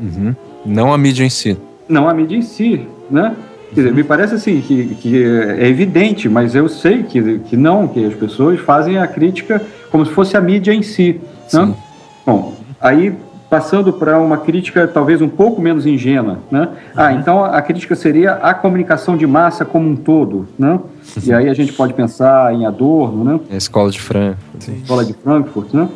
Uhum. 0.00 0.34
Não 0.66 0.92
a 0.92 0.98
mídia 0.98 1.24
em 1.24 1.30
si. 1.30 1.56
Não 1.88 2.08
a 2.08 2.14
mídia 2.14 2.36
em 2.36 2.42
si, 2.42 2.84
né? 3.08 3.36
Dizer, 3.72 3.92
me 3.92 4.04
parece 4.04 4.34
assim 4.34 4.60
que, 4.60 4.94
que 4.96 5.24
é 5.24 5.66
evidente, 5.66 6.28
mas 6.28 6.54
eu 6.54 6.68
sei 6.68 7.02
que, 7.02 7.38
que 7.40 7.56
não, 7.56 7.88
que 7.88 8.04
as 8.04 8.14
pessoas 8.14 8.60
fazem 8.60 8.98
a 8.98 9.06
crítica 9.06 9.62
como 9.90 10.04
se 10.04 10.12
fosse 10.12 10.36
a 10.36 10.40
mídia 10.40 10.72
em 10.72 10.82
si. 10.82 11.20
Né? 11.52 11.74
Bom, 12.26 12.54
aí 12.80 13.14
passando 13.52 13.92
para 13.92 14.18
uma 14.18 14.38
crítica 14.38 14.88
talvez 14.88 15.20
um 15.20 15.28
pouco 15.28 15.60
menos 15.60 15.84
ingênua, 15.84 16.38
né? 16.50 16.70
Ah, 16.96 17.08
uhum. 17.10 17.18
então 17.18 17.44
a 17.44 17.60
crítica 17.60 17.94
seria 17.94 18.32
a 18.32 18.54
comunicação 18.54 19.14
de 19.14 19.26
massa 19.26 19.62
como 19.62 19.90
um 19.90 19.94
todo, 19.94 20.48
né? 20.58 20.80
E 21.22 21.34
aí 21.34 21.50
a 21.50 21.52
gente 21.52 21.70
pode 21.74 21.92
pensar 21.92 22.54
em 22.54 22.64
Adorno, 22.64 23.22
né? 23.22 23.40
A 23.50 23.56
escola 23.56 23.90
de 23.90 24.00
Frankfurt. 24.00 24.68
Escola 24.68 25.04
de 25.04 25.12
Frankfurt, 25.12 25.74
né? 25.74 25.86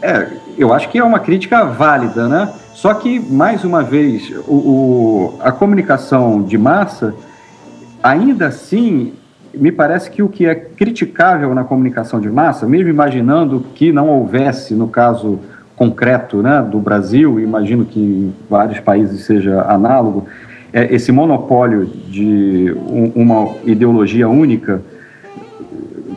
É, 0.00 0.26
eu 0.56 0.72
acho 0.72 0.88
que 0.88 0.98
é 0.98 1.04
uma 1.04 1.18
crítica 1.18 1.64
válida, 1.64 2.26
né? 2.28 2.50
Só 2.74 2.94
que, 2.94 3.20
mais 3.20 3.64
uma 3.64 3.82
vez, 3.82 4.32
o, 4.46 4.54
o, 4.54 5.38
a 5.40 5.52
comunicação 5.52 6.42
de 6.42 6.56
massa, 6.56 7.14
ainda 8.02 8.46
assim, 8.46 9.12
me 9.54 9.70
parece 9.70 10.10
que 10.10 10.22
o 10.22 10.28
que 10.28 10.46
é 10.46 10.54
criticável 10.54 11.54
na 11.54 11.64
comunicação 11.64 12.20
de 12.20 12.30
massa, 12.30 12.66
mesmo 12.66 12.88
imaginando 12.88 13.64
que 13.74 13.92
não 13.92 14.08
houvesse, 14.08 14.74
no 14.74 14.88
caso 14.88 15.38
concreto 15.76 16.42
né, 16.42 16.62
do 16.62 16.78
Brasil, 16.78 17.38
imagino 17.40 17.84
que 17.84 18.00
em 18.00 18.34
vários 18.48 18.80
países 18.80 19.24
seja 19.24 19.62
análogo, 19.62 20.26
é, 20.72 20.94
esse 20.94 21.12
monopólio 21.12 21.84
de 21.84 22.74
um, 22.88 23.12
uma 23.14 23.54
ideologia 23.64 24.28
única, 24.28 24.80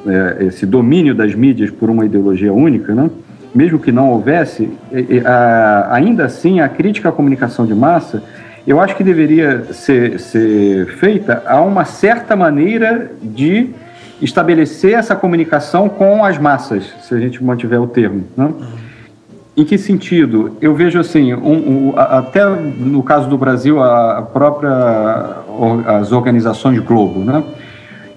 é, 0.08 0.46
esse 0.46 0.66
domínio 0.66 1.14
das 1.14 1.36
mídias 1.36 1.70
por 1.70 1.90
uma 1.90 2.06
ideologia 2.06 2.54
única, 2.54 2.94
né? 2.96 3.10
Mesmo 3.56 3.80
que 3.80 3.90
não 3.90 4.10
houvesse, 4.12 4.70
ainda 5.90 6.26
assim 6.26 6.60
a 6.60 6.68
crítica 6.68 7.08
à 7.08 7.12
comunicação 7.12 7.66
de 7.66 7.74
massa, 7.74 8.22
eu 8.68 8.82
acho 8.82 8.96
que 8.96 9.04
deveria 9.04 9.74
ser, 9.74 10.20
ser 10.20 10.88
feita 10.98 11.42
a 11.48 11.62
uma 11.62 11.86
certa 11.86 12.36
maneira 12.36 13.12
de 13.24 13.70
estabelecer 14.22 14.94
essa 14.94 15.16
comunicação 15.16 15.88
com 15.88 16.26
as 16.26 16.38
massas, 16.38 16.84
se 17.02 17.14
a 17.14 17.20
gente 17.20 17.42
mantiver 17.42 17.80
o 17.82 17.88
termo. 17.88 18.26
Né? 18.36 18.52
Em 19.56 19.64
que 19.64 19.78
sentido? 19.78 20.58
Eu 20.60 20.76
vejo 20.76 21.00
assim, 21.00 21.34
um, 21.34 21.92
um, 21.92 21.94
até 21.96 22.46
no 22.46 23.02
caso 23.04 23.30
do 23.30 23.38
Brasil, 23.38 23.82
a 23.82 24.22
própria 24.22 25.44
as 25.86 26.12
organizações 26.12 26.78
Globo, 26.80 27.22
né? 27.22 27.42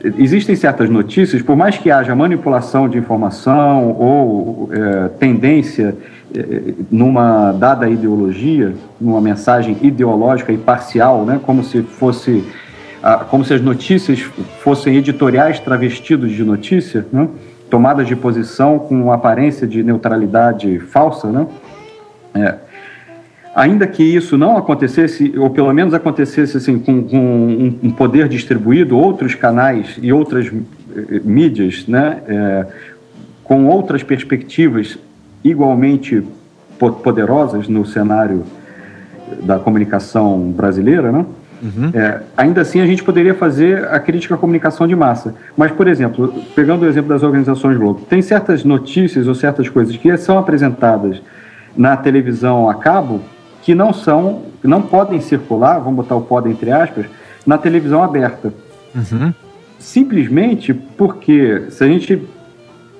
Existem 0.02 0.54
certas 0.54 0.88
notícias, 0.88 1.42
por 1.42 1.56
mais 1.56 1.76
que 1.76 1.90
haja 1.90 2.14
manipulação 2.14 2.88
de 2.88 2.98
informação 2.98 3.92
ou 3.92 4.70
é, 4.72 5.08
tendência 5.08 5.96
é, 6.34 6.74
numa 6.90 7.52
dada 7.52 7.88
ideologia, 7.88 8.74
numa 9.00 9.20
mensagem 9.20 9.76
ideológica 9.82 10.52
e 10.52 10.58
parcial, 10.58 11.24
né, 11.24 11.40
como 11.44 11.64
se 11.64 11.82
fosse 11.82 12.44
como 13.30 13.44
se 13.44 13.54
as 13.54 13.62
notícias 13.62 14.20
fossem 14.60 14.96
editoriais 14.96 15.60
travestidos 15.60 16.32
de 16.32 16.42
notícia, 16.42 17.06
né, 17.12 17.28
tomadas 17.70 18.08
de 18.08 18.16
posição 18.16 18.76
com 18.76 19.12
aparência 19.12 19.68
de 19.68 19.84
neutralidade 19.84 20.80
falsa, 20.80 21.28
né, 21.28 21.46
é, 22.34 22.54
ainda 23.58 23.88
que 23.88 24.04
isso 24.04 24.38
não 24.38 24.56
acontecesse, 24.56 25.34
ou 25.36 25.50
pelo 25.50 25.72
menos 25.72 25.92
acontecesse 25.92 26.56
assim, 26.56 26.78
com, 26.78 27.02
com 27.02 27.18
um, 27.18 27.78
um, 27.82 27.90
poder 27.90 28.28
distribuído, 28.28 28.96
outros 28.96 29.34
canais 29.34 29.98
e 30.00 30.12
outras 30.12 30.46
eh, 30.46 31.20
mídias, 31.24 31.84
né, 31.88 32.22
é, 32.28 32.66
com 33.42 33.66
outras 33.66 34.04
perspectivas 34.04 34.96
igualmente 35.42 36.22
poderosas 37.02 37.66
no 37.66 37.84
cenário 37.84 38.44
da 39.42 39.58
comunicação 39.58 40.52
brasileira, 40.52 41.10
né? 41.10 41.26
Uhum. 41.60 41.90
É, 41.92 42.20
ainda 42.36 42.60
assim, 42.60 42.80
a 42.80 42.86
gente 42.86 43.02
poderia 43.02 43.34
fazer 43.34 43.88
a 43.88 43.98
crítica 43.98 44.36
à 44.36 44.38
comunicação 44.38 44.86
de 44.86 44.94
massa. 44.94 45.34
Mas, 45.56 45.72
por 45.72 45.88
exemplo, 45.88 46.32
pegando 46.54 46.84
o 46.84 46.86
exemplo 46.86 47.08
das 47.08 47.24
organizações 47.24 47.76
Globo, 47.76 48.02
tem 48.08 48.22
certas 48.22 48.62
notícias 48.62 49.26
ou 49.26 49.34
certas 49.34 49.68
coisas 49.68 49.96
que 49.96 50.16
são 50.16 50.38
apresentadas 50.38 51.20
na 51.76 51.96
televisão 51.96 52.70
a 52.70 52.74
cabo 52.76 53.20
que 53.62 53.74
não 53.74 53.92
são, 53.92 54.42
não 54.62 54.82
podem 54.82 55.20
circular, 55.20 55.78
vamos 55.78 55.96
botar 55.96 56.16
o 56.16 56.22
podem 56.22 56.52
entre 56.52 56.70
aspas, 56.70 57.06
na 57.46 57.58
televisão 57.58 58.02
aberta. 58.02 58.52
Uhum. 58.94 59.32
Simplesmente 59.78 60.74
porque, 60.74 61.64
se 61.70 61.84
a 61.84 61.86
gente 61.86 62.22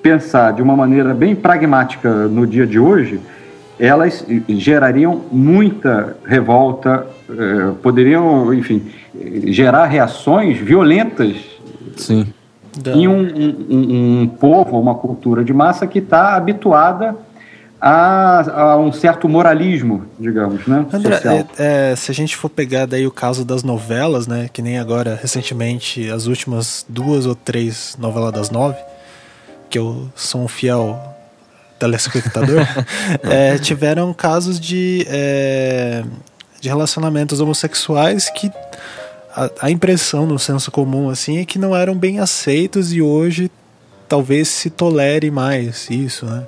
pensar 0.01 0.53
de 0.53 0.61
uma 0.61 0.75
maneira 0.75 1.13
bem 1.13 1.35
pragmática 1.35 2.27
no 2.27 2.47
dia 2.47 2.65
de 2.65 2.79
hoje, 2.79 3.19
elas 3.77 4.25
gerariam 4.47 5.21
muita 5.31 6.17
revolta, 6.25 7.07
eh, 7.29 7.71
poderiam, 7.81 8.53
enfim, 8.53 8.83
gerar 9.45 9.85
reações 9.85 10.57
violentas 10.57 11.35
Sim. 11.95 12.27
em 12.85 13.07
um, 13.07 13.21
um, 13.21 14.21
um 14.21 14.27
povo, 14.27 14.79
uma 14.79 14.95
cultura 14.95 15.43
de 15.43 15.53
massa 15.53 15.87
que 15.87 15.99
está 15.99 16.35
habituada 16.35 17.15
a, 17.81 18.61
a, 18.61 18.77
um 18.77 18.91
certo 18.91 19.29
moralismo, 19.29 20.05
digamos, 20.19 20.67
né? 20.67 20.85
André, 20.91 21.21
é, 21.25 21.91
é, 21.91 21.95
se 21.95 22.11
a 22.11 22.13
gente 22.13 22.35
for 22.35 22.49
pegar 22.49 22.85
daí 22.85 23.07
o 23.07 23.11
caso 23.11 23.45
das 23.45 23.63
novelas, 23.63 24.27
né? 24.27 24.49
Que 24.51 24.61
nem 24.61 24.77
agora, 24.77 25.17
recentemente, 25.21 26.09
as 26.09 26.25
últimas 26.25 26.85
duas 26.89 27.25
ou 27.25 27.35
três 27.35 27.95
novelas 27.97 28.33
das 28.33 28.49
nove, 28.49 28.77
que 29.69 29.79
eu 29.79 30.09
sou 30.15 30.41
um 30.41 30.47
fiel 30.47 30.99
telespectador, 31.79 32.65
é, 33.23 33.57
tiveram 33.57 34.13
casos 34.13 34.59
de, 34.59 35.05
é, 35.07 36.03
de 36.59 36.67
relacionamentos 36.67 37.39
homossexuais 37.39 38.29
que 38.29 38.51
a, 39.33 39.49
a 39.61 39.71
impressão 39.71 40.25
no 40.25 40.37
senso 40.37 40.69
comum 40.69 41.09
assim 41.09 41.37
é 41.37 41.45
que 41.45 41.57
não 41.57 41.73
eram 41.73 41.95
bem 41.95 42.19
aceitos 42.19 42.91
e 42.91 43.01
hoje 43.01 43.49
talvez 44.09 44.49
se 44.49 44.69
tolere 44.69 45.31
mais 45.31 45.89
isso, 45.89 46.25
né? 46.25 46.43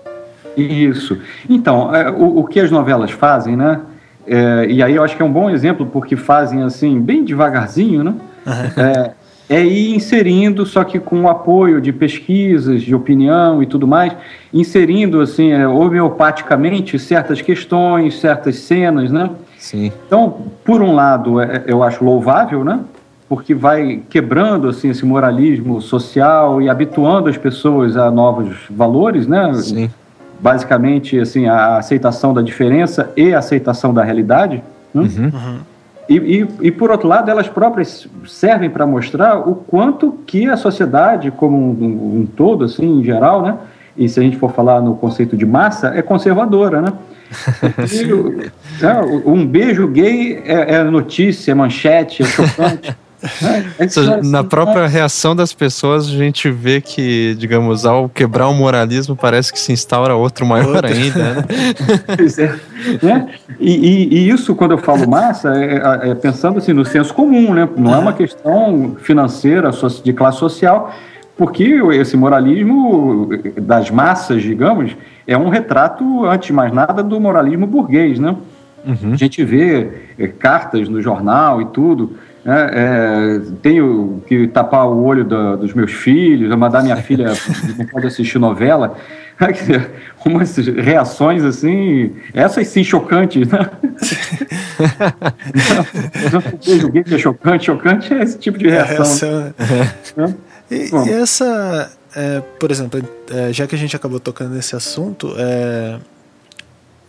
Isso. 0.58 1.18
Então, 1.50 1.94
é, 1.96 2.10
o, 2.10 2.40
o 2.40 2.44
que 2.46 2.60
as 2.60 2.70
novelas 2.70 3.12
fazem, 3.12 3.56
né? 3.56 3.82
É, 4.28 4.68
e 4.70 4.84
aí 4.84 4.96
eu 4.96 5.04
acho 5.04 5.16
que 5.16 5.22
é 5.22 5.26
um 5.26 5.32
bom 5.32 5.50
exemplo, 5.50 5.86
porque 5.86 6.16
fazem 6.16 6.62
assim, 6.64 7.00
bem 7.00 7.24
devagarzinho, 7.24 8.04
né? 8.04 8.14
Uhum. 8.46 8.84
É, 8.84 9.12
é 9.50 9.66
ir 9.66 9.96
inserindo, 9.96 10.66
só 10.66 10.84
que 10.84 11.00
com 11.00 11.24
o 11.24 11.30
apoio 11.30 11.82
de 11.82 11.92
pesquisas, 11.92 12.82
de 12.82 12.96
opinião 12.96 13.62
e 13.62 13.66
tudo 13.66 13.86
mais, 13.86 14.16
inserindo 14.54 15.20
assim, 15.20 15.52
é, 15.52 15.68
homeopaticamente 15.68 16.98
certas 16.98 17.42
questões, 17.42 18.20
certas 18.20 18.56
cenas, 18.58 19.12
né? 19.12 19.30
Sim. 19.58 19.92
Então, 20.08 20.44
por 20.64 20.82
um 20.82 20.94
lado, 20.94 21.42
é, 21.42 21.64
eu 21.68 21.84
acho 21.84 22.04
louvável, 22.04 22.64
né? 22.64 22.80
Porque 23.28 23.54
vai 23.54 24.02
quebrando 24.10 24.68
assim 24.68 24.90
esse 24.90 25.06
moralismo 25.06 25.82
social 25.82 26.62
e 26.62 26.70
habituando 26.70 27.30
as 27.30 27.38
pessoas 27.38 27.96
a 27.96 28.12
novos 28.12 28.58
valores, 28.70 29.28
né? 29.28 29.54
Sim 29.54 29.90
basicamente 30.42 31.20
assim 31.20 31.48
a 31.48 31.78
aceitação 31.78 32.34
da 32.34 32.42
diferença 32.42 33.12
e 33.16 33.34
a 33.34 33.40
aceitação 33.40 33.94
da 33.94 34.04
realidade. 34.04 34.64
Né? 34.94 35.02
Uhum. 35.04 35.26
Uhum. 35.26 35.60
E, 36.10 36.18
e, 36.18 36.48
e, 36.64 36.72
por 36.72 36.92
outro 36.92 37.08
lado, 37.08 37.32
elas 37.32 37.48
próprias 37.48 38.06
servem 38.28 38.70
para 38.70 38.86
mostrar 38.86 39.38
o 39.48 39.56
quanto 39.56 40.12
que 40.26 40.46
a 40.50 40.58
sociedade, 40.58 41.32
como 41.32 41.58
um, 41.58 42.20
um, 42.20 42.26
todo, 42.26 42.66
assim, 42.66 43.00
em 43.00 43.04
geral, 43.04 43.42
né? 43.42 43.58
E 43.96 44.10
se 44.10 44.20
a 44.20 44.24
gente 44.24 44.36
for 44.36 44.52
falar 44.52 44.82
no 44.82 44.96
conceito 44.96 45.38
de 45.38 45.46
massa, 45.46 45.94
é 45.96 46.02
conservadora, 46.02 46.82
né? 46.82 46.92
E, 48.82 48.86
é, 48.86 49.30
um 49.30 49.46
beijo 49.46 49.88
gay 49.88 50.42
é, 50.46 50.76
é 50.76 50.84
notícia, 50.84 51.52
é 51.52 51.56
manchete, 51.56 52.24
é 52.24 52.26
chocante. 52.26 52.98
É, 53.24 53.84
é 53.84 54.24
na 54.24 54.44
própria 54.44 54.88
reação 54.88 55.36
das 55.36 55.54
pessoas, 55.54 56.08
a 56.08 56.12
gente 56.12 56.50
vê 56.50 56.82
que, 56.82 57.36
digamos, 57.38 57.86
ao 57.86 58.10
quebrar 58.10 58.48
o 58.48 58.54
moralismo, 58.54 59.16
parece 59.16 59.54
que 59.54 59.60
se 59.60 59.72
instaura 59.72 60.16
outro 60.16 60.46
maior 60.46 60.76
outro. 60.76 60.88
ainda, 60.88 61.34
né? 61.34 61.44
pois 62.18 62.40
é. 62.40 62.56
Né? 63.02 63.30
E, 63.60 63.72
e, 63.72 64.14
e, 64.16 64.30
isso, 64.30 64.56
quando 64.56 64.72
eu 64.72 64.78
falo 64.80 65.08
massa, 65.08 65.54
é, 65.54 65.76
é, 65.76 66.10
é, 66.12 66.16
pensando 66.16 66.58
assim 66.58 66.74
no 66.74 66.84
senso 66.84 67.14
comum, 67.14 67.54
né? 67.54 67.70
Não 67.78 67.94
é 67.94 67.98
uma 67.98 68.14
questão 68.14 68.96
financeira, 69.00 69.70
de 70.04 70.14
classe 70.14 70.40
social, 70.40 70.94
porque 71.38 71.64
esse 71.94 72.18
moralismo 72.18 73.30
das 73.58 73.92
massas, 73.92 74.42
digamos, 74.42 74.96
é 75.28 75.38
um 75.38 75.50
retrato, 75.50 76.26
antes 76.26 76.48
de 76.48 76.54
mais 76.54 76.74
nada, 76.74 77.04
do 77.04 77.20
moralismo 77.20 77.68
burguês, 77.68 78.20
né? 78.20 78.36
Uhum. 78.86 79.14
A 79.14 79.16
gente 79.16 79.44
vê 79.44 80.08
é, 80.18 80.28
cartas 80.28 80.90
no 80.90 81.02
jornal 81.02 81.62
e 81.62 81.66
tudo 81.66 82.16
é, 82.46 82.52
é, 82.54 83.40
tenho 83.62 84.24
que 84.28 84.48
tapar 84.48 84.88
o 84.88 85.04
olho 85.04 85.24
da, 85.24 85.56
dos 85.56 85.74
meus 85.74 85.92
filhos, 85.92 86.54
mandar 86.56 86.82
minha 86.82 86.98
filha 86.98 87.34
não 87.78 87.86
pode 87.86 88.08
assistir 88.08 88.40
novela. 88.40 88.98
Umas 90.26 90.56
reações 90.58 91.44
assim, 91.44 92.16
essas 92.34 92.68
sim 92.68 92.84
chocantes, 92.84 93.48
né? 93.48 93.70
Gay 96.92 97.04
que 97.04 97.16
é 97.16 97.18
chocante, 97.18 97.66
chocante 97.66 98.14
é 98.14 98.22
esse 98.22 98.38
tipo 98.38 98.58
de 98.58 98.68
é 98.70 98.84
reação. 98.84 99.30
Né? 99.40 99.54
reação 99.58 100.28
né? 100.28 100.36
e, 100.70 100.90
e, 101.10 101.14
essa, 101.14 101.92
é, 102.16 102.42
por 102.60 102.70
exemplo, 102.70 103.02
é, 103.32 103.52
já 103.52 103.66
que 103.66 103.74
a 103.74 103.78
gente 103.78 103.96
acabou 103.96 104.20
tocando 104.20 104.54
nesse 104.54 104.76
assunto, 104.76 105.34
é, 105.38 105.98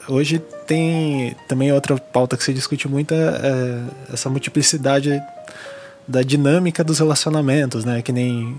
hoje 0.08 0.38
tem 0.66 1.36
também 1.48 1.72
outra 1.72 1.96
pauta 1.96 2.36
que 2.36 2.44
se 2.44 2.52
discute 2.52 2.88
muito 2.88 3.14
é, 3.14 3.16
é 3.16 4.12
essa 4.12 4.28
multiplicidade 4.28 5.20
da 6.06 6.22
dinâmica 6.22 6.82
dos 6.82 6.98
relacionamentos, 6.98 7.84
né? 7.84 8.02
Que 8.02 8.12
nem 8.12 8.56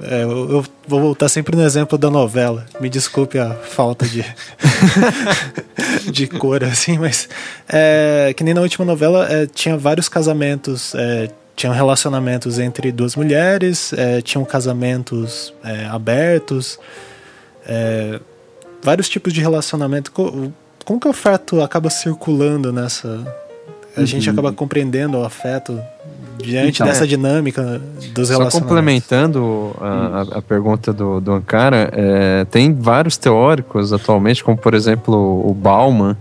é, 0.00 0.22
eu 0.22 0.64
vou 0.86 1.00
voltar 1.00 1.28
sempre 1.28 1.56
no 1.56 1.62
exemplo 1.62 1.96
da 1.96 2.10
novela. 2.10 2.66
Me 2.80 2.88
desculpe 2.88 3.38
a 3.38 3.54
falta 3.54 4.06
de 4.06 4.24
de 6.10 6.26
cor 6.26 6.62
assim, 6.64 6.98
mas 6.98 7.28
é, 7.68 8.32
que 8.36 8.44
nem 8.44 8.54
na 8.54 8.60
última 8.60 8.84
novela 8.84 9.26
é, 9.30 9.46
tinha 9.46 9.76
vários 9.76 10.08
casamentos, 10.08 10.94
é, 10.94 11.30
tinham 11.54 11.74
relacionamentos 11.74 12.58
entre 12.58 12.90
duas 12.92 13.16
mulheres, 13.16 13.92
é, 13.92 14.20
tinham 14.20 14.44
casamentos 14.44 15.54
abertos, 15.90 16.78
vários 18.82 19.08
tipos 19.08 19.32
de 19.32 19.40
relacionamento 19.40 20.10
como 20.84 21.00
que 21.00 21.06
o 21.06 21.10
afeto 21.10 21.60
acaba 21.60 21.90
circulando 21.90 22.72
nessa. 22.72 23.08
A 23.96 24.00
uhum. 24.00 24.06
gente 24.06 24.28
acaba 24.28 24.52
compreendendo 24.52 25.18
o 25.18 25.24
afeto 25.24 25.78
diante 26.38 26.76
então, 26.76 26.86
dessa 26.86 27.04
é. 27.04 27.06
dinâmica 27.06 27.80
dos 28.14 28.30
relacionamentos. 28.30 28.52
Só 28.52 28.60
complementando 28.60 29.76
a, 29.80 30.38
a, 30.38 30.42
pergunta 30.42 30.92
do, 30.92 31.20
do 31.20 31.32
Ankara, 31.32 31.90
é, 31.92 32.44
tem 32.46 32.72
vários 32.72 33.16
teóricos 33.16 33.92
atualmente, 33.92 34.42
como 34.42 34.56
por 34.56 34.74
exemplo 34.74 35.14
o 35.48 35.54
Bauman, 35.54 36.16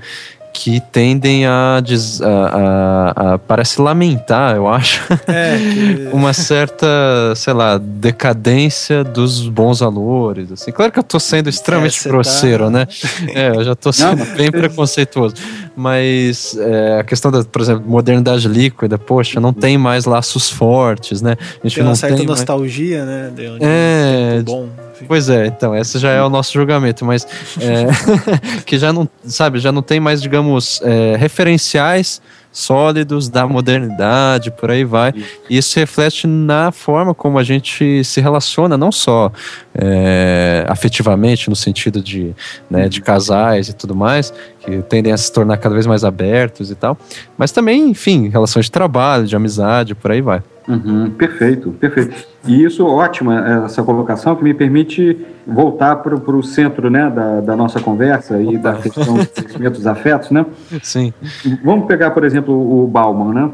que 0.53 0.79
tendem 0.91 1.45
a, 1.45 1.81
a, 2.21 2.27
a, 2.27 3.33
a, 3.33 3.37
parece 3.39 3.81
lamentar, 3.81 4.55
eu 4.55 4.67
acho, 4.67 5.01
é, 5.27 5.57
que... 5.57 6.09
uma 6.13 6.33
certa, 6.33 6.87
sei 7.35 7.53
lá, 7.53 7.77
decadência 7.77 9.03
dos 9.03 9.47
bons 9.47 9.79
valores. 9.79 10.51
Assim. 10.51 10.71
Claro 10.71 10.91
que 10.91 10.99
eu 10.99 11.03
tô 11.03 11.19
sendo 11.19 11.49
extremamente 11.49 12.07
é, 12.07 12.11
grosseiro, 12.11 12.65
tá... 12.65 12.69
né? 12.69 12.87
É, 13.33 13.49
eu 13.49 13.63
já 13.63 13.75
tô 13.75 13.93
sendo 13.93 14.17
Não, 14.17 14.35
bem 14.35 14.51
preconceituoso. 14.51 15.35
Mas 15.75 16.57
é, 16.57 16.99
a 16.99 17.03
questão 17.03 17.31
da, 17.31 17.43
por 17.43 17.61
exemplo, 17.61 17.83
modernidade 17.87 18.47
líquida, 18.47 18.97
poxa, 18.97 19.39
não 19.39 19.53
tem 19.53 19.77
mais 19.77 20.05
laços 20.05 20.49
fortes, 20.49 21.21
né? 21.21 21.37
A 21.39 21.67
gente 21.67 21.75
tem 21.75 21.83
uma 21.83 21.89
não 21.89 21.95
certa 21.95 22.17
tem 22.17 22.25
nostalgia, 22.25 23.05
mais... 23.05 23.09
né? 23.09 23.31
De 23.33 23.47
onde 23.47 23.65
é, 23.65 24.41
bom. 24.43 24.69
Pois 25.07 25.29
é, 25.29 25.47
então, 25.47 25.75
esse 25.75 25.99
já 25.99 26.11
é 26.11 26.21
o 26.21 26.29
nosso 26.29 26.53
julgamento, 26.53 27.05
mas 27.05 27.25
é, 27.59 27.85
que 28.65 28.77
já 28.77 28.91
não, 28.91 29.07
sabe, 29.23 29.59
já 29.59 29.71
não 29.71 29.81
tem 29.81 29.99
mais, 29.99 30.21
digamos, 30.21 30.81
é, 30.83 31.15
referenciais 31.17 32.21
sólidos 32.51 33.29
da 33.29 33.47
modernidade, 33.47 34.51
por 34.51 34.69
aí 34.69 34.83
vai. 34.83 35.13
E 35.49 35.57
isso 35.57 35.79
reflete 35.79 36.27
na 36.27 36.71
forma 36.71 37.13
como 37.13 37.39
a 37.39 37.43
gente 37.43 38.03
se 38.03 38.19
relaciona, 38.19 38.77
não 38.77 38.91
só 38.91 39.31
é, 39.73 40.65
afetivamente, 40.67 41.49
no 41.49 41.55
sentido 41.55 42.01
de, 42.01 42.35
né, 42.69 42.89
de 42.89 43.01
casais 43.01 43.69
e 43.69 43.73
tudo 43.73 43.95
mais, 43.95 44.33
que 44.59 44.81
tendem 44.83 45.13
a 45.13 45.17
se 45.17 45.31
tornar 45.31 45.57
cada 45.57 45.73
vez 45.73 45.87
mais 45.87 46.03
abertos 46.03 46.69
e 46.69 46.75
tal, 46.75 46.97
mas 47.37 47.51
também, 47.51 47.89
enfim, 47.89 48.27
relações 48.27 48.65
de 48.65 48.71
trabalho, 48.71 49.25
de 49.25 49.35
amizade, 49.35 49.95
por 49.95 50.11
aí 50.11 50.21
vai. 50.21 50.43
Uhum, 50.71 51.09
perfeito, 51.09 51.71
perfeito. 51.71 52.15
E 52.47 52.63
isso, 52.63 52.85
ótima 52.87 53.65
essa 53.65 53.83
colocação, 53.83 54.37
que 54.37 54.43
me 54.43 54.53
permite 54.53 55.17
voltar 55.45 55.97
para 55.97 56.15
o 56.15 56.41
centro 56.41 56.89
né, 56.89 57.09
da, 57.09 57.41
da 57.41 57.55
nossa 57.57 57.81
conversa 57.81 58.41
e 58.41 58.57
da 58.57 58.75
questão 58.75 59.15
dos 59.15 59.27
sentimentos 59.35 59.85
afetos, 59.85 60.31
né? 60.31 60.45
Sim. 60.81 61.13
Vamos 61.61 61.87
pegar, 61.87 62.11
por 62.11 62.23
exemplo, 62.23 62.53
o 62.53 62.87
Bauman, 62.87 63.33
né? 63.33 63.49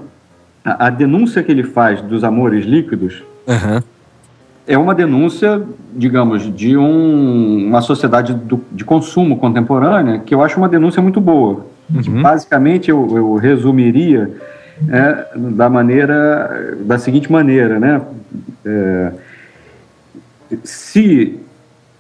A, 0.64 0.88
a 0.88 0.90
denúncia 0.92 1.42
que 1.42 1.52
ele 1.52 1.64
faz 1.64 2.02
dos 2.02 2.24
amores 2.24 2.66
líquidos 2.66 3.24
uhum. 3.48 3.82
é 4.68 4.78
uma 4.78 4.94
denúncia, 4.94 5.64
digamos, 5.96 6.56
de 6.56 6.78
um, 6.78 7.68
uma 7.68 7.82
sociedade 7.82 8.36
do, 8.36 8.62
de 8.72 8.86
consumo 8.86 9.38
contemporânea, 9.38 10.20
que 10.20 10.36
eu 10.36 10.44
acho 10.44 10.58
uma 10.60 10.70
denúncia 10.70 11.02
muito 11.02 11.20
boa. 11.20 11.66
Uhum. 11.92 12.22
Basicamente, 12.22 12.92
eu, 12.92 13.08
eu 13.16 13.36
resumiria 13.38 14.30
é, 14.90 15.28
da 15.36 15.70
maneira, 15.70 16.78
da 16.82 16.98
seguinte 16.98 17.32
maneira, 17.32 17.80
né? 17.80 18.02
É, 18.66 19.12
se 20.64 21.40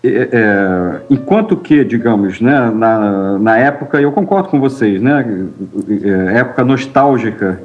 é, 0.03 0.29
é, 0.31 1.01
enquanto 1.09 1.57
que, 1.57 1.83
digamos, 1.83 2.39
né, 2.39 2.71
na, 2.73 3.39
na 3.39 3.57
época, 3.57 3.99
eu 3.99 4.11
concordo 4.11 4.49
com 4.49 4.59
vocês, 4.59 5.01
né, 5.01 5.47
é, 6.03 6.37
época 6.37 6.63
nostálgica 6.63 7.61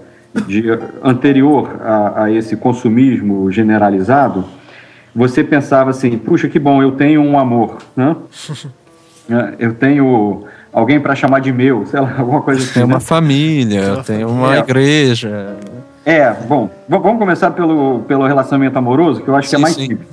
de, 0.47 0.65
anterior 1.03 1.81
a, 1.83 2.25
a, 2.25 2.33
esse 2.33 2.57
consumismo 2.57 3.51
generalizado, 3.51 4.45
você 5.15 5.45
pensava 5.45 5.91
assim, 5.91 6.17
puxa, 6.17 6.49
que 6.49 6.59
bom, 6.59 6.83
eu 6.83 6.93
tenho 6.93 7.23
um 7.23 7.39
amor, 7.39 7.79
né? 7.97 8.17
É, 9.31 9.55
eu 9.61 9.73
tenho 9.73 10.45
alguém 10.73 10.99
para 10.99 11.15
chamar 11.15 11.41
de 11.41 11.53
meu, 11.53 11.85
sei 11.87 12.01
lá, 12.01 12.15
alguma 12.19 12.41
coisa 12.41 12.63
assim. 12.63 12.75
Tem 12.75 12.85
uma 12.85 12.95
né? 12.95 13.01
família, 13.01 14.03
tem 14.05 14.25
uma 14.25 14.57
é. 14.57 14.59
igreja. 14.59 15.57
É, 16.05 16.33
bom, 16.49 16.69
vamos 16.89 17.19
começar 17.19 17.51
pelo, 17.53 18.01
pelo 18.09 18.27
relacionamento 18.27 18.77
amoroso, 18.77 19.21
que 19.23 19.29
eu 19.29 19.37
acho 19.37 19.49
sim, 19.49 19.57
que 19.57 19.61
é 19.61 19.63
mais 19.63 19.75
sim. 19.75 19.89
típico. 19.89 20.11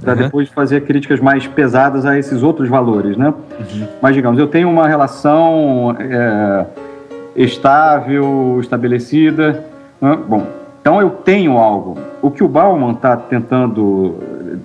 Para 0.00 0.14
uhum. 0.14 0.18
depois 0.22 0.48
fazer 0.48 0.82
críticas 0.82 1.20
mais 1.20 1.46
pesadas 1.46 2.06
a 2.06 2.18
esses 2.18 2.42
outros 2.42 2.68
valores, 2.68 3.16
né? 3.16 3.28
Uhum. 3.28 3.88
Mas, 4.00 4.14
digamos, 4.14 4.38
eu 4.38 4.46
tenho 4.46 4.70
uma 4.70 4.86
relação 4.86 5.94
é, 5.98 6.66
estável, 7.36 8.58
estabelecida. 8.60 9.64
Né? 10.00 10.18
Bom, 10.26 10.46
então 10.80 11.00
eu 11.00 11.10
tenho 11.10 11.58
algo. 11.58 11.98
O 12.22 12.30
que 12.30 12.42
o 12.42 12.48
Bauman 12.48 12.92
está 12.92 13.16
tentando 13.16 14.16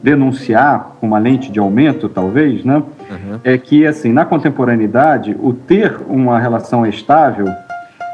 denunciar, 0.04 0.98
com 1.00 1.08
uma 1.08 1.18
lente 1.18 1.50
de 1.50 1.60
aumento, 1.60 2.10
talvez, 2.10 2.66
né? 2.66 2.76
Uhum. 2.76 3.40
É 3.42 3.58
que, 3.58 3.88
assim, 3.88 4.12
na 4.12 4.26
contemporaneidade, 4.26 5.36
o 5.42 5.54
ter 5.54 5.98
uma 6.10 6.38
relação 6.38 6.86
estável 6.86 7.48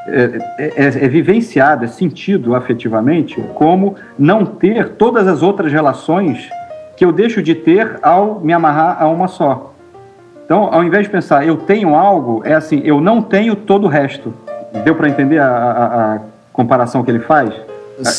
é, 0.07 0.39
é, 0.57 0.73
é, 0.75 0.85
é, 0.85 1.07
vivenciado, 1.07 1.85
é 1.85 1.87
sentido 1.87 2.55
afetivamente 2.55 3.41
como 3.55 3.95
não 4.17 4.45
ter 4.45 4.89
todas 4.89 5.27
as 5.27 5.41
outras 5.41 5.71
relações 5.71 6.49
que 6.95 7.03
eu 7.03 7.11
deixo 7.11 7.41
de 7.41 7.55
ter 7.55 7.97
ao 8.01 8.39
me 8.39 8.53
amarrar 8.53 9.01
a 9.01 9.07
uma 9.07 9.27
só. 9.27 9.73
Então, 10.45 10.69
ao 10.71 10.83
invés 10.83 11.03
de 11.03 11.09
pensar 11.09 11.45
eu 11.45 11.57
tenho 11.57 11.93
algo, 11.95 12.41
é 12.43 12.53
assim, 12.53 12.81
eu 12.83 12.99
não 13.01 13.21
tenho 13.21 13.55
todo 13.55 13.85
o 13.85 13.87
resto. 13.87 14.33
Deu 14.83 14.95
para 14.95 15.09
entender 15.09 15.39
a, 15.39 15.47
a, 15.47 16.15
a, 16.15 16.19
comparação 16.51 17.03
que 17.03 17.11
ele 17.11 17.19
faz? 17.19 17.53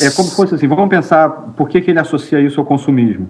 É 0.01 0.09
como 0.15 0.29
se 0.29 0.35
fosse 0.35 0.55
assim, 0.55 0.67
vamos 0.67 0.89
pensar 0.89 1.29
por 1.57 1.67
que, 1.67 1.81
que 1.81 1.91
ele 1.91 1.99
associa 1.99 2.39
isso 2.39 2.59
ao 2.59 2.65
consumismo. 2.65 3.29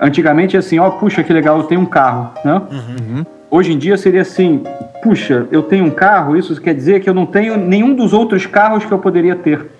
Antigamente 0.00 0.56
é 0.56 0.58
assim, 0.58 0.78
ó, 0.78 0.90
puxa, 0.90 1.22
que 1.22 1.32
legal, 1.32 1.58
eu 1.58 1.64
tenho 1.64 1.80
um 1.80 1.86
carro, 1.86 2.30
né? 2.44 2.62
Uhum. 2.70 3.24
Hoje 3.50 3.72
em 3.72 3.78
dia 3.78 3.96
seria 3.96 4.22
assim, 4.22 4.62
puxa, 5.02 5.46
eu 5.50 5.62
tenho 5.62 5.84
um 5.84 5.90
carro, 5.90 6.36
isso 6.36 6.60
quer 6.60 6.74
dizer 6.74 7.00
que 7.00 7.08
eu 7.08 7.14
não 7.14 7.24
tenho 7.24 7.56
nenhum 7.56 7.94
dos 7.94 8.12
outros 8.12 8.44
carros 8.44 8.84
que 8.84 8.92
eu 8.92 8.98
poderia 8.98 9.34
ter. 9.34 9.70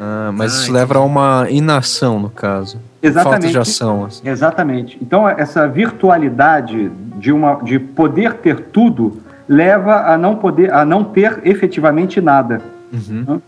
Ah, 0.00 0.30
mas 0.32 0.52
ah, 0.52 0.56
isso 0.58 0.72
leva 0.72 0.98
a 0.98 1.00
uma 1.00 1.46
inação, 1.50 2.18
no 2.18 2.30
caso. 2.30 2.78
Exatamente. 3.02 3.42
Falta 3.42 3.48
de 3.48 3.58
ação. 3.58 4.04
Assim. 4.04 4.28
Exatamente. 4.28 4.98
Então, 5.00 5.28
essa 5.28 5.66
virtualidade 5.66 6.90
de, 7.16 7.32
uma, 7.32 7.54
de 7.62 7.78
poder 7.78 8.34
ter 8.34 8.60
tudo 8.72 9.20
leva 9.48 10.12
a 10.12 10.18
não 10.18 10.36
poder, 10.36 10.72
a 10.72 10.84
não 10.84 11.04
ter 11.04 11.40
efetivamente 11.44 12.20
nada. 12.20 12.60
Uhum. 12.92 13.24
Né? 13.26 13.40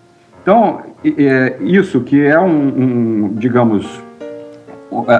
Então, 0.42 0.80
é, 1.04 1.56
isso 1.60 2.00
que 2.00 2.24
é 2.24 2.38
um, 2.38 2.48
um 2.48 3.34
digamos, 3.34 4.00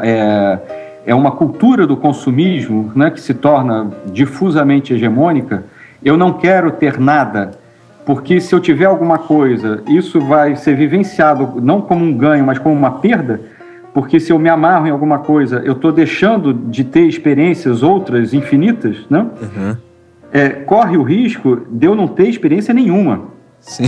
é, 0.03 0.59
é 1.07 1.15
uma 1.15 1.31
cultura 1.31 1.87
do 1.87 1.97
consumismo 1.97 2.91
né, 2.95 3.11
que 3.11 3.21
se 3.21 3.33
torna 3.33 3.93
difusamente 4.07 4.93
hegemônica, 4.93 5.65
eu 6.05 6.17
não 6.17 6.33
quero 6.33 6.73
ter 6.73 6.99
nada, 6.99 7.53
porque 8.05 8.41
se 8.41 8.53
eu 8.53 8.61
tiver 8.61 8.87
alguma 8.87 9.17
coisa, 9.17 9.83
isso 9.87 10.21
vai 10.21 10.57
ser 10.57 10.77
vivenciado 10.77 11.61
não 11.63 11.81
como 11.81 12.05
um 12.05 12.13
ganho, 12.13 12.45
mas 12.45 12.59
como 12.59 12.75
uma 12.75 12.99
perda, 12.99 13.41
porque 13.95 14.19
se 14.19 14.33
eu 14.33 14.39
me 14.39 14.49
amarro 14.49 14.89
em 14.89 14.91
alguma 14.91 15.21
coisa, 15.21 15.63
eu 15.65 15.73
estou 15.73 15.93
deixando 15.93 16.53
de 16.53 16.83
ter 16.83 17.03
experiências 17.03 17.85
outras 17.85 18.35
infinitas, 18.35 18.99
né? 19.09 19.27
Uhum. 19.41 19.77
É, 20.33 20.49
corre 20.51 20.99
o 20.99 21.03
risco 21.03 21.63
de 21.71 21.87
eu 21.87 21.95
não 21.95 22.09
ter 22.09 22.29
experiência 22.29 22.75
nenhuma. 22.75 23.23
Sim. 23.61 23.85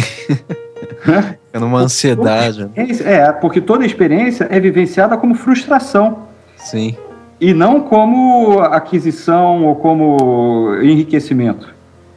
é 1.52 1.58
numa 1.58 1.80
ansiedade. 1.80 2.70
É, 3.04 3.30
porque 3.32 3.60
toda 3.60 3.84
experiência 3.84 4.46
é 4.50 4.58
vivenciada 4.58 5.16
como 5.18 5.34
frustração. 5.34 6.20
Sim 6.56 6.96
e 7.41 7.55
não 7.55 7.80
como 7.80 8.61
aquisição 8.61 9.64
ou 9.64 9.76
como 9.76 10.76
enriquecimimento. 10.82 11.74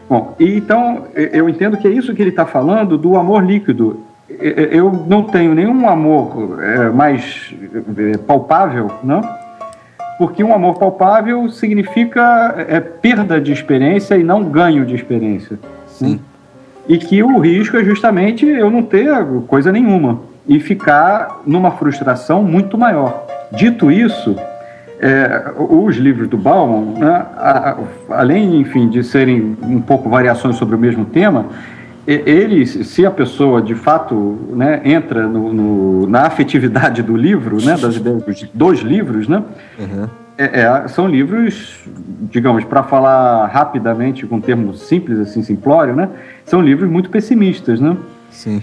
Bom, 0.10 0.36
então 0.40 1.04
eu 1.16 1.48
entendo 1.48 1.78
que 1.78 1.88
é 1.88 1.92
isso 1.92 2.14
que 2.14 2.22
ele 2.22 2.32
está 2.32 2.46
falando 2.46 2.98
do 2.98 3.16
amor 3.16 3.46
líquido. 3.46 4.02
Eu 4.30 4.92
não 5.08 5.24
tenho 5.24 5.54
nenhum 5.54 5.88
amor 5.88 6.60
é, 6.62 6.90
mais 6.90 7.54
é, 7.98 8.18
palpável, 8.18 8.92
não? 9.04 9.22
Porque 10.18 10.44
um 10.44 10.54
amor 10.54 10.78
palpável 10.78 11.50
significa 11.50 12.54
é, 12.68 12.80
perda 12.80 13.40
de 13.40 13.52
experiência 13.52 14.16
e 14.18 14.24
não 14.24 14.44
ganho 14.44 14.86
de 14.86 14.96
experiência. 14.96 15.60
Sim. 15.88 16.20
E 16.88 16.98
que 16.98 17.22
o 17.24 17.40
risco 17.40 17.78
é 17.78 17.84
justamente 17.84 18.46
eu 18.46 18.70
não 18.70 18.84
ter 18.84 19.10
coisa 19.48 19.72
nenhuma 19.72 20.20
e 20.48 20.60
ficar 20.60 21.42
numa 21.46 21.72
frustração 21.72 22.44
muito 22.44 22.78
maior. 22.78 23.26
Dito 23.52 23.92
isso, 23.92 24.36
é, 25.02 25.52
os 25.58 25.98
livros 25.98 26.28
do 26.28 26.38
Bauman, 26.38 27.00
né, 27.00 27.26
a, 27.36 27.72
a, 27.72 27.78
além, 28.20 28.62
enfim, 28.62 28.88
de 28.88 29.04
serem 29.04 29.58
um 29.64 29.82
pouco 29.82 30.08
variações 30.08 30.56
sobre 30.58 30.76
o 30.76 30.80
mesmo 30.80 31.06
tema, 31.06 31.48
eles, 32.06 32.88
se 32.88 33.06
a 33.06 33.12
pessoa 33.12 33.62
de 33.62 33.74
fato 33.76 34.38
né, 34.54 34.82
entra 34.84 35.28
no, 35.28 35.54
no, 35.54 36.08
na 36.08 36.24
afetividade 36.24 37.02
do 37.02 37.16
livro, 37.16 37.58
né, 37.64 37.78
das 37.78 37.96
ideias 37.96 38.24
dos, 38.24 38.44
dos 38.54 38.80
livros, 38.80 39.28
né, 39.28 39.44
uhum. 39.80 40.08
é, 40.38 40.62
é, 40.62 40.88
são 40.88 41.08
livros, 41.08 41.80
digamos, 42.32 42.64
para 42.64 42.84
falar 42.84 43.48
rapidamente 43.48 44.26
com 44.28 44.36
um 44.36 44.42
termo 44.42 44.74
simples, 44.76 45.20
assim, 45.20 45.42
simplório, 45.42 45.96
né, 45.96 46.10
são 46.46 46.62
livros 46.62 46.90
muito 46.90 47.10
pessimistas, 47.10 47.80
né? 47.80 47.98
Sim. 48.30 48.62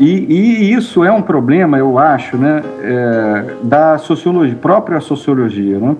E, 0.00 0.24
e, 0.34 0.72
isso 0.72 1.04
é 1.04 1.12
um 1.12 1.20
problema, 1.20 1.76
eu 1.76 1.98
acho, 1.98 2.38
né, 2.38 2.62
é, 2.82 3.54
da 3.62 3.98
sociologia, 3.98 4.56
própria 4.56 4.98
sociologia. 4.98 5.78
Né? 5.78 5.94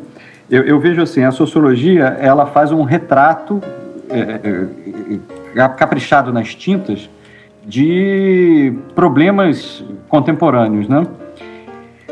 Eu, 0.51 0.63
eu, 0.63 0.81
vejo 0.81 1.03
assim, 1.03 1.23
a 1.23 1.31
sociologia 1.31 2.17
ela 2.19 2.47
faz 2.47 2.73
um 2.73 2.83
retrato 2.83 3.61
é, 4.09 4.41
é, 4.43 5.61
é 5.61 5.69
caprichado 5.69 6.33
nas 6.33 6.55
tintas 6.55 7.11
de 7.63 8.73
problemas 8.95 9.85
contemporâneos. 10.09 10.89
Né? 10.89 11.07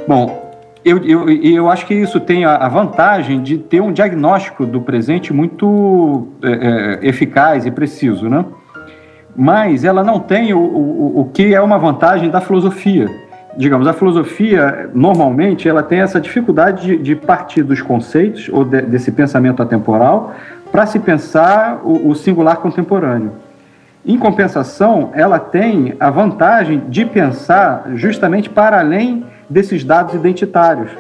Bom, 0.06 0.52
eu, 0.84 0.98
eu, 0.98 1.30
eu 1.30 1.70
acho 1.70 1.86
que 1.86 1.94
isso 1.94 2.20
tem 2.20 2.44
a, 2.44 2.68
vantagem 2.68 3.42
de 3.42 3.56
ter 3.56 3.80
um 3.80 3.92
diagnóstico 3.92 4.66
do 4.66 4.82
presente 4.82 5.32
muito 5.32 6.28
é, 6.42 6.50
é, 7.02 7.08
eficaz 7.08 7.64
e 7.66 7.70
preciso, 7.70 8.28
né? 8.28 8.44
Mas 9.40 9.84
ela 9.84 10.02
não 10.02 10.18
tem 10.18 10.52
o, 10.52 10.58
o, 10.58 11.20
o 11.20 11.24
que 11.32 11.54
é 11.54 11.60
uma 11.60 11.78
vantagem 11.78 12.28
da 12.28 12.40
filosofia. 12.40 13.08
Digamos, 13.56 13.86
a 13.86 13.92
filosofia, 13.92 14.90
normalmente, 14.92 15.68
ela 15.68 15.80
tem 15.80 16.00
essa 16.00 16.20
dificuldade 16.20 16.84
de, 16.84 16.98
de 16.98 17.14
partir 17.14 17.62
dos 17.62 17.80
conceitos 17.80 18.48
ou 18.52 18.64
de, 18.64 18.82
desse 18.82 19.12
pensamento 19.12 19.62
atemporal 19.62 20.34
para 20.72 20.86
se 20.86 20.98
pensar 20.98 21.80
o, 21.84 22.08
o 22.08 22.16
singular 22.16 22.56
contemporâneo. 22.56 23.30
Em 24.04 24.18
compensação, 24.18 25.10
ela 25.14 25.38
tem 25.38 25.94
a 26.00 26.10
vantagem 26.10 26.82
de 26.88 27.04
pensar 27.06 27.92
justamente 27.94 28.50
para 28.50 28.80
além 28.80 29.24
desses 29.48 29.84
dados 29.84 30.14
identitários, 30.14 30.90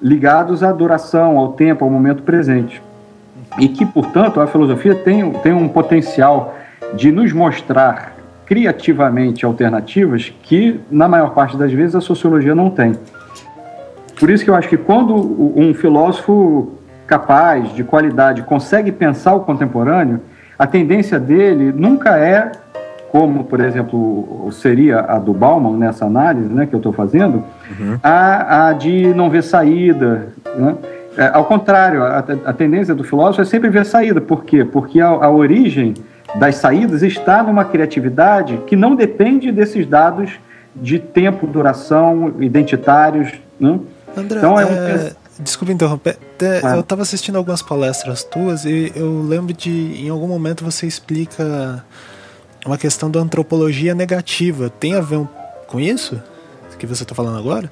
ligados 0.00 0.62
à 0.62 0.70
duração, 0.70 1.36
ao 1.36 1.54
tempo, 1.54 1.84
ao 1.84 1.90
momento 1.90 2.22
presente. 2.22 2.80
E 3.58 3.66
que, 3.66 3.84
portanto, 3.84 4.40
a 4.40 4.46
filosofia 4.46 4.94
tem, 4.94 5.32
tem 5.32 5.52
um 5.52 5.66
potencial 5.66 6.54
de 6.94 7.12
nos 7.12 7.32
mostrar 7.32 8.16
criativamente 8.46 9.44
alternativas 9.44 10.32
que, 10.42 10.80
na 10.90 11.06
maior 11.06 11.34
parte 11.34 11.56
das 11.56 11.70
vezes, 11.70 11.94
a 11.94 12.00
sociologia 12.00 12.54
não 12.54 12.70
tem. 12.70 12.92
Por 14.18 14.30
isso 14.30 14.42
que 14.42 14.50
eu 14.50 14.54
acho 14.54 14.68
que 14.68 14.76
quando 14.76 15.14
um 15.54 15.74
filósofo 15.74 16.72
capaz, 17.06 17.74
de 17.74 17.84
qualidade, 17.84 18.42
consegue 18.42 18.90
pensar 18.90 19.34
o 19.34 19.40
contemporâneo, 19.40 20.20
a 20.58 20.66
tendência 20.66 21.18
dele 21.18 21.72
nunca 21.72 22.18
é, 22.18 22.52
como, 23.10 23.44
por 23.44 23.60
exemplo, 23.60 24.48
seria 24.52 25.00
a 25.00 25.18
do 25.18 25.32
Bauman 25.32 25.76
nessa 25.76 26.04
análise 26.04 26.52
né, 26.52 26.66
que 26.66 26.74
eu 26.74 26.78
estou 26.78 26.92
fazendo, 26.92 27.44
uhum. 27.78 27.98
a, 28.02 28.68
a 28.68 28.72
de 28.72 29.14
não 29.14 29.30
ver 29.30 29.42
saída. 29.42 30.28
Né? 30.56 30.74
É, 31.16 31.30
ao 31.32 31.44
contrário, 31.44 32.02
a, 32.02 32.18
a, 32.18 32.52
tendência 32.52 32.94
do 32.94 33.02
filósofo 33.02 33.42
é 33.42 33.44
sempre 33.44 33.70
ver 33.70 33.84
saída. 33.86 34.20
Por 34.20 34.44
quê? 34.44 34.64
Porque 34.64 35.00
a, 35.00 35.08
a 35.08 35.30
origem 35.30 35.94
das 36.34 36.56
saídas 36.56 37.02
está 37.02 37.42
numa 37.42 37.64
criatividade 37.64 38.58
que 38.66 38.76
não 38.76 38.94
depende 38.94 39.50
desses 39.50 39.86
dados 39.86 40.32
de 40.74 40.98
tempo, 40.98 41.46
duração, 41.46 42.34
identitários. 42.40 43.32
Né? 43.58 43.80
André, 44.16 44.38
então 44.38 44.60
é 44.60 44.66
um... 44.66 44.68
é... 44.68 45.12
Desculpa 45.40 45.72
interromper. 45.72 46.18
Ah. 46.64 46.74
Eu 46.74 46.80
estava 46.80 47.02
assistindo 47.02 47.36
algumas 47.36 47.62
palestras 47.62 48.24
tuas 48.24 48.64
e 48.64 48.92
eu 48.96 49.22
lembro 49.22 49.54
de, 49.54 50.04
em 50.04 50.08
algum 50.08 50.26
momento, 50.26 50.64
você 50.64 50.84
explica 50.84 51.84
uma 52.66 52.76
questão 52.76 53.08
da 53.08 53.20
antropologia 53.20 53.94
negativa. 53.94 54.68
Tem 54.68 54.96
a 54.96 55.00
ver 55.00 55.24
com 55.68 55.78
isso 55.78 56.20
que 56.78 56.86
você 56.86 57.02
está 57.02 57.14
falando 57.14 57.38
agora? 57.38 57.70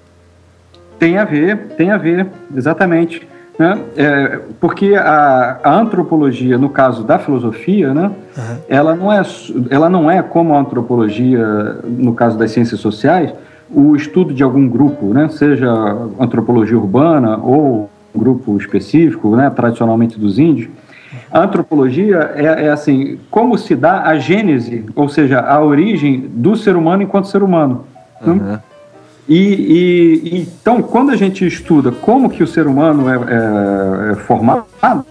Tem 0.98 1.16
a 1.18 1.24
ver, 1.24 1.68
tem 1.76 1.90
a 1.90 1.96
ver, 1.96 2.26
exatamente. 2.54 3.26
Né? 3.58 3.78
É, 3.96 4.40
porque 4.60 4.94
a, 4.94 5.58
a, 5.62 5.74
antropologia, 5.80 6.58
no 6.58 6.68
caso 6.68 7.02
da 7.04 7.18
filosofia, 7.18 7.94
né, 7.94 8.10
uhum. 8.36 8.56
ela, 8.68 8.94
não 8.94 9.12
é, 9.12 9.22
ela 9.70 9.88
não 9.88 10.10
é 10.10 10.22
como 10.22 10.54
a 10.54 10.60
antropologia, 10.60 11.78
no 11.84 12.12
caso 12.12 12.36
das 12.36 12.50
ciências 12.50 12.80
sociais, 12.80 13.32
o 13.70 13.96
estudo 13.96 14.34
de 14.34 14.42
algum 14.42 14.68
grupo, 14.68 15.06
né, 15.14 15.28
seja 15.28 15.72
antropologia 16.20 16.76
urbana 16.76 17.38
ou 17.38 17.90
um 18.14 18.18
grupo 18.18 18.56
específico, 18.58 19.34
né, 19.34 19.50
tradicionalmente 19.50 20.18
dos 20.18 20.38
índios. 20.38 20.68
A 21.30 21.40
antropologia 21.40 22.32
é, 22.34 22.66
é 22.66 22.70
assim, 22.70 23.18
como 23.30 23.56
se 23.56 23.74
dá 23.74 24.02
a 24.02 24.18
gênese, 24.18 24.84
ou 24.94 25.08
seja, 25.08 25.40
a 25.40 25.62
origem 25.62 26.28
do 26.28 26.56
ser 26.56 26.76
humano 26.76 27.02
enquanto 27.02 27.28
ser 27.28 27.42
humano. 27.42 27.84
Uhum. 28.24 28.34
Né? 28.34 28.60
E, 29.28 29.38
e, 29.38 30.40
então, 30.40 30.80
quando 30.80 31.10
a 31.10 31.16
gente 31.16 31.44
estuda 31.44 31.90
como 31.90 32.30
que 32.30 32.44
o 32.44 32.46
ser 32.46 32.66
humano 32.66 33.08
é, 33.08 33.14
é, 33.14 34.12
é 34.12 34.14
formado, 34.14 34.64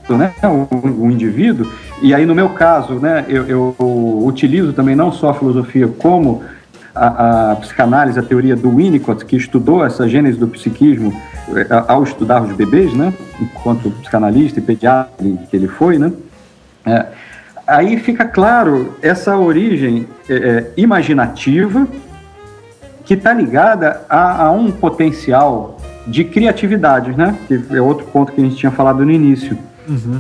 né, 0.10 0.34
o, 0.44 1.04
o, 1.06 1.12
indivíduo, 1.12 1.70
e 2.02 2.14
aí 2.14 2.26
no 2.26 2.34
meu 2.34 2.50
caso, 2.50 2.94
né, 2.94 3.26
eu, 3.28 3.46
eu, 3.46 3.76
utilizo 4.26 4.72
também 4.72 4.96
não 4.96 5.12
só 5.12 5.32
a 5.32 5.34
filosofia 5.34 5.88
como 5.88 6.44
a, 6.96 7.52
a, 7.52 7.56
psicanálise, 7.58 8.18
a 8.18 8.24
teoria 8.24 8.56
do 8.56 8.74
Winnicott, 8.74 9.26
que 9.26 9.36
estudou 9.36 9.86
essa 9.86 10.08
gênese 10.08 10.38
do 10.38 10.48
psiquismo 10.48 11.14
é, 11.50 11.68
ao 11.86 12.02
estudar 12.04 12.42
os 12.42 12.54
bebês, 12.56 12.94
né, 12.94 13.14
enquanto 13.42 13.92
psicanalista 13.92 14.60
e 14.60 14.64
pediatra 14.64 15.14
que 15.52 15.58
ele 15.58 15.68
foi, 15.68 15.98
né, 15.98 16.14
é, 16.86 17.06
aí 17.68 17.98
fica 17.98 18.24
claro 18.24 18.96
essa 19.02 19.36
origem 19.38 20.08
é, 20.30 20.34
é 20.34 20.72
imaginativa 20.78 21.86
que 23.06 23.14
está 23.14 23.32
ligada 23.34 24.02
a, 24.10 24.46
a, 24.46 24.52
um 24.52 24.72
potencial 24.72 25.78
de 26.08 26.24
criatividade, 26.24 27.12
né? 27.16 27.38
Que 27.48 27.64
é 27.72 27.82
outro 27.82 28.06
ponto 28.08 28.32
que 28.32 28.42
a 28.42 28.44
gente 28.44 28.56
tinha 28.56 28.72
falado 28.72 29.06
no 29.06 29.12
início. 29.12 29.58
Uhum. 29.88 30.20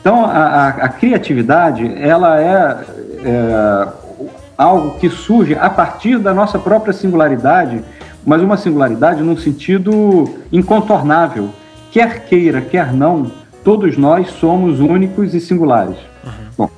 Então, 0.00 0.24
a, 0.24 0.28
a, 0.28 0.68
a, 0.68 0.88
criatividade, 0.88 1.90
ela 1.96 2.40
é, 2.40 2.84
é, 3.24 3.88
algo 4.58 4.98
que 4.98 5.08
surge 5.08 5.54
a 5.54 5.70
partir 5.70 6.18
da 6.18 6.34
nossa 6.34 6.58
própria 6.58 6.92
singularidade, 6.92 7.82
mas 8.26 8.42
uma 8.42 8.56
singularidade 8.56 9.22
num 9.22 9.36
sentido 9.36 10.28
incontornável. 10.52 11.50
Quer 11.90 12.24
queira, 12.26 12.60
quer 12.60 12.92
não, 12.92 13.30
todos 13.62 13.96
nós 13.96 14.28
somos 14.30 14.80
únicos 14.80 15.34
e 15.34 15.40
singulares. 15.40 15.96
Uhum. 16.24 16.30
Bom, 16.58 16.70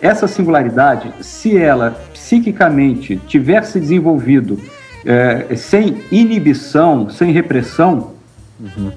essa 0.00 0.26
singularidade, 0.28 1.12
se 1.20 1.56
ela 1.56 1.96
psiquicamente 2.12 3.20
tiver 3.26 3.64
se 3.64 3.78
desenvolvido 3.80 4.58
é, 5.04 5.54
sem 5.56 6.02
inibição, 6.10 7.10
sem 7.10 7.32
repressão, 7.32 8.12
uhum. 8.60 8.90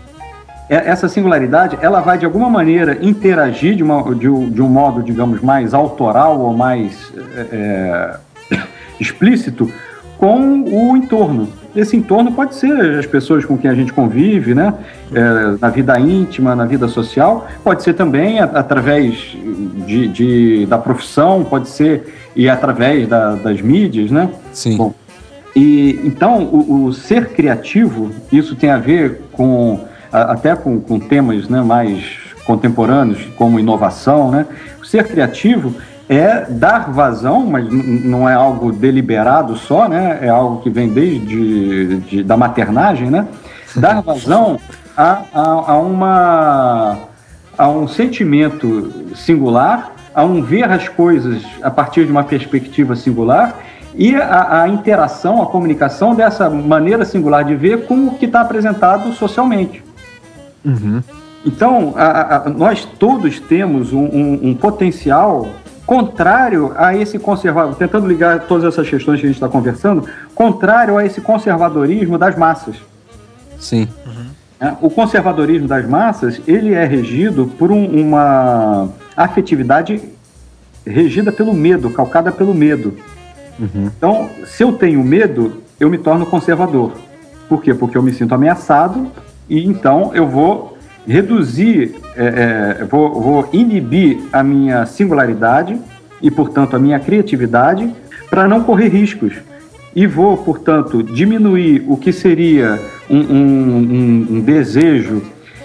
essa 0.70 1.08
singularidade 1.08 1.78
ela 1.82 2.02
vai 2.02 2.18
de 2.18 2.26
alguma 2.26 2.50
maneira 2.50 2.98
interagir 3.02 3.76
de, 3.76 3.84
uma, 3.84 4.14
de, 4.14 4.28
de 4.28 4.62
um 4.62 4.68
modo, 4.68 5.02
digamos, 5.02 5.42
mais 5.42 5.74
autoral 5.74 6.40
ou 6.40 6.54
mais 6.54 7.12
é, 7.52 8.18
é 8.52 8.60
explícito 9.00 9.72
com 10.18 10.64
o 10.64 10.96
entorno. 10.96 11.50
Esse 11.76 11.98
entorno 11.98 12.32
pode 12.32 12.56
ser 12.56 12.72
as 12.98 13.06
pessoas 13.06 13.44
com 13.44 13.58
quem 13.58 13.70
a 13.70 13.76
gente 13.76 13.92
convive, 13.92 14.56
né? 14.56 14.74
É, 15.14 15.58
na 15.60 15.70
vida 15.70 16.00
íntima, 16.00 16.56
na 16.56 16.66
vida 16.66 16.88
social, 16.88 17.48
pode 17.64 17.84
ser 17.84 17.94
também 17.94 18.40
através 18.40 19.36
de, 19.86 20.08
de, 20.08 20.66
da 20.68 20.78
profissão, 20.78 21.44
pode 21.44 21.68
ser 21.68 22.14
e 22.34 22.48
através 22.48 23.08
da, 23.08 23.36
das 23.36 23.62
mídias, 23.62 24.10
né? 24.10 24.30
Sim. 24.54 24.78
Bom, 24.78 24.94
e 25.56 26.02
então 26.04 26.44
o, 26.44 26.86
o, 26.86 26.94
ser 26.94 27.30
criativo, 27.30 28.12
isso 28.32 28.56
tem 28.56 28.70
a 28.70 28.78
ver 28.78 29.22
com 29.32 29.86
até 30.12 30.56
com, 30.56 30.80
com 30.80 31.00
temas 31.00 31.48
né, 31.48 31.62
mais 31.62 32.18
contemporâneos, 32.46 33.26
como 33.38 33.60
inovação, 33.60 34.32
né? 34.32 34.46
O 34.82 34.86
ser 34.86 35.08
criativo 35.08 35.76
é 36.08 36.46
dar 36.48 36.92
vazão, 36.92 37.46
mas 37.46 37.68
não 37.72 38.30
é 38.30 38.34
algo 38.34 38.72
deliberado 38.72 39.56
só, 39.56 39.88
né? 39.88 40.20
É 40.22 40.30
algo 40.30 40.62
que 40.62 40.70
vem 40.70 40.90
desde 40.90 41.98
de, 42.02 42.24
da 42.24 42.38
maternagem, 42.38 43.10
né? 43.10 43.26
Dar 43.76 44.02
vazão 44.04 44.60
a, 44.96 45.24
a, 45.34 45.72
a, 45.72 45.80
uma, 45.80 46.98
a 47.58 47.70
um 47.70 47.88
sentimento 47.88 48.94
singular, 49.16 49.94
a 50.14 50.24
um 50.24 50.42
ver 50.42 50.70
as 50.70 50.88
coisas 50.88 51.44
a 51.62 51.72
partir 51.72 52.06
de 52.06 52.12
uma 52.12 52.24
perspectiva 52.24 52.96
singular 52.96 53.56
e 53.98 54.16
a, 54.16 54.64
a, 54.64 54.68
interação, 54.68 55.42
a 55.42 55.46
comunicação 55.46 56.14
dessa 56.14 56.50
maneira 56.50 57.06
singular 57.06 57.44
de 57.44 57.56
ver 57.56 57.86
com 57.86 58.08
o 58.08 58.16
que 58.16 58.26
está 58.26 58.42
apresentado 58.42 59.14
socialmente. 59.14 59.84
Uhum. 60.64 61.02
Então, 61.46 61.94
a, 61.96 62.38
a, 62.48 62.50
nós 62.50 62.86
todos 62.86 63.40
temos 63.40 63.94
um, 63.94 64.04
um, 64.04 64.40
um, 64.50 64.56
potencial 64.56 65.48
contrário 65.86 66.74
a 66.76 66.96
esse 66.96 67.20
conservadorismo, 67.20 67.78
tentando 67.78 68.08
ligar 68.08 68.42
todas 68.48 68.66
essas 68.66 68.90
questões 68.90 69.20
que 69.20 69.28
a 69.28 69.30
gente 69.30 69.38
está 69.38 69.48
conversando, 69.48 70.08
contrário 70.34 70.98
a 70.98 71.06
esse 71.06 71.22
conservadorismo 71.22 72.18
das 72.18 72.36
massas. 72.36 72.76
Sim. 73.60 73.88
Uhum. 74.06 74.26
É, 74.60 74.74
o 74.82 74.90
conservadorismo 74.90 75.68
das 75.68 75.88
massas, 75.88 76.42
ele 76.48 76.74
é 76.74 76.86
regido 76.86 77.46
por 77.58 77.72
um, 77.72 77.86
uma 77.86 78.90
afetividade 79.16 80.02
regida 80.86 81.32
pelo 81.32 81.54
medo, 81.54 81.90
calcada 81.92 82.32
pelo 82.32 82.54
medo. 82.54 82.98
Uhum. 83.60 83.92
Então, 83.98 84.30
se 84.46 84.64
eu 84.64 84.74
tenho 84.74 85.04
medo, 85.04 85.64
eu 85.80 85.90
me 85.90 85.98
torno 85.98 86.26
conservador. 86.26 86.94
Por 87.48 87.62
quê? 87.62 87.74
Porque 87.74 87.98
eu 87.98 88.04
me 88.04 88.14
sinto 88.14 88.34
ameaçado 88.34 89.08
e 89.50 89.66
então 89.66 90.12
eu 90.14 90.28
vou 90.28 90.78
reduzir, 91.08 91.96
é, 92.16 92.80
é, 92.82 92.84
vou, 92.86 93.22
vou 93.22 93.50
inibir 93.54 94.20
a 94.34 94.44
minha 94.44 94.86
singularidade 94.86 95.80
e, 96.22 96.32
portanto, 96.32 96.76
a 96.76 96.80
minha 96.80 97.00
criatividade 97.00 97.90
para 98.30 98.48
não 98.48 98.64
correr 98.64 98.88
riscos. 98.88 99.34
E 99.96 100.06
vou, 100.08 100.36
portanto, 100.36 101.02
diminuir 101.02 101.86
o 101.88 101.96
que 101.96 102.12
seria 102.12 102.80
um, 103.10 103.20
um, 103.20 104.28
um, 104.32 104.42
desejo 104.42 105.22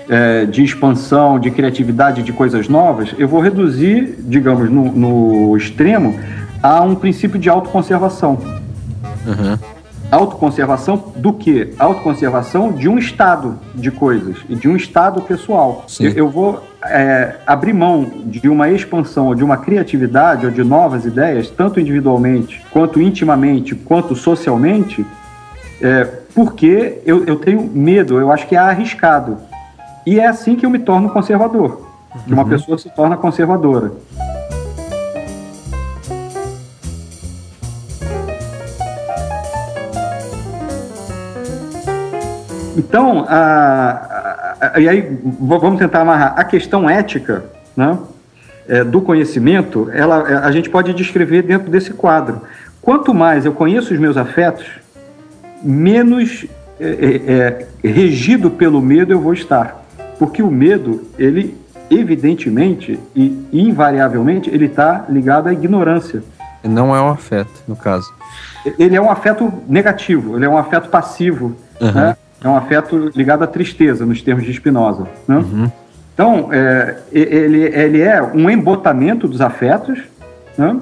é, 0.09 0.45
de 0.45 0.63
expansão, 0.63 1.39
de 1.39 1.51
criatividade, 1.51 2.23
de 2.23 2.33
coisas 2.33 2.69
novas, 2.69 3.13
eu 3.19 3.27
vou 3.27 3.41
reduzir, 3.41 4.15
digamos, 4.19 4.71
no, 4.71 4.93
no 4.93 5.57
extremo, 5.57 6.15
há 6.63 6.83
um 6.83 6.95
princípio 6.95 7.39
de 7.39 7.49
autoconservação. 7.49 8.39
Uhum. 9.27 9.59
autoconservação 10.11 11.13
do 11.17 11.33
que? 11.33 11.75
Autoconservação 11.79 12.73
de 12.73 12.89
um 12.89 12.99
estado 12.99 13.59
de 13.75 13.91
coisas 13.91 14.39
e 14.49 14.55
de 14.55 14.67
um 14.69 14.75
estado 14.75 15.21
pessoal. 15.23 15.85
Eu, 16.01 16.11
eu, 16.13 16.29
vou 16.29 16.63
é, 16.85 17.37
abrir 17.47 17.73
mão 17.73 18.11
de 18.25 18.49
uma 18.49 18.71
expansão 18.71 19.27
ou 19.27 19.35
de 19.35 19.45
uma 19.45 19.59
criatividade 19.59 20.47
ou 20.47 20.53
de 20.53 20.65
novas 20.65 21.05
ideias, 21.05 21.51
tanto 21.51 21.79
individualmente, 21.79 22.63
quanto 22.71 23.01
intimamente, 23.01 23.75
quanto 23.75 24.17
socialmente, 24.17 25.05
é, 25.81 26.05
porque 26.35 27.01
eu, 27.05 27.25
eu 27.25 27.37
tenho 27.37 27.63
medo, 27.63 28.19
eu 28.19 28.33
acho 28.33 28.47
que 28.47 28.55
é 28.55 28.59
arriscado. 28.59 29.37
E 30.07 30.19
é 30.19 30.27
assim 30.27 30.57
que 30.57 30.65
eu 30.65 30.71
me 30.71 30.79
torno 30.79 31.11
conservador. 31.11 31.89
Que 32.27 32.33
uma 32.33 32.43
uhum. 32.43 32.49
pessoa 32.49 32.77
se 32.77 32.91
torna 32.91 33.17
conservadora. 33.17 33.93
Então, 42.81 43.27
a, 43.29 44.57
a, 44.61 44.71
a, 44.75 44.81
e 44.81 44.89
aí 44.89 45.19
vamos 45.39 45.79
tentar 45.79 46.01
amarrar. 46.01 46.35
A 46.35 46.45
questão 46.45 46.89
ética 46.89 47.45
né, 47.77 47.99
é, 48.67 48.83
do 48.83 49.03
conhecimento, 49.03 49.91
ela, 49.93 50.31
é, 50.31 50.35
a 50.37 50.51
gente 50.51 50.71
pode 50.71 50.95
descrever 50.95 51.43
dentro 51.43 51.71
desse 51.71 51.93
quadro. 51.93 52.41
Quanto 52.81 53.13
mais 53.13 53.45
eu 53.45 53.53
conheço 53.53 53.93
os 53.93 54.01
meus 54.01 54.17
afetos, 54.17 54.67
menos 55.63 56.47
é, 56.81 56.87
é, 56.89 57.67
é 57.85 57.89
regido 57.89 58.51
pelo 58.51 58.81
medo 58.81 59.13
eu 59.13 59.21
vou 59.21 59.35
estar. 59.35 59.85
Porque 60.19 60.43
o 60.43 60.51
medo, 60.51 61.03
ele 61.19 61.59
evidentemente 61.91 62.99
e 63.15 63.47
invariavelmente, 63.53 64.49
ele 64.49 64.67
está 64.67 65.05
ligado 65.09 65.49
à 65.49 65.53
ignorância. 65.53 66.23
Não 66.63 66.97
é 66.97 67.01
um 67.01 67.09
afeto, 67.09 67.63
no 67.67 67.77
caso. 67.77 68.11
Ele 68.79 68.97
é 68.97 69.01
um 69.01 69.11
afeto 69.11 69.53
negativo, 69.69 70.37
ele 70.37 70.45
é 70.45 70.49
um 70.49 70.57
afeto 70.57 70.89
passivo. 70.89 71.57
Uhum. 71.81 71.93
Né? 71.93 72.17
É 72.43 72.49
um 72.49 72.57
afeto 72.57 73.11
ligado 73.15 73.45
à 73.45 73.47
tristeza, 73.47 74.07
nos 74.07 74.23
termos 74.23 74.45
de 74.45 74.53
Spinoza. 74.53 75.07
Né? 75.29 75.37
Uhum. 75.37 75.71
Então, 76.15 76.49
é, 76.53 76.97
ele, 77.13 77.63
ele 77.63 78.01
é 78.01 78.23
um 78.23 78.49
embotamento 78.51 79.29
dos 79.29 79.41
afetos 79.41 79.99
né? 80.57 80.77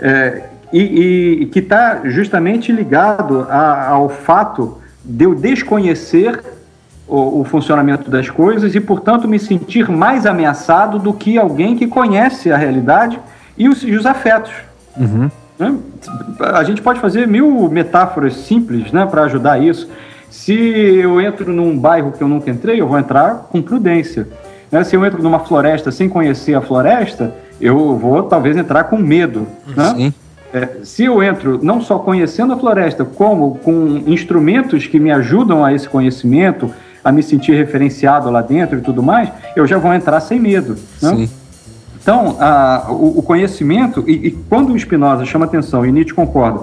é, 0.00 0.44
e, 0.72 1.42
e, 1.42 1.46
que 1.46 1.60
está 1.60 2.02
justamente 2.04 2.72
ligado 2.72 3.46
a, 3.48 3.88
ao 3.88 4.08
fato 4.08 4.78
de 5.04 5.24
eu 5.24 5.34
desconhecer 5.34 6.40
o, 7.06 7.40
o, 7.40 7.44
funcionamento 7.44 8.10
das 8.10 8.28
coisas 8.28 8.74
e, 8.74 8.80
portanto, 8.80 9.28
me 9.28 9.38
sentir 9.38 9.88
mais 9.88 10.26
ameaçado 10.26 10.98
do 10.98 11.12
que 11.12 11.38
alguém 11.38 11.76
que 11.76 11.86
conhece 11.86 12.50
a 12.50 12.56
realidade 12.56 13.18
e 13.56 13.68
os, 13.68 13.82
e 13.84 13.92
os 13.92 14.06
afetos. 14.06 14.52
Uhum. 14.96 15.30
Né? 15.58 15.76
A 16.40 16.64
gente 16.64 16.82
pode 16.82 17.00
fazer 17.00 17.26
mil 17.26 17.68
metáforas 17.70 18.34
simples 18.34 18.92
né, 18.92 19.06
para 19.06 19.22
ajudar 19.22 19.62
isso. 19.62 19.88
Se 20.30 20.52
eu 20.52 21.20
entro 21.20 21.52
num 21.52 21.78
bairro 21.78 22.12
que 22.12 22.22
eu 22.22 22.28
nunca 22.28 22.50
entrei, 22.50 22.80
eu 22.80 22.88
vou 22.88 22.98
entrar 22.98 23.48
com 23.50 23.62
prudência. 23.62 24.28
Né? 24.70 24.84
Se 24.84 24.96
eu 24.96 25.04
entro 25.04 25.22
numa 25.22 25.40
floresta 25.40 25.90
sem 25.90 26.08
conhecer 26.08 26.54
a 26.54 26.60
floresta, 26.60 27.34
eu 27.60 27.96
vou 27.96 28.22
talvez 28.24 28.56
entrar 28.56 28.84
com 28.84 28.96
medo. 28.96 29.46
Né? 29.74 29.94
Sim. 29.96 30.14
É, 30.52 30.68
se 30.84 31.04
eu 31.04 31.22
entro 31.22 31.58
não 31.62 31.80
só 31.80 31.98
conhecendo 31.98 32.52
a 32.52 32.56
floresta, 32.56 33.04
como 33.04 33.56
com 33.58 34.02
instrumentos 34.06 34.86
que 34.86 34.98
me 34.98 35.10
ajudam 35.10 35.64
a 35.64 35.72
esse 35.72 35.88
conhecimento, 35.88 36.70
a 37.04 37.12
me 37.12 37.22
sentir 37.22 37.54
referenciado 37.54 38.30
lá 38.30 38.42
dentro 38.42 38.78
e 38.78 38.80
tudo 38.80 39.02
mais, 39.02 39.30
eu 39.54 39.66
já 39.66 39.78
vou 39.78 39.92
entrar 39.94 40.20
sem 40.20 40.40
medo. 40.40 40.76
Né? 41.00 41.28
Então, 42.00 42.36
a, 42.40 42.86
o, 42.88 43.18
o, 43.18 43.22
conhecimento, 43.22 44.04
e, 44.06 44.28
e, 44.28 44.30
quando 44.48 44.72
o 44.72 44.78
Spinoza 44.78 45.24
chama 45.24 45.44
atenção, 45.44 45.84
e 45.84 45.90
Nietzsche 45.90 46.14
concorda, 46.14 46.60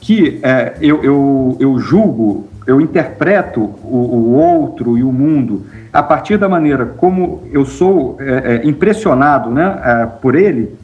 que 0.00 0.38
é, 0.42 0.74
eu, 0.80 1.02
eu, 1.02 1.56
eu 1.58 1.78
julgo 1.78 2.48
eu 2.66 2.80
interpreto 2.80 3.60
o, 3.60 3.96
o, 3.96 4.34
outro 4.34 4.96
e 4.98 5.02
o 5.02 5.12
mundo 5.12 5.66
a 5.92 6.02
partir 6.02 6.36
da 6.36 6.48
maneira 6.48 6.86
como 6.86 7.42
eu 7.52 7.64
sou 7.64 8.16
é, 8.20 8.62
é, 8.62 8.68
impressionado 8.68 9.50
né, 9.50 9.80
é, 9.84 10.06
por 10.06 10.34
ele, 10.34 10.74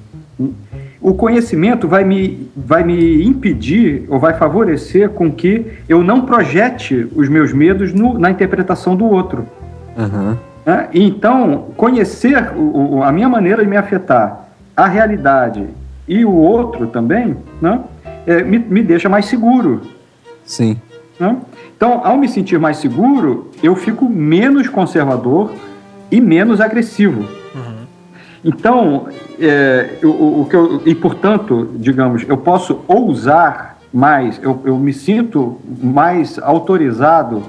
o 1.01 1.15
conhecimento 1.15 1.87
vai 1.87 2.05
me, 2.05 2.51
vai 2.57 2.83
me 2.83 3.25
impedir 3.25 4.05
ou 4.09 4.19
vai 4.19 4.35
favorecer 4.35 5.11
com 5.11 5.31
que 5.31 5.67
eu 5.89 6.03
não 6.03 6.23
projete 6.23 7.09
os 7.15 7.29
meus 7.29 7.53
medos 7.53 7.93
no, 7.93 8.19
na 8.19 8.31
interpretação 8.31 8.97
do 8.97 9.05
outro. 9.05 9.47
Uhum. 9.97 10.37
Então, 10.93 11.69
conhecer 11.77 12.53
o, 12.57 13.03
a 13.03 13.13
minha 13.13 13.29
maneira 13.29 13.63
de 13.63 13.69
me 13.69 13.77
afetar, 13.77 14.49
a 14.77 14.89
realidade 14.89 15.65
e 16.09 16.25
o 16.25 16.35
outro 16.35 16.89
também, 16.89 17.37
né, 17.63 17.81
é, 18.27 18.43
me, 18.43 18.59
me 18.59 18.83
deixa 18.83 19.09
mais 19.09 19.27
seguro. 19.27 19.83
Sim. 20.45 20.77
Né? 21.19 21.37
Então, 21.77 22.01
ao 22.05 22.17
me 22.17 22.29
sentir 22.29 22.59
mais 22.59 22.79
seguro, 22.79 23.51
eu 23.63 23.75
fico 23.75 24.09
menos 24.09 24.69
conservador 24.69 25.51
e 26.11 26.21
menos 26.21 26.61
agressivo. 26.61 27.21
Uhum. 27.55 27.87
Então, 28.45 29.09
é, 29.41 29.99
o, 30.03 30.43
o, 30.43 30.47
que 30.49 30.57
eu, 30.57 30.83
e 30.87 30.95
portanto, 30.95 31.71
digamos, 31.75 32.25
eu 32.29 32.37
posso 32.37 32.81
ousar 32.87 33.79
mais, 33.93 34.41
eu, 34.43 34.61
eu 34.65 34.79
me 34.79 34.93
sinto 34.93 35.59
mais 35.83 36.39
autorizado 36.39 37.43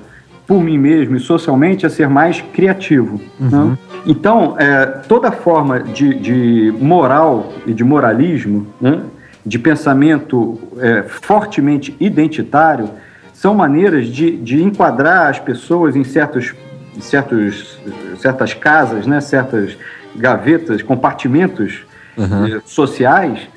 por 0.48 0.64
mim 0.64 0.78
mesmo 0.78 1.18
e 1.18 1.20
socialmente 1.20 1.86
a 1.86 1.90
ser 1.90 2.08
mais 2.08 2.42
criativo. 2.54 3.20
Né? 3.40 3.50
Uhum. 3.52 3.70
Né? 3.70 3.78
Então, 4.06 4.56
é, 4.58 4.86
toda 4.86 5.30
forma 5.32 5.82
de, 5.82 6.14
de, 6.14 6.74
moral 6.80 7.52
e 7.66 7.74
de 7.74 7.84
moralismo, 7.84 8.66
né? 8.80 9.02
de 9.46 9.60
pensamento 9.60 10.58
é, 10.80 11.04
fortemente 11.04 11.96
identitário, 12.00 12.90
são 13.38 13.54
maneiras 13.54 14.08
de, 14.08 14.36
de 14.36 14.64
enquadrar 14.64 15.30
as 15.30 15.38
pessoas 15.38 15.96
em 15.96 16.04
certos, 16.04 16.56
certos, 17.00 17.78
certas 18.18 18.56
casas, 18.56 19.06
né, 19.06 19.22
certas 19.22 19.78
gavetas, 20.16 20.82
compartimentos 20.82 21.86
uhum. 22.18 22.60
sociais, 22.66 23.48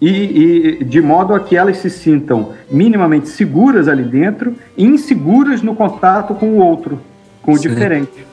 e, 0.00 0.78
e, 0.80 0.84
de 0.84 1.00
modo 1.00 1.34
a 1.34 1.40
que 1.40 1.56
elas 1.56 1.78
se 1.78 1.90
sintam 1.90 2.52
minimamente 2.70 3.28
seguras 3.28 3.88
ali 3.88 4.04
dentro 4.04 4.54
e 4.76 4.84
inseguras 4.84 5.62
no 5.62 5.74
contato 5.74 6.34
com 6.34 6.50
o 6.50 6.58
outro, 6.58 7.00
com 7.42 7.56
Sim. 7.56 7.58
o 7.58 7.70
diferente. 7.70 8.26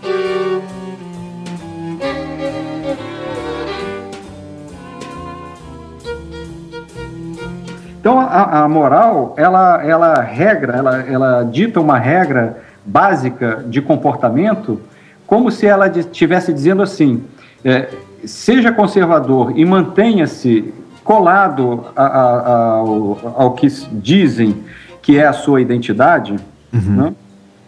Então 8.02 8.20
a, 8.20 8.64
a, 8.64 8.68
moral, 8.68 9.36
ela, 9.38 9.80
ela 9.86 10.22
regra, 10.22 10.76
ela, 10.76 11.02
ela 11.02 11.44
dita 11.44 11.80
uma 11.80 12.00
regra 12.00 12.58
básica 12.84 13.64
de 13.68 13.80
comportamento, 13.80 14.82
como 15.28 15.52
se 15.52 15.68
ela 15.68 15.88
estivesse 15.88 16.52
dizendo 16.52 16.82
assim: 16.82 17.24
é, 17.64 17.90
seja 18.26 18.72
conservador 18.72 19.54
e 19.56 19.64
mantenha-se 19.64 20.74
colado 21.04 21.86
a, 21.96 22.04
a, 22.04 22.52
ao, 22.78 23.20
ao, 23.36 23.52
que 23.54 23.68
dizem 23.92 24.64
que 25.00 25.20
é 25.20 25.28
a 25.28 25.34
sua 25.34 25.62
identidade, 25.62 26.38
uhum. 26.74 26.96
né? 26.96 27.14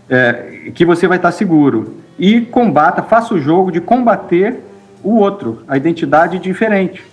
é, 0.10 0.72
que 0.74 0.84
você 0.84 1.08
vai 1.08 1.18
estar 1.18 1.32
seguro. 1.32 1.98
E 2.18 2.42
combata, 2.42 3.04
faça 3.04 3.36
o 3.36 3.40
jogo 3.40 3.72
de 3.72 3.80
combater 3.80 4.64
o 5.04 5.16
outro, 5.18 5.64
a 5.68 5.78
identidade 5.78 6.40
diferente. 6.40 7.04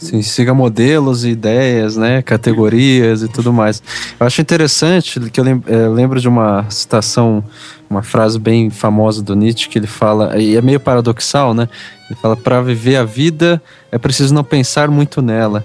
Sim, 0.00 0.22
siga 0.22 0.54
modelos 0.54 1.24
e 1.24 1.28
ideias, 1.28 1.94
né, 1.94 2.22
categorias 2.22 3.22
e 3.22 3.28
tudo 3.28 3.52
mais. 3.52 3.82
Eu 4.18 4.26
acho 4.26 4.40
interessante 4.40 5.20
que 5.30 5.38
eu 5.38 5.44
é, 5.44 5.88
lembro 5.88 6.18
de 6.18 6.26
uma 6.26 6.64
citação, 6.70 7.44
uma 7.88 8.02
frase 8.02 8.38
bem 8.38 8.70
famosa 8.70 9.22
do 9.22 9.36
Nietzsche 9.36 9.68
que 9.68 9.78
ele 9.78 9.86
fala, 9.86 10.38
e 10.38 10.56
é 10.56 10.62
meio 10.62 10.80
paradoxal, 10.80 11.52
né? 11.52 11.68
Ele 12.08 12.18
fala: 12.18 12.34
para 12.34 12.62
viver 12.62 12.96
a 12.96 13.04
vida 13.04 13.62
é 13.92 13.98
preciso 13.98 14.32
não 14.32 14.42
pensar 14.42 14.90
muito 14.90 15.20
nela. 15.20 15.64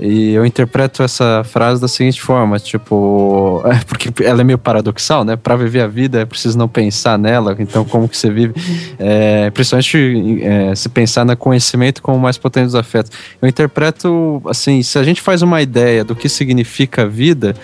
E 0.00 0.32
eu 0.34 0.44
interpreto 0.44 1.02
essa 1.02 1.42
frase 1.44 1.80
da 1.80 1.88
seguinte 1.88 2.20
forma, 2.20 2.58
tipo, 2.58 3.62
é 3.66 3.84
porque 3.84 4.24
ela 4.24 4.40
é 4.40 4.44
meio 4.44 4.58
paradoxal, 4.58 5.24
né? 5.24 5.36
Para 5.36 5.56
viver 5.56 5.80
a 5.80 5.86
vida 5.86 6.20
é 6.20 6.24
preciso 6.24 6.58
não 6.58 6.68
pensar 6.68 7.18
nela, 7.18 7.56
então 7.58 7.84
como 7.84 8.08
que 8.08 8.16
você 8.16 8.30
vive? 8.30 8.54
É, 8.98 9.50
principalmente 9.50 10.42
é, 10.42 10.74
se 10.74 10.88
pensar 10.88 11.24
no 11.24 11.36
conhecimento 11.36 12.02
como 12.02 12.18
mais 12.18 12.36
potente 12.36 12.66
dos 12.66 12.74
afetos. 12.74 13.10
Eu 13.40 13.48
interpreto, 13.48 14.42
assim, 14.46 14.82
se 14.82 14.98
a 14.98 15.02
gente 15.02 15.20
faz 15.20 15.42
uma 15.42 15.62
ideia 15.62 16.04
do 16.04 16.14
que 16.14 16.28
significa 16.28 17.02
a 17.02 17.06
vida, 17.06 17.54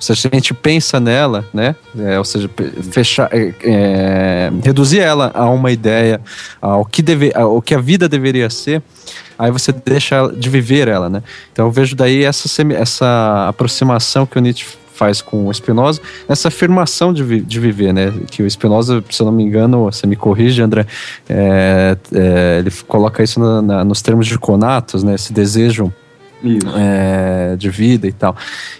se 0.00 0.12
a 0.12 0.14
gente 0.14 0.54
pensa 0.54 1.00
nela, 1.00 1.44
né? 1.52 1.74
É, 1.98 2.18
ou 2.18 2.24
seja, 2.24 2.48
fechar, 2.90 3.28
é, 3.32 3.54
é, 3.62 4.50
reduzir 4.62 5.00
ela 5.00 5.30
a 5.34 5.48
uma 5.50 5.72
ideia, 5.72 6.20
ao 6.60 6.84
que, 6.84 7.02
deve, 7.02 7.32
ao 7.34 7.60
que 7.60 7.74
a 7.74 7.80
vida 7.80 8.08
deveria 8.08 8.48
ser, 8.48 8.82
aí 9.38 9.50
você 9.50 9.72
deixa 9.72 10.28
de 10.28 10.48
viver 10.48 10.88
ela, 10.88 11.08
né? 11.08 11.22
Então 11.52 11.66
eu 11.66 11.70
vejo 11.70 11.96
daí 11.96 12.24
essa, 12.24 12.48
essa 12.74 13.48
aproximação 13.48 14.26
que 14.26 14.38
o 14.38 14.40
Nietzsche 14.40 14.66
faz 14.98 15.22
com 15.22 15.46
o 15.46 15.54
Spinoza, 15.54 16.00
essa 16.28 16.48
afirmação 16.48 17.12
de, 17.12 17.40
de 17.40 17.60
viver, 17.60 17.94
né? 17.94 18.12
Que 18.30 18.42
o 18.42 18.50
Spinoza, 18.50 19.02
se 19.08 19.22
eu 19.22 19.26
não 19.26 19.32
me 19.32 19.44
engano, 19.44 19.84
você 19.84 20.06
me 20.06 20.16
corrige, 20.16 20.60
André, 20.60 20.86
é, 21.28 21.96
é, 22.12 22.58
ele 22.58 22.70
coloca 22.86 23.22
isso 23.22 23.38
na, 23.38 23.62
na, 23.62 23.84
nos 23.84 24.02
termos 24.02 24.26
de 24.26 24.36
conatos, 24.38 25.04
né? 25.04 25.14
Esse 25.14 25.32
desejo 25.32 25.92
é, 26.76 27.56
de 27.56 27.68
vida 27.68 28.06
e 28.06 28.12
tal. 28.12 28.36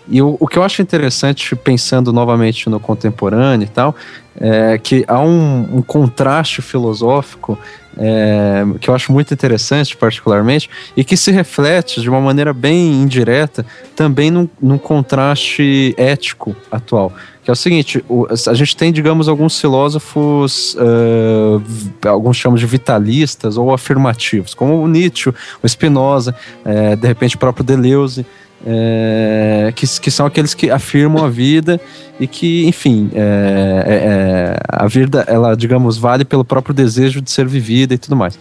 E 0.08 0.22
o, 0.22 0.36
o 0.38 0.46
que 0.46 0.58
eu 0.58 0.62
acho 0.62 0.80
interessante, 0.82 1.54
pensando 1.56 2.12
novamente 2.12 2.68
no 2.68 2.78
contemporâneo 2.78 3.64
e 3.64 3.68
tal, 3.68 3.94
é 4.40 4.78
que 4.78 5.04
há 5.08 5.20
um, 5.20 5.78
um 5.78 5.82
contraste 5.82 6.62
filosófico 6.62 7.58
é, 7.98 8.64
que 8.80 8.88
eu 8.88 8.94
acho 8.94 9.12
muito 9.12 9.34
interessante, 9.34 9.96
particularmente, 9.96 10.70
e 10.96 11.02
que 11.02 11.16
se 11.16 11.32
reflete 11.32 12.00
de 12.00 12.08
uma 12.08 12.20
maneira 12.20 12.52
bem 12.52 12.92
indireta 12.92 13.66
também 13.96 14.30
num, 14.30 14.48
num 14.62 14.78
contraste 14.78 15.94
ético 15.96 16.54
atual. 16.70 17.12
Que 17.48 17.50
é 17.50 17.54
o 17.54 17.56
seguinte: 17.56 18.04
o, 18.10 18.26
a 18.30 18.52
gente 18.52 18.76
tem, 18.76 18.92
digamos, 18.92 19.26
alguns 19.26 19.58
filósofos, 19.58 20.74
uh, 20.74 22.06
alguns 22.06 22.36
chamam 22.36 22.58
de 22.58 22.66
vitalistas 22.66 23.56
ou 23.56 23.72
afirmativos, 23.72 24.52
como 24.52 24.82
o 24.82 24.86
Nietzsche, 24.86 25.32
o 25.62 25.66
Spinoza, 25.66 26.34
é, 26.62 26.94
de 26.94 27.08
repente 27.08 27.36
o 27.36 27.38
próprio 27.38 27.64
Deleuze 27.64 28.26
é, 28.66 29.72
que, 29.74 29.86
que 29.98 30.10
são 30.10 30.26
aqueles 30.26 30.52
que 30.52 30.70
afirmam 30.70 31.24
a 31.24 31.30
vida 31.30 31.80
e 32.20 32.26
que, 32.26 32.66
enfim, 32.66 33.10
é, 33.14 33.84
é, 33.86 34.56
a 34.68 34.86
vida, 34.86 35.24
ela, 35.26 35.56
digamos, 35.56 35.96
vale 35.96 36.26
pelo 36.26 36.44
próprio 36.44 36.74
desejo 36.74 37.22
de 37.22 37.30
ser 37.30 37.46
vivida 37.46 37.94
e 37.94 37.98
tudo 37.98 38.14
mais. 38.14 38.38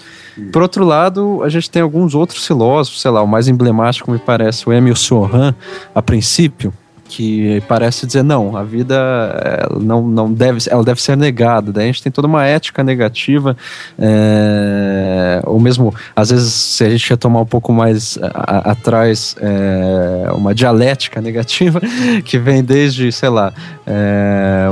Por 0.52 0.62
outro 0.62 0.84
lado, 0.84 1.42
a 1.44 1.50
gente 1.50 1.70
tem 1.70 1.82
alguns 1.82 2.14
outros 2.14 2.46
filósofos, 2.46 3.02
sei 3.02 3.12
lá, 3.12 3.22
o 3.22 3.28
mais 3.28 3.48
emblemático 3.48 4.12
me 4.12 4.20
parece 4.20 4.68
o 4.68 4.74
Emile 4.74 4.98
Sohan, 4.98 5.56
a 5.96 6.02
princípio, 6.02 6.74
que 7.08 7.62
parece 7.68 8.06
dizer 8.06 8.24
não, 8.24 8.56
a 8.56 8.64
vida 8.64 8.96
não, 9.80 10.08
não 10.08 10.32
deve, 10.32 10.60
ela 10.70 10.84
deve 10.84 11.02
ser 11.02 11.16
negada. 11.16 11.72
Daí 11.72 11.86
a 11.86 11.88
gente 11.88 12.04
tem 12.04 12.12
toda 12.12 12.28
uma 12.28 12.46
ética 12.46 12.84
negativa, 12.84 13.56
é, 13.98 15.42
ou 15.46 15.60
mesmo 15.60 15.94
às 16.16 16.30
vezes 16.30 16.54
se 16.54 16.84
a 16.84 16.90
gente 16.90 17.10
retomar 17.10 17.42
um 17.42 17.46
pouco 17.46 17.72
mais 17.72 18.18
a, 18.22 18.70
a, 18.70 18.72
atrás, 18.72 19.36
é, 19.40 20.32
uma 20.34 20.54
dialética 20.54 21.22
negativa 21.22 21.82
que 22.26 22.38
vem 22.38 22.64
desde, 22.64 23.12
sei 23.12 23.30
lá, 23.30 23.54
é, 23.86 24.68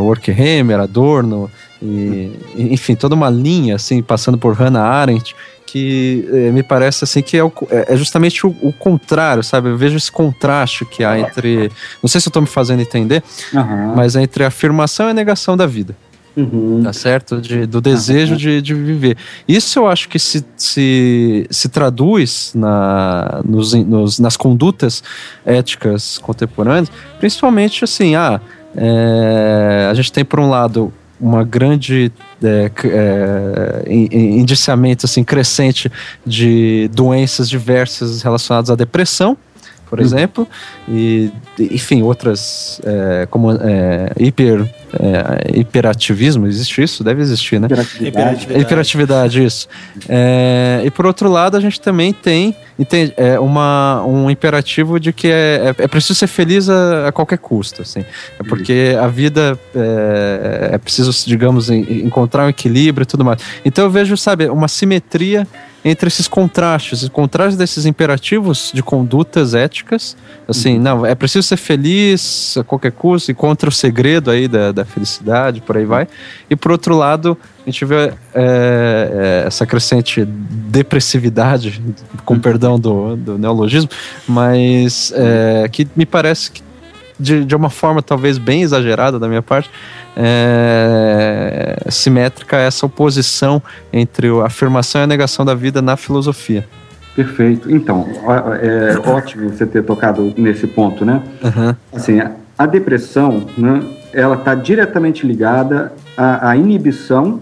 Adorno, 0.81 1.49
e, 1.81 2.31
enfim, 2.55 2.95
toda 2.95 3.15
uma 3.15 3.29
linha 3.29 3.75
assim, 3.75 4.01
passando 4.01 4.37
por 4.37 4.53
Hannah 4.53 4.83
Arendt 4.83 5.35
que 5.75 6.25
é, 6.31 6.51
me 6.51 6.63
parece 6.63 7.03
assim 7.03 7.21
que 7.21 7.35
é, 7.35 7.43
o, 7.43 7.51
é, 7.69 7.93
é 7.93 7.97
justamente 7.97 8.47
o, 8.47 8.55
o, 8.61 8.71
contrário, 8.71 9.43
sabe? 9.43 9.67
Eu 9.67 9.77
vejo 9.77 9.97
esse 9.97 10.09
contraste 10.09 10.85
que 10.85 11.03
há 11.03 11.19
entre. 11.19 11.69
Não 12.01 12.07
sei 12.07 12.21
se 12.21 12.27
eu 12.27 12.29
estou 12.29 12.41
me 12.41 12.47
fazendo 12.47 12.81
entender, 12.81 13.21
uhum. 13.53 13.93
mas 13.93 14.15
entre 14.15 14.45
a 14.45 14.47
afirmação 14.47 15.07
e 15.07 15.11
a 15.11 15.13
negação 15.13 15.57
da 15.57 15.67
vida. 15.67 15.93
Uhum. 16.37 16.79
Tá 16.81 16.93
certo? 16.93 17.41
De, 17.41 17.65
do 17.65 17.81
desejo 17.81 18.31
uhum. 18.31 18.37
de, 18.37 18.61
de 18.61 18.73
viver. 18.73 19.17
Isso 19.45 19.77
eu 19.79 19.85
acho 19.85 20.07
que 20.07 20.17
se, 20.17 20.45
se, 20.55 21.45
se 21.49 21.67
traduz 21.67 22.53
na, 22.55 23.41
nos, 23.43 23.73
nos, 23.73 24.17
nas 24.17 24.37
condutas 24.37 25.03
éticas 25.45 26.17
contemporâneas, 26.19 26.89
principalmente 27.19 27.83
assim, 27.83 28.15
ah, 28.15 28.39
é, 28.77 29.89
a 29.91 29.93
gente 29.93 30.09
tem 30.09 30.23
por 30.23 30.39
um 30.39 30.49
lado 30.49 30.93
uma 31.19 31.43
grande 31.43 32.11
é, 32.43 32.71
é, 32.85 33.93
indiciamento 33.93 35.05
assim, 35.05 35.23
crescente 35.23 35.91
de 36.25 36.89
doenças 36.93 37.49
diversas 37.49 38.21
relacionadas 38.21 38.69
à 38.69 38.75
depressão, 38.75 39.37
por 39.89 39.99
uhum. 39.99 40.05
exemplo, 40.05 40.47
e 40.89 41.31
enfim, 41.59 42.01
outras 42.01 42.81
é, 42.83 43.27
como 43.29 43.51
é, 43.51 44.11
hiper, 44.19 44.61
é, 44.99 45.59
hiperativismo, 45.59 46.47
existe 46.47 46.81
isso? 46.81 47.03
Deve 47.03 47.21
existir, 47.21 47.59
né? 47.59 47.67
Hiperatividade. 47.67 48.47
Hiperatividade, 48.59 49.43
isso. 49.43 49.67
É, 50.09 50.81
e 50.83 50.91
por 50.91 51.05
outro 51.05 51.29
lado, 51.29 51.55
a 51.55 51.59
gente 51.59 51.79
também 51.79 52.11
tem 52.11 52.55
entende, 52.77 53.13
é, 53.17 53.39
uma, 53.39 54.03
um 54.05 54.29
imperativo 54.29 54.99
de 54.99 55.13
que 55.13 55.27
é, 55.27 55.73
é, 55.77 55.83
é 55.83 55.87
preciso 55.87 56.15
ser 56.15 56.27
feliz 56.27 56.69
a, 56.69 57.07
a, 57.07 57.11
qualquer 57.11 57.37
custo, 57.37 57.81
assim. 57.81 58.01
É 58.39 58.43
porque 58.47 58.95
a 58.99 59.07
vida 59.07 59.57
é, 59.73 60.69
é 60.73 60.77
preciso, 60.77 61.11
digamos, 61.27 61.69
encontrar 61.69 62.45
um 62.45 62.49
equilíbrio 62.49 63.03
e 63.03 63.05
tudo 63.05 63.23
mais. 63.23 63.41
Então 63.63 63.85
eu 63.85 63.89
vejo, 63.89 64.15
sabe, 64.17 64.47
uma 64.49 64.67
simetria 64.67 65.47
entre 65.83 66.07
esses 66.07 66.27
contrastes, 66.27 67.03
os 67.03 67.09
contrastes 67.09 67.55
desses 67.55 67.85
imperativos 67.85 68.71
de 68.73 68.81
condutas 68.81 69.53
éticas, 69.53 70.17
assim, 70.47 70.77
uhum. 70.77 70.81
não, 70.81 71.05
é 71.05 71.13
preciso 71.13 71.47
ser 71.47 71.57
feliz 71.57 72.57
a 72.57 72.63
qualquer 72.63 72.91
custo 72.91 73.29
e 73.29 73.35
contra 73.35 73.69
o 73.69 73.71
segredo 73.71 74.31
aí 74.31 74.47
da, 74.47 74.71
da 74.71 74.83
felicidade, 74.83 75.61
por 75.61 75.77
aí 75.77 75.85
vai. 75.85 76.07
E 76.49 76.55
por 76.55 76.71
outro 76.71 76.97
lado, 76.97 77.37
a 77.65 77.69
gente 77.69 77.83
vê 77.83 77.95
é, 77.95 78.13
é, 78.33 79.43
essa 79.47 79.65
crescente 79.65 80.23
depressividade, 80.23 81.81
com 82.23 82.39
perdão 82.39 82.79
do, 82.79 83.15
do 83.15 83.37
neologismo, 83.39 83.89
mas 84.27 85.11
é, 85.15 85.67
que 85.69 85.87
me 85.95 86.05
parece 86.05 86.51
que 86.51 86.61
de, 87.19 87.43
de 87.43 87.55
uma 87.55 87.69
forma 87.69 88.01
talvez 88.01 88.37
bem 88.37 88.61
exagerada 88.61 89.17
da 89.17 89.27
minha 89.27 89.41
parte, 89.41 89.69
é, 90.15 91.77
simétrica 91.89 92.57
essa 92.57 92.85
oposição 92.85 93.61
entre 93.91 94.27
a 94.27 94.45
afirmação 94.45 95.01
e 95.01 95.03
a 95.05 95.07
negação 95.07 95.43
da 95.43 95.55
vida 95.55 95.81
na 95.81 95.97
filosofia. 95.97 96.67
Perfeito. 97.15 97.71
Então, 97.71 98.07
é 98.61 99.09
ótimo 99.09 99.49
você 99.49 99.65
ter 99.65 99.83
tocado 99.83 100.33
nesse 100.37 100.67
ponto, 100.67 101.05
né? 101.05 101.23
Uhum. 101.41 101.75
Assim, 101.93 102.21
a 102.57 102.65
depressão, 102.65 103.45
né, 103.57 103.81
ela 104.13 104.35
está 104.35 104.53
diretamente 104.53 105.25
ligada 105.25 105.93
à, 106.17 106.49
à, 106.49 106.57
inibição 106.57 107.39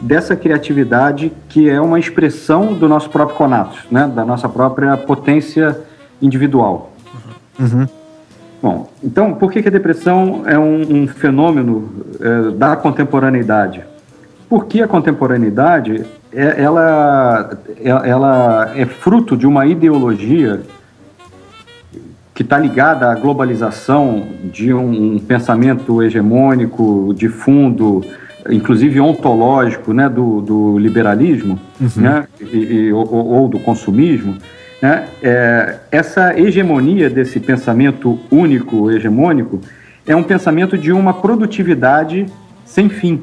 dessa 0.00 0.34
criatividade 0.34 1.32
que 1.48 1.68
é 1.68 1.80
uma 1.80 1.98
expressão 1.98 2.72
do 2.72 2.88
nosso 2.88 3.10
próprio 3.10 3.36
conato, 3.36 3.78
né? 3.90 4.10
Da 4.14 4.24
nossa 4.24 4.48
própria 4.48 4.96
potência 4.96 5.78
individual. 6.20 6.92
Uhum. 7.58 7.86
Bom, 8.62 8.90
então, 9.02 9.34
por 9.34 9.50
que, 9.50 9.62
que 9.62 9.68
a 9.68 9.72
depressão 9.72 10.42
é 10.46 10.58
um, 10.58 11.02
um 11.02 11.08
fenômeno 11.08 11.90
é, 12.20 12.50
da 12.50 12.76
contemporaneidade? 12.76 13.82
Porque 14.48 14.82
a 14.82 14.88
contemporaneidade 14.88 16.04
é, 16.32 16.62
ela, 16.62 17.58
é, 17.78 17.88
ela 17.88 18.72
é 18.74 18.84
fruto 18.84 19.36
de 19.36 19.46
uma 19.46 19.66
ideologia 19.66 20.60
que 22.34 22.42
está 22.42 22.58
ligada 22.58 23.10
à 23.10 23.14
globalização 23.14 24.26
de 24.44 24.72
um, 24.72 25.14
um, 25.14 25.18
pensamento 25.18 26.02
hegemônico, 26.02 27.14
de 27.14 27.28
fundo, 27.28 28.02
inclusive 28.48 29.00
ontológico, 29.00 29.92
né, 29.92 30.08
do, 30.08 30.40
do 30.40 30.78
liberalismo, 30.78 31.58
uhum. 31.80 31.90
né, 31.96 32.28
e, 32.40 32.56
e, 32.56 32.92
ou, 32.92 33.26
ou 33.26 33.48
do 33.48 33.58
consumismo, 33.58 34.36
né? 34.80 35.08
É, 35.22 35.76
essa 35.90 36.38
hegemonia 36.38 37.10
desse 37.10 37.38
pensamento 37.38 38.18
único, 38.30 38.90
hegemônico, 38.90 39.60
é 40.06 40.16
um 40.16 40.22
pensamento 40.22 40.78
de 40.78 40.90
uma 40.90 41.12
produtividade 41.12 42.26
sem 42.64 42.88
fim. 42.88 43.22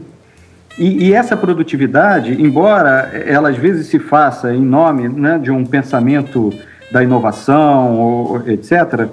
E, 0.78 1.08
e, 1.08 1.14
essa 1.14 1.36
produtividade, 1.36 2.40
embora 2.40 3.10
ela 3.26 3.50
às 3.50 3.58
vezes 3.58 3.88
se 3.88 3.98
faça 3.98 4.54
em 4.54 4.62
nome 4.62 5.10
né, 5.10 5.40
de 5.40 5.50
um 5.50 5.66
pensamento 5.66 6.54
da 6.92 7.04
inovação, 7.04 8.00
ou, 8.00 8.48
etc., 8.48 9.08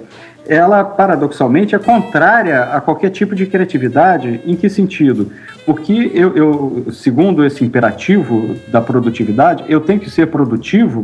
ela 0.47 0.83
paradoxalmente 0.83 1.75
é 1.75 1.79
contrária 1.79 2.63
a 2.63 2.81
qualquer 2.81 3.09
tipo 3.09 3.35
de 3.35 3.45
criatividade. 3.45 4.41
Em 4.45 4.55
que 4.55 4.69
sentido? 4.69 5.31
Porque 5.65 6.11
eu, 6.13 6.35
eu 6.35 6.91
segundo 6.91 7.43
esse 7.43 7.63
imperativo 7.63 8.55
da 8.67 8.81
produtividade, 8.81 9.63
eu 9.67 9.81
tenho 9.81 9.99
que 9.99 10.09
ser 10.09 10.27
produtivo 10.27 11.03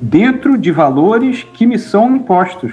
dentro 0.00 0.58
de 0.58 0.70
valores 0.70 1.44
que 1.54 1.66
me 1.66 1.78
são 1.78 2.14
impostos. 2.16 2.72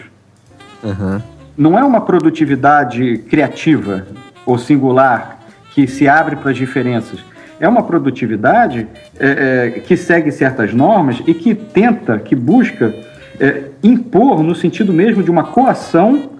Uhum. 0.83 1.21
Não 1.57 1.77
é 1.77 1.83
uma 1.83 2.01
produtividade 2.01 3.17
criativa 3.29 4.07
ou 4.45 4.57
singular 4.57 5.39
que 5.73 5.87
se 5.87 6.07
abre 6.07 6.35
para 6.35 6.51
as 6.51 6.57
diferenças. 6.57 7.19
É 7.59 7.67
uma 7.67 7.83
produtividade 7.83 8.87
é, 9.19 9.73
é, 9.75 9.79
que 9.81 9.97
segue 9.97 10.31
certas 10.31 10.73
normas 10.73 11.21
e 11.27 11.33
que 11.33 11.53
tenta, 11.53 12.17
que 12.17 12.33
busca 12.33 12.93
é, 13.39 13.63
impor, 13.83 14.43
no 14.43 14.53
sentido 14.53 14.93
mesmo 14.93 15.23
de 15.23 15.31
uma 15.31 15.43
coação 15.43 16.31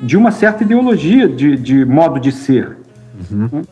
de 0.00 0.16
uma 0.16 0.30
certa 0.30 0.64
ideologia 0.64 1.28
de, 1.28 1.56
de 1.56 1.84
modo 1.84 2.20
de 2.20 2.32
ser. 2.32 2.76
Uhum. 3.30 3.62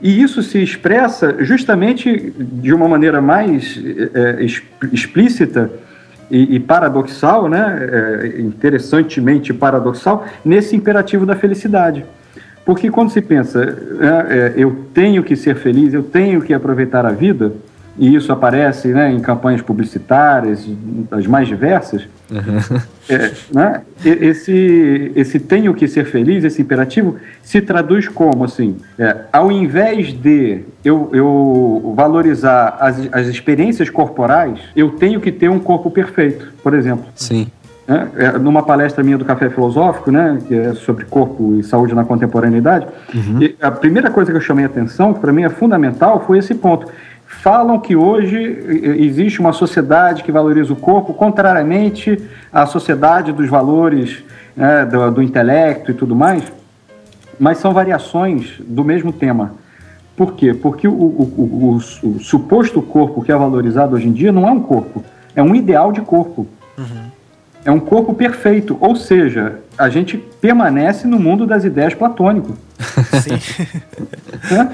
E 0.00 0.20
isso 0.22 0.42
se 0.42 0.62
expressa 0.62 1.36
justamente 1.40 2.32
de 2.38 2.72
uma 2.72 2.88
maneira 2.88 3.20
mais 3.20 3.80
é, 4.14 4.44
explícita 4.92 5.70
e, 6.30 6.56
e, 6.56 6.60
paradoxal, 6.60 7.48
né? 7.48 7.78
É, 7.80 8.40
interessantemente 8.40 9.54
paradoxal, 9.54 10.26
nesse 10.44 10.76
imperativo 10.76 11.24
da 11.24 11.36
felicidade. 11.36 12.04
Porque 12.64 12.90
quando 12.90 13.10
se 13.10 13.22
pensa, 13.22 13.62
é, 14.00 14.36
é, 14.36 14.52
eu 14.56 14.86
tenho 14.92 15.22
que 15.22 15.36
ser 15.36 15.54
feliz, 15.54 15.94
eu 15.94 16.02
tenho 16.02 16.42
que 16.42 16.52
aproveitar 16.52 17.06
a 17.06 17.12
vida, 17.12 17.52
e 17.98 18.14
isso 18.14 18.32
aparece 18.32 18.88
né, 18.88 19.10
em 19.10 19.20
campanhas 19.20 19.62
publicitárias, 19.62 20.66
das 21.10 21.26
mais 21.26 21.48
diversas, 21.48 22.02
uhum. 22.30 22.78
é, 23.08 23.32
né, 23.52 23.82
esse, 24.04 25.12
esse 25.14 25.38
tenho 25.40 25.72
que 25.72 25.88
ser 25.88 26.04
feliz, 26.04 26.44
esse 26.44 26.60
imperativo, 26.60 27.16
se 27.42 27.60
traduz 27.60 28.08
como 28.08 28.44
assim, 28.44 28.76
é, 28.98 29.16
ao 29.32 29.50
invés 29.50 30.12
de 30.12 30.60
eu, 30.84 31.10
eu 31.12 31.94
valorizar 31.96 32.76
as, 32.80 33.08
as 33.12 33.26
experiências 33.28 33.88
corporais, 33.88 34.58
eu 34.74 34.90
tenho 34.90 35.20
que 35.20 35.32
ter 35.32 35.48
um 35.48 35.58
corpo 35.58 35.90
perfeito, 35.90 36.52
por 36.62 36.74
exemplo. 36.74 37.06
Sim. 37.14 37.46
né, 37.88 38.08
é, 38.16 38.38
numa 38.38 38.62
palestra 38.62 39.02
minha 39.02 39.16
do 39.16 39.24
Café 39.24 39.48
Filosófico, 39.48 40.10
né, 40.10 40.38
que 40.46 40.54
é 40.54 40.74
sobre 40.74 41.06
corpo 41.06 41.54
e 41.54 41.62
saúde 41.62 41.94
na 41.94 42.04
contemporaneidade, 42.04 42.86
uhum. 43.14 43.40
a 43.62 43.70
primeira 43.70 44.10
coisa 44.10 44.30
que 44.30 44.36
eu 44.36 44.42
chamei 44.42 44.64
a 44.64 44.68
atenção, 44.68 45.14
que 45.14 45.20
para 45.20 45.32
mim 45.32 45.44
é 45.44 45.48
fundamental, 45.48 46.22
foi 46.26 46.38
esse 46.38 46.54
ponto. 46.54 46.86
Falam 47.26 47.78
que 47.78 47.96
hoje 47.96 48.36
existe 48.98 49.40
uma 49.40 49.52
sociedade 49.52 50.22
que 50.22 50.30
valoriza 50.30 50.72
o 50.72 50.76
corpo, 50.76 51.12
contrariamente 51.12 52.22
à 52.52 52.66
sociedade 52.66 53.32
dos 53.32 53.48
valores 53.48 54.22
né, 54.56 54.86
do, 54.86 55.10
do 55.10 55.22
intelecto 55.22 55.90
e 55.90 55.94
tudo 55.94 56.14
mais, 56.14 56.44
mas 57.38 57.58
são 57.58 57.72
variações 57.72 58.54
do 58.60 58.84
mesmo 58.84 59.12
tema. 59.12 59.54
Por 60.16 60.32
quê? 60.34 60.54
Porque 60.54 60.88
o, 60.88 60.92
o, 60.92 61.76
o, 62.02 62.08
o, 62.08 62.20
suposto 62.20 62.80
corpo 62.80 63.22
que 63.22 63.30
é 63.30 63.36
valorizado 63.36 63.96
hoje 63.96 64.08
em 64.08 64.12
dia 64.12 64.32
não 64.32 64.48
é 64.48 64.50
um 64.50 64.60
corpo, 64.60 65.04
é 65.34 65.42
um 65.42 65.54
ideal 65.54 65.92
de 65.92 66.00
corpo. 66.00 66.46
Uhum. 66.78 67.10
É 67.64 67.70
um 67.70 67.80
corpo 67.80 68.14
perfeito, 68.14 68.78
ou 68.80 68.94
seja, 68.94 69.58
a 69.76 69.88
gente 69.88 70.16
permanece 70.16 71.06
no 71.06 71.18
mundo 71.18 71.44
das 71.44 71.64
ideias 71.64 71.92
platônico. 71.92 72.56
Sim. 73.20 74.54
é? 74.54 74.68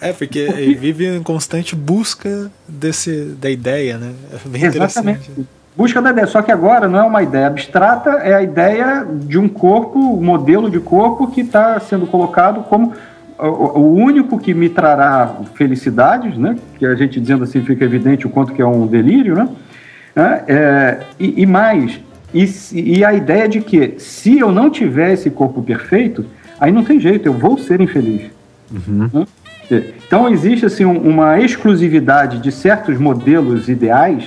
É, 0.00 0.12
porque, 0.12 0.46
porque 0.46 0.74
vive 0.74 1.06
em 1.06 1.22
constante 1.22 1.74
busca 1.74 2.50
desse, 2.68 3.36
da 3.40 3.50
ideia, 3.50 3.98
né? 3.98 4.12
É 4.32 4.48
bem 4.48 4.64
Exatamente. 4.64 5.30
Busca 5.74 6.02
da 6.02 6.10
ideia, 6.10 6.26
só 6.26 6.42
que 6.42 6.52
agora 6.52 6.86
não 6.86 6.98
é 6.98 7.02
uma 7.02 7.22
ideia 7.22 7.46
abstrata, 7.46 8.10
é 8.10 8.34
a 8.34 8.42
ideia 8.42 9.06
de 9.10 9.38
um 9.38 9.48
corpo, 9.48 9.98
um 9.98 10.22
modelo 10.22 10.70
de 10.70 10.78
corpo 10.78 11.28
que 11.28 11.40
está 11.40 11.80
sendo 11.80 12.06
colocado 12.06 12.62
como 12.64 12.92
o 13.38 13.94
único 13.94 14.38
que 14.38 14.54
me 14.54 14.68
trará 14.68 15.34
felicidades, 15.54 16.36
né? 16.36 16.56
Que 16.78 16.86
a 16.86 16.94
gente 16.94 17.18
dizendo 17.18 17.44
assim 17.44 17.62
fica 17.62 17.84
evidente 17.84 18.26
o 18.26 18.30
quanto 18.30 18.52
que 18.52 18.62
é 18.62 18.66
um 18.66 18.86
delírio, 18.86 19.34
né? 19.34 19.48
É 20.14 20.98
e, 21.18 21.42
e, 21.42 21.46
mais, 21.46 21.98
e, 22.34 22.98
e, 22.98 23.04
a 23.04 23.14
ideia 23.14 23.48
de 23.48 23.62
que 23.62 23.94
se 23.98 24.38
eu 24.38 24.52
não 24.52 24.68
tiver 24.68 25.14
esse 25.14 25.30
corpo 25.30 25.62
perfeito, 25.62 26.26
aí 26.60 26.70
não 26.70 26.84
tem 26.84 27.00
jeito, 27.00 27.26
eu 27.26 27.32
vou 27.32 27.56
ser 27.56 27.80
infeliz. 27.80 28.30
Uhum. 28.70 29.10
Né? 29.12 29.26
Então 30.06 30.28
existe 30.28 30.66
assim 30.66 30.84
uma 30.84 31.40
exclusividade 31.40 32.38
de 32.38 32.52
certos 32.52 32.98
modelos 32.98 33.68
ideais, 33.68 34.24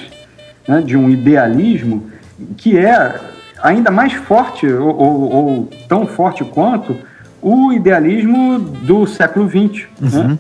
né, 0.67 0.81
de 0.81 0.97
um 0.97 1.09
idealismo 1.09 2.09
que 2.57 2.77
é 2.77 3.19
ainda 3.61 3.91
mais 3.91 4.13
forte 4.13 4.67
ou, 4.67 4.95
ou, 4.95 5.31
ou 5.31 5.69
tão 5.87 6.05
forte 6.05 6.43
quanto 6.43 6.95
o 7.41 7.71
idealismo 7.71 8.59
do 8.59 9.05
século 9.05 9.47
XX. 9.47 9.85
Né? 9.99 10.09
Uhum. 10.09 10.27
Né? 10.29 10.37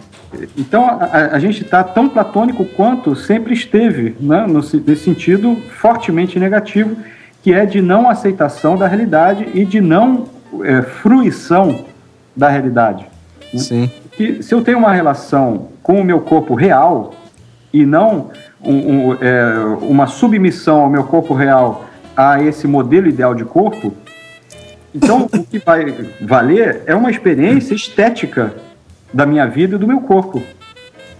Então 0.57 0.85
a, 0.85 1.35
a 1.35 1.39
gente 1.39 1.63
está 1.63 1.83
tão 1.83 2.09
platônico 2.09 2.65
quanto 2.65 3.15
sempre 3.15 3.53
esteve, 3.53 4.15
né, 4.19 4.45
no, 4.47 4.59
nesse 4.59 4.97
sentido 4.97 5.55
fortemente 5.79 6.39
negativo 6.39 6.95
que 7.43 7.53
é 7.53 7.63
de 7.63 7.79
não 7.79 8.09
aceitação 8.09 8.75
da 8.75 8.87
realidade 8.87 9.47
e 9.53 9.63
de 9.65 9.79
não 9.79 10.25
é, 10.63 10.81
fruição 10.81 11.85
da 12.35 12.49
realidade. 12.49 13.05
Né? 13.53 13.59
Sim. 13.59 13.91
Que 14.15 14.41
se 14.41 14.53
eu 14.53 14.61
tenho 14.61 14.77
uma 14.77 14.93
relação 14.93 15.69
com 15.83 15.99
o 15.99 16.03
meu 16.03 16.21
corpo 16.21 16.53
real 16.55 17.13
e 17.73 17.85
não 17.85 18.31
um, 18.61 18.73
um, 18.73 19.13
é, 19.15 19.55
uma 19.81 20.07
submissão 20.07 20.81
ao 20.81 20.89
meu 20.89 21.03
corpo 21.03 21.33
real 21.33 21.85
a 22.15 22.41
esse 22.41 22.65
modelo 22.67 23.07
ideal 23.07 23.35
de 23.35 23.43
corpo, 23.43 23.93
então 24.93 25.27
o 25.31 25.43
que 25.43 25.59
vai 25.59 25.93
valer 26.21 26.83
é 26.85 26.95
uma 26.95 27.11
experiência 27.11 27.75
estética 27.75 28.53
da 29.13 29.25
minha 29.25 29.45
vida 29.45 29.75
e 29.75 29.77
do 29.77 29.85
meu 29.85 29.99
corpo. 29.99 30.41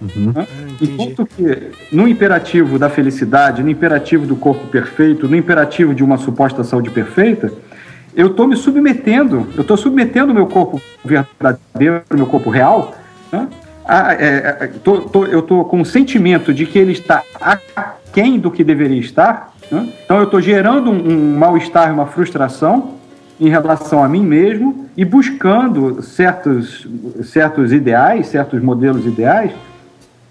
Uhum. 0.01 0.31
Né? 0.33 0.47
Enquanto 0.81 1.25
que 1.25 1.71
no 1.91 2.07
imperativo 2.07 2.77
da 2.77 2.89
felicidade, 2.89 3.63
no 3.63 3.69
imperativo 3.69 4.25
do 4.25 4.35
corpo 4.35 4.67
perfeito, 4.67 5.27
no 5.27 5.35
imperativo 5.35 5.93
de 5.93 6.03
uma 6.03 6.17
suposta 6.17 6.63
saúde 6.63 6.89
perfeita, 6.89 7.51
eu 8.16 8.28
estou 8.28 8.47
me 8.47 8.55
submetendo, 8.55 9.47
eu 9.55 9.61
estou 9.61 9.76
submetendo 9.76 10.32
o 10.32 10.36
meu 10.36 10.47
corpo 10.47 10.82
verdadeiro, 11.03 12.03
o 12.09 12.16
meu 12.16 12.26
corpo 12.26 12.49
real, 12.49 12.95
né? 13.32 13.47
a, 13.86 14.13
é, 14.13 14.57
é 14.61 14.68
tô, 14.84 15.01
tô, 15.01 15.26
eu 15.26 15.39
estou 15.39 15.66
com 15.66 15.82
o 15.82 15.86
sentimento 15.86 16.53
de 16.53 16.66
que 16.66 16.80
ele 16.80 16.93
está 16.93 17.24
aquém 17.76 18.39
do 18.39 18.49
que 18.49 18.63
deveria 18.63 18.99
estar, 18.99 19.53
né? 19.72 19.89
então 20.03 20.18
eu 20.18 20.24
estou 20.24 20.41
gerando 20.41 20.89
um, 20.91 21.09
um 21.11 21.38
mal-estar, 21.38 21.93
uma 21.93 22.05
frustração 22.05 22.95
em 23.39 23.49
relação 23.49 24.03
a 24.03 24.07
mim 24.07 24.24
mesmo 24.24 24.88
e 24.95 25.03
buscando 25.03 26.01
certos, 26.01 26.88
certos 27.24 27.74
ideais, 27.74 28.28
certos 28.28 28.61
modelos 28.61 29.05
ideais 29.05 29.51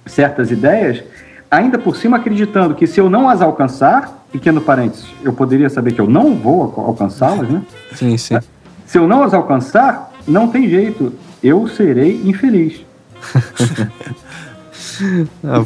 certas 0.07 0.51
ideias, 0.51 1.03
ainda 1.51 1.78
por 1.78 1.97
cima 1.97 2.16
acreditando 2.16 2.74
que 2.74 2.86
se 2.86 3.01
eu 3.01 3.09
não 3.09 3.28
as 3.28 3.40
alcançar, 3.40 4.24
pequeno 4.32 4.61
parênteses, 4.61 5.07
eu 5.22 5.32
poderia 5.32 5.70
saber 5.70 5.92
que 5.92 6.01
eu 6.01 6.09
não 6.09 6.34
vou 6.34 6.62
alcançá-las, 6.76 7.49
né? 7.49 7.62
Sim, 7.95 8.16
sim. 8.16 8.38
Se 8.86 8.99
eu 8.99 9.07
não 9.07 9.22
as 9.22 9.32
alcançar, 9.32 10.12
não 10.26 10.49
tem 10.49 10.68
jeito, 10.68 11.12
eu 11.42 11.66
serei 11.68 12.20
infeliz. 12.24 12.84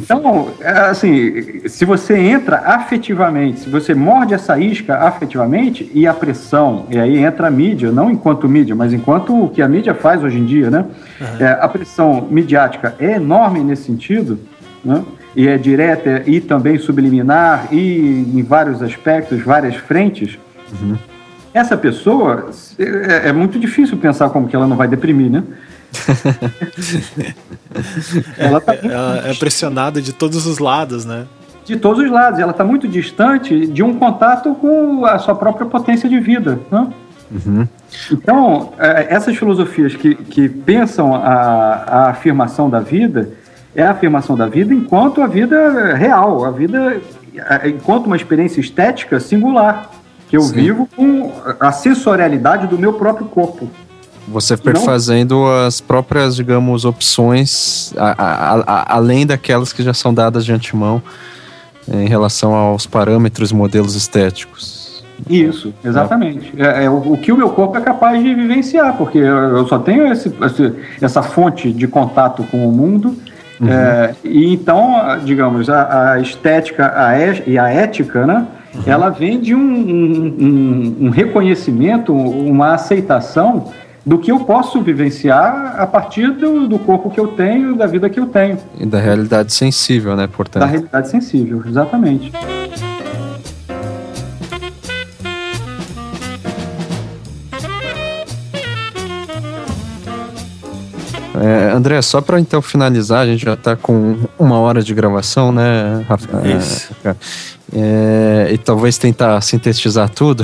então, 0.01 0.49
assim, 0.89 1.67
se 1.67 1.85
você 1.85 2.17
entra 2.17 2.57
afetivamente, 2.57 3.61
se 3.61 3.69
você 3.69 3.93
morde 3.93 4.33
essa 4.33 4.57
isca 4.59 4.97
afetivamente 4.97 5.89
e 5.93 6.07
a 6.07 6.13
pressão, 6.13 6.85
e 6.89 6.97
aí 6.97 7.17
entra 7.17 7.47
a 7.47 7.51
mídia, 7.51 7.91
não 7.91 8.09
enquanto 8.09 8.47
mídia, 8.47 8.75
mas 8.75 8.93
enquanto 8.93 9.45
o 9.45 9.49
que 9.49 9.61
a 9.61 9.67
mídia 9.67 9.93
faz 9.93 10.23
hoje 10.23 10.37
em 10.37 10.45
dia, 10.45 10.69
né? 10.69 10.85
Uhum. 11.19 11.45
É, 11.45 11.57
a 11.61 11.67
pressão 11.67 12.27
midiática 12.29 12.95
é 12.99 13.13
enorme 13.13 13.61
nesse 13.61 13.83
sentido, 13.83 14.39
né? 14.83 15.03
E 15.39 15.47
é 15.47 15.57
direta 15.57 16.21
e 16.25 16.41
também 16.41 16.77
subliminar 16.77 17.69
e 17.71 18.27
em 18.35 18.43
vários 18.43 18.83
aspectos, 18.83 19.41
várias 19.41 19.73
frentes. 19.73 20.37
Uhum. 20.69 20.97
Essa 21.53 21.77
pessoa 21.77 22.49
é, 22.77 23.29
é 23.29 23.31
muito 23.31 23.57
difícil 23.57 23.97
pensar 23.97 24.31
como 24.31 24.49
que 24.49 24.55
ela 24.57 24.67
não 24.67 24.75
vai 24.75 24.89
deprimir, 24.89 25.31
né? 25.31 25.41
ela, 28.37 28.59
tá 28.59 28.75
ela 28.83 29.29
é 29.29 29.33
pressionada 29.33 30.01
de 30.01 30.11
todos 30.11 30.45
os 30.45 30.59
lados, 30.59 31.05
né? 31.05 31.25
De 31.63 31.77
todos 31.77 32.03
os 32.03 32.11
lados. 32.11 32.37
Ela 32.37 32.51
está 32.51 32.65
muito 32.65 32.85
distante 32.85 33.65
de 33.65 33.81
um 33.81 33.93
contato 33.93 34.53
com 34.55 35.05
a 35.05 35.17
sua 35.19 35.35
própria 35.35 35.65
potência 35.65 36.09
de 36.09 36.19
vida. 36.19 36.59
Né? 36.69 36.87
Uhum. 37.31 37.65
Então, 38.11 38.73
é, 38.77 39.07
essas 39.09 39.37
filosofias 39.37 39.95
que, 39.95 40.15
que 40.15 40.49
pensam 40.49 41.15
a, 41.15 41.85
a 41.87 42.09
afirmação 42.09 42.69
da 42.69 42.81
vida 42.81 43.38
é 43.75 43.83
a 43.83 43.91
afirmação 43.91 44.35
da 44.35 44.47
vida 44.47 44.73
enquanto 44.73 45.21
a 45.21 45.27
vida 45.27 45.95
real, 45.95 46.45
a 46.45 46.51
vida 46.51 47.01
enquanto 47.65 48.07
uma 48.07 48.15
experiência 48.15 48.59
estética 48.59 49.19
singular, 49.19 49.89
que 50.27 50.37
eu 50.37 50.41
Sim. 50.41 50.53
vivo 50.53 50.89
com 50.95 51.31
a 51.59 51.71
sensorialidade 51.71 52.67
do 52.67 52.77
meu 52.77 52.93
próprio 52.93 53.27
corpo. 53.27 53.69
Você 54.27 54.55
perfazendo 54.55 55.35
Não. 55.35 55.65
as 55.65 55.81
próprias, 55.81 56.35
digamos, 56.35 56.85
opções, 56.85 57.93
a, 57.97 58.11
a, 58.11 58.53
a, 58.59 58.95
além 58.95 59.25
daquelas 59.25 59.73
que 59.73 59.81
já 59.81 59.93
são 59.93 60.13
dadas 60.13 60.45
de 60.45 60.53
antemão 60.53 61.01
em 61.91 62.07
relação 62.07 62.53
aos 62.53 62.85
parâmetros 62.85 63.49
e 63.49 63.55
modelos 63.55 63.95
estéticos. 63.95 65.03
Isso, 65.27 65.73
exatamente. 65.83 66.53
É, 66.57 66.85
é 66.85 66.89
o, 66.89 67.13
o, 67.13 67.17
que 67.17 67.31
o 67.31 67.37
meu 67.37 67.49
corpo 67.49 67.77
é 67.77 67.81
capaz 67.81 68.21
de 68.23 68.33
vivenciar, 68.33 68.95
porque 68.95 69.17
eu 69.17 69.67
só 69.67 69.79
tenho 69.79 70.11
esse, 70.11 70.31
esse, 70.41 70.73
essa 71.01 71.23
fonte 71.23 71.71
de 71.71 71.87
contato 71.87 72.43
com 72.43 72.67
o 72.67 72.71
mundo. 72.71 73.17
Uhum. 73.59 73.69
É, 73.69 74.15
e 74.23 74.53
então, 74.53 75.19
digamos, 75.23 75.69
a, 75.69 76.13
a 76.13 76.19
estética 76.19 76.93
a 76.95 77.17
e, 77.19 77.43
e 77.51 77.59
a 77.59 77.69
ética, 77.69 78.25
né? 78.25 78.47
Uhum. 78.73 78.81
Ela 78.85 79.09
vem 79.09 79.39
de 79.39 79.53
um, 79.53 79.59
um, 79.59 80.35
um, 80.39 80.97
um 81.07 81.09
reconhecimento, 81.09 82.13
uma 82.13 82.73
aceitação 82.73 83.71
do 84.05 84.17
que 84.17 84.31
eu 84.31 84.39
posso 84.39 84.81
vivenciar 84.81 85.75
a 85.77 85.85
partir 85.85 86.31
do, 86.31 86.67
do, 86.67 86.79
corpo 86.79 87.09
que 87.09 87.19
eu 87.19 87.27
tenho, 87.27 87.75
da 87.75 87.85
vida 87.85 88.09
que 88.09 88.19
eu 88.19 88.27
tenho. 88.27 88.57
E 88.79 88.85
da 88.85 88.99
realidade 88.99 89.53
sensível, 89.53 90.15
né, 90.15 90.27
portanto? 90.27 90.61
Da 90.61 90.67
realidade 90.67 91.09
sensível, 91.09 91.61
exatamente. 91.67 92.31
É, 101.39 101.71
André, 101.71 102.01
só 102.01 102.21
para 102.21 102.39
então 102.39 102.61
finalizar, 102.61 103.21
a 103.21 103.25
gente 103.25 103.45
já 103.45 103.53
está 103.53 103.75
com 103.75 104.17
uma 104.37 104.59
hora 104.59 104.83
de 104.83 104.93
gravação, 104.93 105.51
né, 105.51 106.03
Rafa? 106.07 106.47
Isso. 106.47 106.91
É, 107.71 108.49
e 108.51 108.57
talvez 108.57 108.97
tentar 108.97 109.39
sintetizar 109.41 110.09
tudo. 110.09 110.43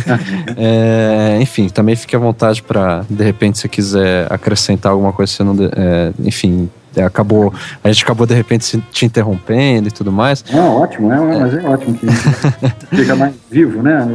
é, 0.56 1.38
enfim, 1.40 1.68
também 1.68 1.94
fique 1.96 2.14
à 2.16 2.18
vontade 2.18 2.62
para, 2.62 3.04
de 3.10 3.24
repente, 3.24 3.58
se 3.58 3.68
quiser 3.68 4.32
acrescentar 4.32 4.92
alguma 4.92 5.12
coisa, 5.12 5.32
você 5.32 5.44
não. 5.44 5.56
É, 5.76 6.12
enfim, 6.20 6.70
acabou. 7.04 7.52
A 7.82 7.92
gente 7.92 8.04
acabou 8.04 8.26
de 8.26 8.34
repente 8.34 8.82
te 8.92 9.04
interrompendo 9.04 9.88
e 9.88 9.90
tudo 9.90 10.10
mais. 10.10 10.44
É 10.48 10.60
ótimo, 10.60 11.12
é, 11.12 11.38
mas 11.38 11.54
é 11.54 11.68
ótimo 11.68 11.94
que 11.98 12.06
fica 12.96 13.14
mais 13.16 13.34
vivo, 13.50 13.82
né? 13.82 14.06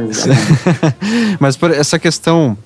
mas 1.38 1.56
por 1.56 1.70
essa 1.70 1.98
questão 1.98 2.56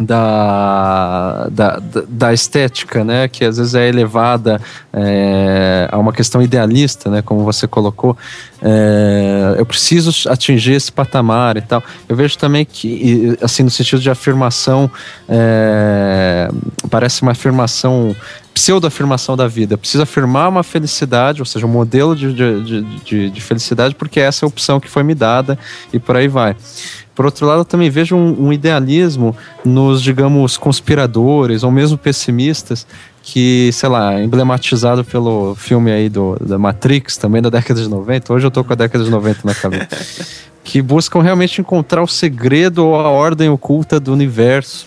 da, 0.00 1.48
da, 1.50 1.80
da, 2.08 2.32
estética, 2.32 3.04
né, 3.04 3.28
que 3.28 3.44
às 3.44 3.58
vezes 3.58 3.74
é 3.74 3.88
elevada 3.88 4.60
é, 4.92 5.88
a 5.90 5.98
uma 5.98 6.12
questão 6.12 6.42
idealista, 6.42 7.08
né, 7.08 7.22
como 7.22 7.44
você 7.44 7.68
colocou, 7.68 8.16
é, 8.60 9.54
eu 9.58 9.64
preciso 9.64 10.28
atingir 10.28 10.72
esse 10.72 10.90
patamar 10.90 11.56
e 11.56 11.60
tal. 11.60 11.82
Eu 12.08 12.16
vejo 12.16 12.36
também 12.38 12.64
que, 12.64 13.36
assim, 13.40 13.62
no 13.62 13.70
sentido 13.70 14.00
de 14.00 14.10
afirmação, 14.10 14.90
é, 15.28 16.48
parece 16.90 17.22
uma 17.22 17.32
afirmação 17.32 18.16
pseudo-afirmação 18.54 19.36
da 19.36 19.48
vida. 19.48 19.74
Eu 19.74 19.78
preciso 19.78 20.02
afirmar 20.02 20.48
uma 20.48 20.62
felicidade, 20.62 21.42
ou 21.42 21.46
seja, 21.46 21.66
um 21.66 21.68
modelo 21.68 22.14
de, 22.14 22.32
de, 22.32 22.82
de, 22.82 23.30
de, 23.30 23.40
felicidade, 23.40 23.94
porque 23.96 24.20
essa 24.20 24.44
é 24.44 24.46
a 24.46 24.48
opção 24.48 24.78
que 24.78 24.88
foi 24.88 25.02
me 25.02 25.14
dada 25.14 25.58
e 25.92 25.98
por 25.98 26.16
aí 26.16 26.28
vai. 26.28 26.56
Por 27.14 27.24
outro 27.24 27.46
lado, 27.46 27.60
eu 27.60 27.64
também 27.64 27.88
vejo 27.90 28.16
um, 28.16 28.46
um 28.46 28.52
idealismo 28.52 29.36
nos, 29.64 30.02
digamos, 30.02 30.56
conspiradores 30.56 31.62
ou 31.62 31.70
mesmo 31.70 31.96
pessimistas 31.96 32.86
que, 33.22 33.70
sei 33.72 33.88
lá, 33.88 34.20
emblematizado 34.20 35.04
pelo 35.04 35.54
filme 35.54 35.90
aí 35.90 36.08
do, 36.08 36.36
da 36.40 36.58
Matrix, 36.58 37.16
também 37.16 37.40
da 37.40 37.48
década 37.48 37.80
de 37.80 37.88
90. 37.88 38.32
Hoje 38.32 38.46
eu 38.46 38.50
tô 38.50 38.64
com 38.64 38.72
a 38.72 38.76
década 38.76 39.04
de 39.04 39.10
90 39.10 39.40
na 39.44 39.54
cabeça. 39.54 40.26
que 40.64 40.80
buscam 40.80 41.22
realmente 41.22 41.60
encontrar 41.60 42.02
o 42.02 42.06
segredo 42.08 42.86
ou 42.86 42.96
a 42.96 43.08
ordem 43.08 43.48
oculta 43.50 44.00
do 44.00 44.12
universo, 44.12 44.86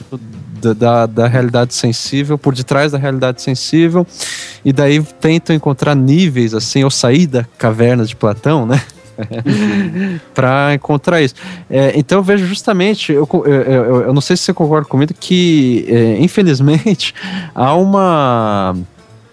da, 0.60 0.74
da, 0.74 1.06
da, 1.06 1.28
realidade 1.28 1.74
sensível, 1.76 2.38
por 2.38 2.54
detrás 2.54 2.92
da 2.92 2.98
realidade 2.98 3.42
sensível, 3.44 4.06
e 4.66 4.74
daí 4.74 5.02
tentam 5.02 5.56
encontrar 5.56 5.96
níveis, 5.96 6.56
assim, 6.56 6.84
ou 6.84 6.90
sair 6.90 7.28
da 7.28 7.46
caverna 7.58 8.06
de 8.06 8.16
Platão, 8.16 8.66
né? 8.66 8.82
para 10.34 10.74
encontrar 10.74 11.22
isso. 11.22 11.36
É, 11.70 11.94
então 11.96 12.20
eu 12.20 12.24
vejo 12.24 12.46
justamente, 12.46 13.12
eu, 13.12 13.28
eu, 13.34 13.52
eu, 13.52 14.02
eu, 14.04 14.14
não 14.14 14.22
sei 14.22 14.38
se 14.38 14.44
você 14.44 14.54
concorda 14.54 14.88
comigo, 14.88 15.14
que 15.20 15.86
é, 15.88 16.18
infelizmente 16.20 17.14
há 17.54 17.74
uma 17.76 18.76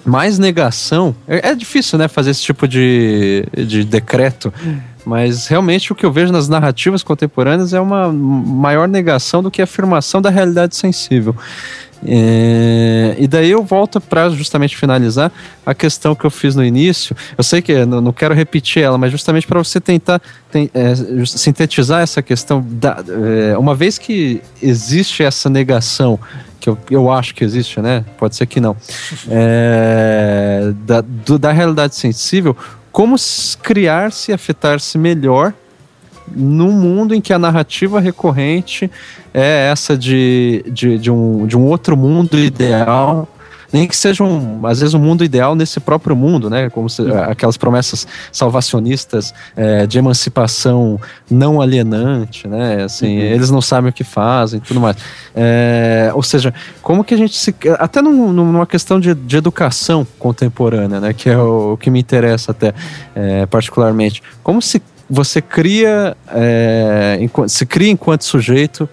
mais 0.05 0.39
negação. 0.39 1.15
É, 1.27 1.51
é, 1.51 1.55
difícil, 1.55 1.99
né, 1.99 2.09
fazer 2.09 2.31
esse 2.31 2.43
tipo 2.43 2.69
de, 2.69 3.47
de 3.67 3.85
decreto. 3.85 4.53
Mas 5.05 5.47
realmente 5.47 5.93
o 5.93 5.95
que 5.95 6.05
eu 6.05 6.13
vejo 6.13 6.33
nas 6.33 6.49
narrativas 6.49 7.03
contemporâneas 7.03 7.75
é 7.75 7.81
uma 7.81 8.11
maior 8.11 8.89
negação 8.89 9.43
do 9.43 9.51
que 9.51 9.61
afirmação 9.61 10.21
da 10.21 10.31
realidade 10.31 10.77
sensível. 10.77 11.37
É, 12.07 13.17
e 13.19 13.27
daí 13.27 13.51
eu 13.51 13.63
volto 13.63 14.01
para 14.01 14.29
justamente 14.31 14.77
finalizar 14.77 15.33
a 15.65 15.75
questão 15.75 16.15
que 16.15 16.25
eu 16.25 16.31
fiz 16.31 16.55
no 16.55 16.65
início. 16.65 17.17
Eu 17.37 17.43
sei 17.45 17.63
que 17.63 17.85
não, 17.87 18.01
não 18.01 18.13
quero 18.13 18.35
repetir 18.35 18.83
ela, 18.83 18.99
mas 18.99 19.11
justamente 19.11 19.47
para 19.47 19.59
você 19.59 19.81
tentar 19.81 20.21
tem, 20.51 20.71
é, 20.75 20.95
sintetizar 21.27 22.03
essa 22.03 22.23
questão. 22.23 22.65
Da, 22.67 23.03
é, 23.53 23.57
uma 23.57 23.75
vez 23.75 23.99
que 23.99 24.43
existe 24.61 25.23
essa 25.23 25.49
negação, 25.49 26.19
que 26.61 26.69
eu, 26.69 26.79
eu 26.91 27.11
acho 27.11 27.35
que 27.35 27.45
existe, 27.45 27.81
né? 27.81 28.05
Pode 28.19 28.37
ser 28.37 28.47
que 28.47 28.61
não, 28.61 28.77
é, 29.29 30.73
da, 30.87 31.01
do, 31.01 31.39
da 31.39 31.53
realidade 31.53 31.95
sensível, 31.95 32.57
como 32.93 33.17
criar-se 33.63 34.31
e 34.31 34.35
afetar-se 34.35 34.97
melhor 34.99 35.53
num 36.29 36.73
mundo 36.73 37.15
em 37.15 37.21
que 37.21 37.33
a 37.33 37.39
narrativa 37.39 38.01
recorrente 38.01 38.91
é 39.33 39.69
essa 39.71 39.97
de, 39.97 40.65
de, 40.69 40.99
de, 40.99 41.11
um, 41.11 41.47
de 41.47 41.57
um 41.57 41.65
outro 41.67 41.97
mundo 41.97 42.39
ideal 42.39 43.29
nem 43.75 43.89
que 43.89 43.97
seja 43.97 44.23
um, 44.23 44.65
às 44.65 44.79
vezes 44.79 44.95
um 44.95 45.01
mundo 45.01 45.25
ideal 45.25 45.57
nesse 45.57 45.81
próprio 45.81 46.15
mundo, 46.15 46.49
né? 46.49 46.71
Como 46.71 46.89
se, 46.89 47.03
aquelas 47.11 47.57
promessas 47.57 48.07
salvacionistas 48.31 49.35
é, 49.57 49.85
de 49.85 49.99
emancipação 49.99 51.01
não 51.29 51.61
alienante, 51.61 52.47
né? 52.47 52.85
Assim, 52.85 53.19
uhum. 53.19 53.25
eles 53.25 53.51
não 53.51 53.61
sabem 53.61 53.91
o 53.91 53.93
que 53.93 54.05
fazem, 54.05 54.61
tudo 54.61 54.81
mais. 54.81 54.97
É, 55.35 56.13
ou 56.15 56.23
seja, 56.23 56.55
como 56.81 57.03
que 57.03 57.15
a 57.15 57.17
gente 57.17 57.37
se 57.37 57.53
até 57.81 58.01
num, 58.01 58.33
numa 58.33 58.65
questão 58.65 59.01
de, 59.01 59.13
de, 59.13 59.37
educação 59.37 60.07
contemporânea, 60.21 61.01
né? 61.01 61.13
Que 61.13 61.31
é 61.31 61.37
o, 61.37 61.73
o 61.73 61.77
que 61.77 61.91
me 61.91 61.99
interessa 61.99 62.53
até 62.53 62.73
é, 63.13 63.45
particularmente. 63.47 64.23
Como 64.41 64.63
se 64.63 64.81
você 65.15 65.41
cria, 65.41 66.17
é, 66.29 67.19
se 67.47 67.65
cria 67.65 67.91
enquanto 67.91 68.25
sujeito 68.25 68.89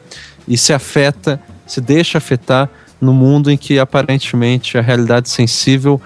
e 0.48 0.56
se 0.56 0.72
afeta, 0.72 1.42
se 1.66 1.82
deixa 1.82 2.20
afetar 2.20 2.70
no 3.02 3.12
mundo 3.12 3.50
em 3.50 3.58
que 3.58 3.80
aparentemente 3.80 4.78
a 4.78 4.82
realidade 4.82 5.30
sensível 5.30 6.00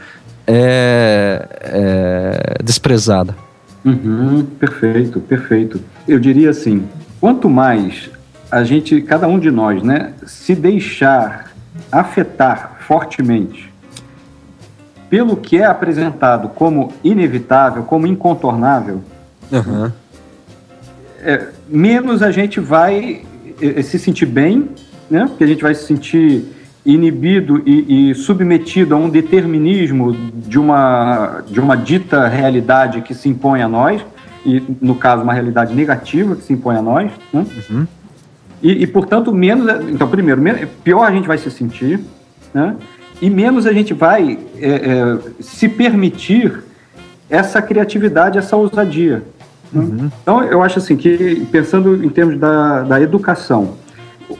é, 0.48 1.48
é 1.62 2.64
desprezada. 2.64 3.36
Uhum, 3.84 4.46
perfeito, 4.58 5.20
perfeito. 5.20 5.82
Eu 6.08 6.18
diria 6.18 6.50
assim, 6.50 6.88
quanto 7.20 7.50
mais 7.50 8.10
a 8.50 8.64
gente, 8.64 9.02
cada 9.02 9.28
um 9.28 9.38
de 9.38 9.52
nós, 9.52 9.84
né, 9.84 10.14
se 10.26 10.56
deixar 10.56 11.52
afetar 11.92 12.78
fortemente 12.88 13.74
pelo 15.10 15.36
que 15.36 15.58
é 15.58 15.66
apresentado 15.66 16.50
como 16.50 16.94
inevitável, 17.04 17.84
como 17.84 18.08
incontornável, 18.08 19.04
Uhum. 19.52 19.92
É, 21.26 21.48
menos 21.68 22.22
a 22.22 22.30
gente 22.30 22.60
vai 22.60 23.24
é, 23.60 23.82
se 23.82 23.98
sentir 23.98 24.28
bem, 24.28 24.70
né? 25.10 25.26
Porque 25.28 25.44
a 25.44 25.48
gente 25.48 25.64
vai 25.64 25.74
se 25.74 25.86
sentir 25.86 26.46
inibido 26.86 27.64
e, 27.66 28.12
e, 28.12 28.16
submetido 28.16 28.94
a 28.94 28.98
um 28.98 29.10
determinismo 29.10 30.14
de 30.14 30.60
uma, 30.60 31.44
de 31.48 31.60
uma 31.60 31.76
dita 31.76 32.28
realidade 32.28 33.02
que 33.02 33.16
se 33.16 33.28
impõe 33.28 33.64
a 33.64 33.68
nós, 33.68 34.06
e 34.46 34.62
no 34.80 34.94
caso 34.94 35.24
uma 35.24 35.34
realidade 35.34 35.74
negativa 35.74 36.36
que 36.36 36.44
se 36.44 36.54
impõe 36.54 36.76
a 36.76 36.82
nós, 36.84 37.12
né? 37.34 37.44
uhum. 37.72 37.88
e, 38.62 38.84
e, 38.84 38.88
portanto 38.88 39.34
menos, 39.34 39.68
então 39.90 40.08
primeiro, 40.08 40.44
pior 40.84 41.06
a 41.06 41.12
gente 41.12 41.28
vai 41.28 41.40
se 41.40 41.50
sentir, 41.50 42.00
né? 42.54 42.76
e 43.20 43.32
menos 43.32 43.66
a 43.66 43.74
gente 43.74 43.96
vai 43.96 44.38
é, 44.60 44.70
é, 44.70 45.18
se 45.40 45.68
permitir 45.68 46.64
essa 47.28 47.60
criatividade, 47.64 48.38
essa 48.38 48.56
ousadia. 48.56 49.24
Uhum. 49.74 50.10
Então, 50.22 50.44
eu 50.44 50.62
acho 50.62 50.80
assim 50.80 50.96
que, 50.96 51.46
pensando 51.52 52.04
em 52.04 52.10
termos 52.10 52.40
da, 52.40 52.84
da 52.84 53.02
educação, 53.02 53.76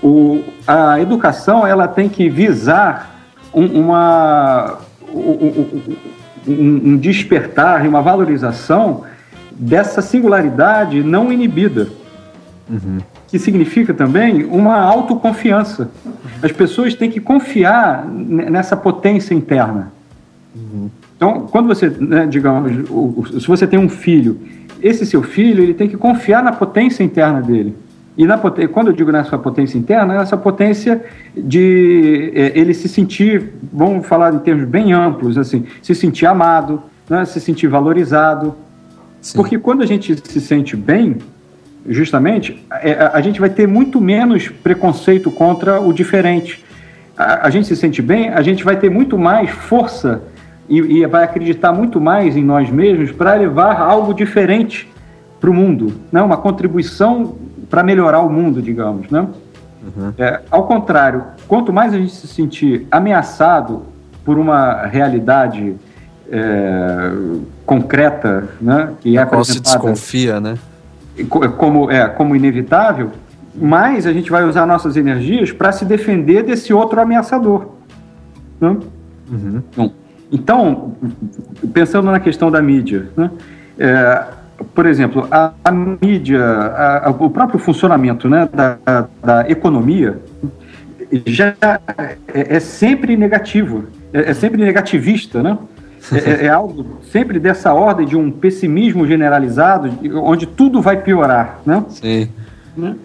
o, 0.02 0.44
a 0.68 1.00
educação 1.00 1.66
ela 1.66 1.88
tem 1.88 2.10
que 2.10 2.30
visar 2.30 3.20
um, 3.54 3.82
uma, 3.82 4.78
um, 5.14 5.96
um 6.48 6.98
despertar 6.98 7.86
e 7.86 7.88
uma 7.88 8.02
valorização 8.02 9.04
dessa 9.52 10.02
singularidade 10.02 11.02
não 11.04 11.32
inibida. 11.32 11.88
Uhum. 12.70 12.98
Que 13.28 13.40
significa 13.40 13.94
também 13.94 14.44
uma 14.46 14.80
autoconfiança. 14.80 15.90
As 16.42 16.52
pessoas 16.52 16.94
têm 16.94 17.10
que 17.10 17.20
confiar 17.20 18.06
nessa 18.06 18.76
potência 18.76 19.34
interna. 19.34 19.92
Uhum. 20.56 20.90
Então, 21.16 21.48
quando 21.48 21.68
você, 21.68 21.90
né, 21.90 22.28
digamos, 22.28 22.72
se 23.42 23.48
você 23.48 23.66
tem 23.66 23.80
um 23.80 23.90
filho 23.90 24.40
esse 24.82 25.06
seu 25.06 25.24
filho 25.24 25.64
ele 25.64 25.74
tem 25.74 25.88
que 25.88 25.98
confiar 25.98 26.44
na 26.44 26.52
potência 26.52 27.04
interna 27.04 27.42
dele. 27.42 27.76
E 28.18 28.26
na, 28.26 28.38
quando 28.38 28.88
eu 28.88 28.94
digo 28.94 29.12
nessa 29.12 29.38
potência 29.38 29.78
interna, 29.78 30.16
é 30.16 30.22
essa 30.22 30.38
potência 30.38 31.04
de 31.36 32.32
é, 32.34 32.58
ele 32.58 32.74
se 32.74 32.88
sentir, 32.88 33.52
vamos 33.74 34.08
falar 34.08 34.34
em 34.34 34.40
termos 34.40 34.66
bem 34.66 34.94
amplos, 34.94 35.38
assim, 35.38 35.66
se 35.82 35.94
sentir 35.94 36.26
amado, 36.26 36.82
né, 37.10 37.26
se 37.26 37.42
sentir 37.42 37.68
valorizado. 37.68 38.56
Sim. 39.22 39.38
Porque 39.38 39.58
quando 39.58 39.84
a 39.84 39.86
gente 39.86 40.16
se 40.30 40.40
sente 40.40 40.78
bem, 40.78 41.18
justamente, 41.88 42.64
é, 42.82 42.94
a, 42.94 43.18
a, 43.18 43.22
gente 43.22 43.40
vai 43.40 43.50
ter 43.50 43.68
muito 43.68 44.00
menos 44.00 44.48
preconceito 44.48 45.30
contra 45.30 45.82
o 45.82 45.92
diferente. 45.92 46.64
A, 47.18 47.48
a 47.48 47.50
gente 47.50 47.68
se 47.68 47.76
sente 47.76 48.02
bem, 48.02 48.30
a 48.30 48.42
gente 48.42 48.64
vai 48.64 48.78
ter 48.78 48.90
muito 48.90 49.18
mais 49.18 49.50
força 49.50 50.22
e, 50.68 50.80
e 50.80 51.06
vai 51.08 51.24
acreditar 51.24 51.72
muito 51.72 52.00
mais 52.02 52.36
em 52.36 52.44
nós 52.44 52.70
mesmos 52.70 53.12
para 53.12 53.34
levar 53.36 53.80
algo 53.80 54.14
diferente 54.14 54.92
para 55.40 55.50
o 55.50 55.54
mundo, 55.54 55.94
né? 56.12 56.22
uma 56.22 56.38
contribuição 56.38 57.36
para 57.70 57.84
melhorar 57.84 58.22
o 58.22 58.30
mundo, 58.30 58.62
digamos. 58.62 59.10
Né? 59.10 59.22
Uhum. 59.22 60.14
É, 60.18 60.42
ao 60.50 60.66
contrário, 60.66 61.24
quanto 61.48 61.72
mais 61.72 61.94
a 61.94 61.98
gente 61.98 62.14
se 62.14 62.28
sentir 62.28 62.88
ameaçado 62.90 63.84
por 64.24 64.38
uma 64.38 64.86
realidade 64.88 65.76
é, 66.32 67.12
concreta, 67.66 68.50
né, 68.60 68.90
que 69.00 69.18
é 69.18 69.22
a 69.22 69.26
qual 69.26 69.44
se 69.44 69.60
desconfia, 69.60 70.40
né? 70.40 70.58
Como, 71.30 71.90
é, 71.90 72.08
como 72.10 72.36
inevitável, 72.36 73.12
mais 73.56 74.06
a 74.06 74.12
gente 74.12 74.30
vai 74.30 74.44
usar 74.44 74.66
nossas 74.66 74.98
energias 74.98 75.52
para 75.52 75.72
se 75.72 75.86
defender 75.86 76.44
desse 76.44 76.74
outro 76.74 77.00
ameaçador. 77.00 77.68
Né? 78.60 78.76
Uhum. 79.32 79.64
Bom, 79.78 79.92
então, 80.36 80.96
pensando 81.74 82.12
na 82.12 82.20
questão 82.20 82.52
da 82.52 82.62
mídia, 82.62 83.10
né? 83.16 83.32
É, 83.78 84.24
por 84.74 84.86
exemplo, 84.86 85.28
a, 85.32 85.52
a 85.64 85.72
mídia, 85.72 86.42
a, 86.44 87.08
a, 87.08 87.10
o 87.10 87.30
próprio 87.30 87.60
funcionamento 87.60 88.30
né, 88.30 88.48
da, 88.54 89.08
da 89.24 89.50
economia 89.50 90.20
já 91.26 91.56
é, 92.34 92.56
é 92.56 92.60
sempre 92.60 93.16
negativo, 93.16 93.86
é, 94.14 94.32
é, 94.32 94.34
sempre 94.34 94.62
negativista, 94.62 95.42
né? 95.42 95.58
É, 96.12 96.46
é, 96.46 96.50
algo 96.50 97.00
sempre 97.12 97.40
dessa 97.40 97.74
ordem 97.74 98.06
de 98.06 98.16
um 98.16 98.30
pessimismo 98.30 99.08
generalizado, 99.08 99.92
onde 100.22 100.46
tudo 100.46 100.80
vai 100.80 101.02
piorar, 101.02 101.60
né? 101.66 101.84
Sim. 101.90 102.30
Né? 102.78 102.96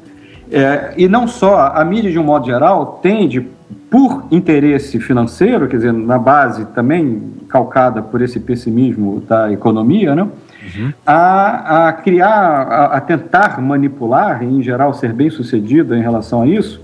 É, 0.52 0.92
e 0.96 1.08
não 1.08 1.26
só, 1.26 1.72
a 1.74 1.82
mídia 1.84 2.10
de 2.10 2.18
um 2.18 2.24
modo 2.24 2.44
geral 2.44 2.98
tende, 3.02 3.48
por 3.90 4.26
interesse 4.30 5.00
financeiro, 5.00 5.66
quer 5.66 5.76
dizer, 5.76 5.92
na 5.92 6.18
base 6.18 6.64
também 6.66 7.22
calcada 7.48 8.00
por 8.00 8.22
esse 8.22 8.38
pessimismo 8.38 9.20
da 9.20 9.52
economia, 9.52 10.14
né? 10.14 10.22
Uhum. 10.22 10.92
A, 11.06 11.88
a, 11.88 11.92
criar, 11.92 12.28
a, 12.28 12.84
a, 12.96 13.00
tentar 13.00 13.60
manipular, 13.60 14.42
e 14.42 14.46
em 14.46 14.62
geral 14.62 14.92
ser 14.94 15.12
bem 15.12 15.30
sucedida 15.30 15.96
em 15.96 16.02
relação 16.02 16.42
a 16.42 16.46
isso, 16.46 16.80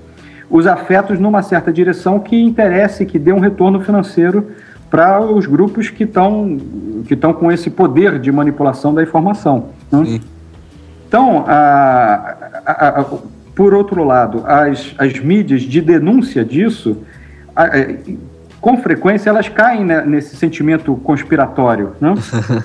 os 0.50 0.66
afetos 0.66 1.18
numa 1.18 1.42
certa 1.42 1.72
direção 1.72 2.18
que 2.18 2.40
interesse, 2.40 3.04
que 3.04 3.18
dê 3.18 3.32
um 3.32 3.40
retorno 3.40 3.80
financeiro 3.80 4.48
para 4.90 5.20
os 5.20 5.46
grupos 5.46 5.90
que 5.90 6.04
estão 6.04 6.58
que 7.06 7.14
estão 7.14 7.32
com 7.32 7.50
esse 7.50 7.68
poder 7.70 8.18
de 8.18 8.30
manipulação 8.32 8.94
da 8.94 9.02
informação. 9.02 9.70
Né? 9.90 10.20
Então, 11.08 11.44
a, 11.46 12.36
a, 12.64 13.00
a, 13.00 13.04
por 13.56 13.72
outro 13.72 14.04
lado, 14.04 14.44
as, 14.46 14.94
as 14.98 15.18
mídias 15.18 15.62
de 15.62 15.80
denúncia 15.80 16.44
disso, 16.44 16.98
é, 17.56 17.96
com 18.60 18.76
frequência, 18.76 19.30
elas 19.30 19.48
caem 19.48 19.82
né, 19.82 20.04
nesse 20.04 20.36
sentimento 20.36 20.94
conspiratório 20.96 21.92
né? 21.98 22.14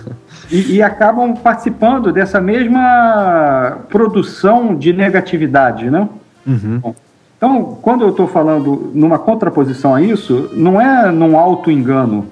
e, 0.52 0.74
e, 0.74 0.82
acabam 0.84 1.34
participando 1.34 2.12
dessa 2.12 2.42
mesma 2.42 3.78
produção 3.88 4.76
de 4.76 4.92
negatividade. 4.92 5.90
Né? 5.90 6.10
Uhum. 6.46 6.80
Bom, 6.80 6.96
então, 7.38 7.78
quando 7.82 8.02
eu 8.02 8.10
estou 8.10 8.28
falando 8.28 8.92
numa 8.94 9.18
contraposição 9.18 9.96
a 9.96 10.02
isso, 10.02 10.50
não 10.54 10.82
é 10.82 11.10
num 11.10 11.38
auto-engano. 11.38 12.28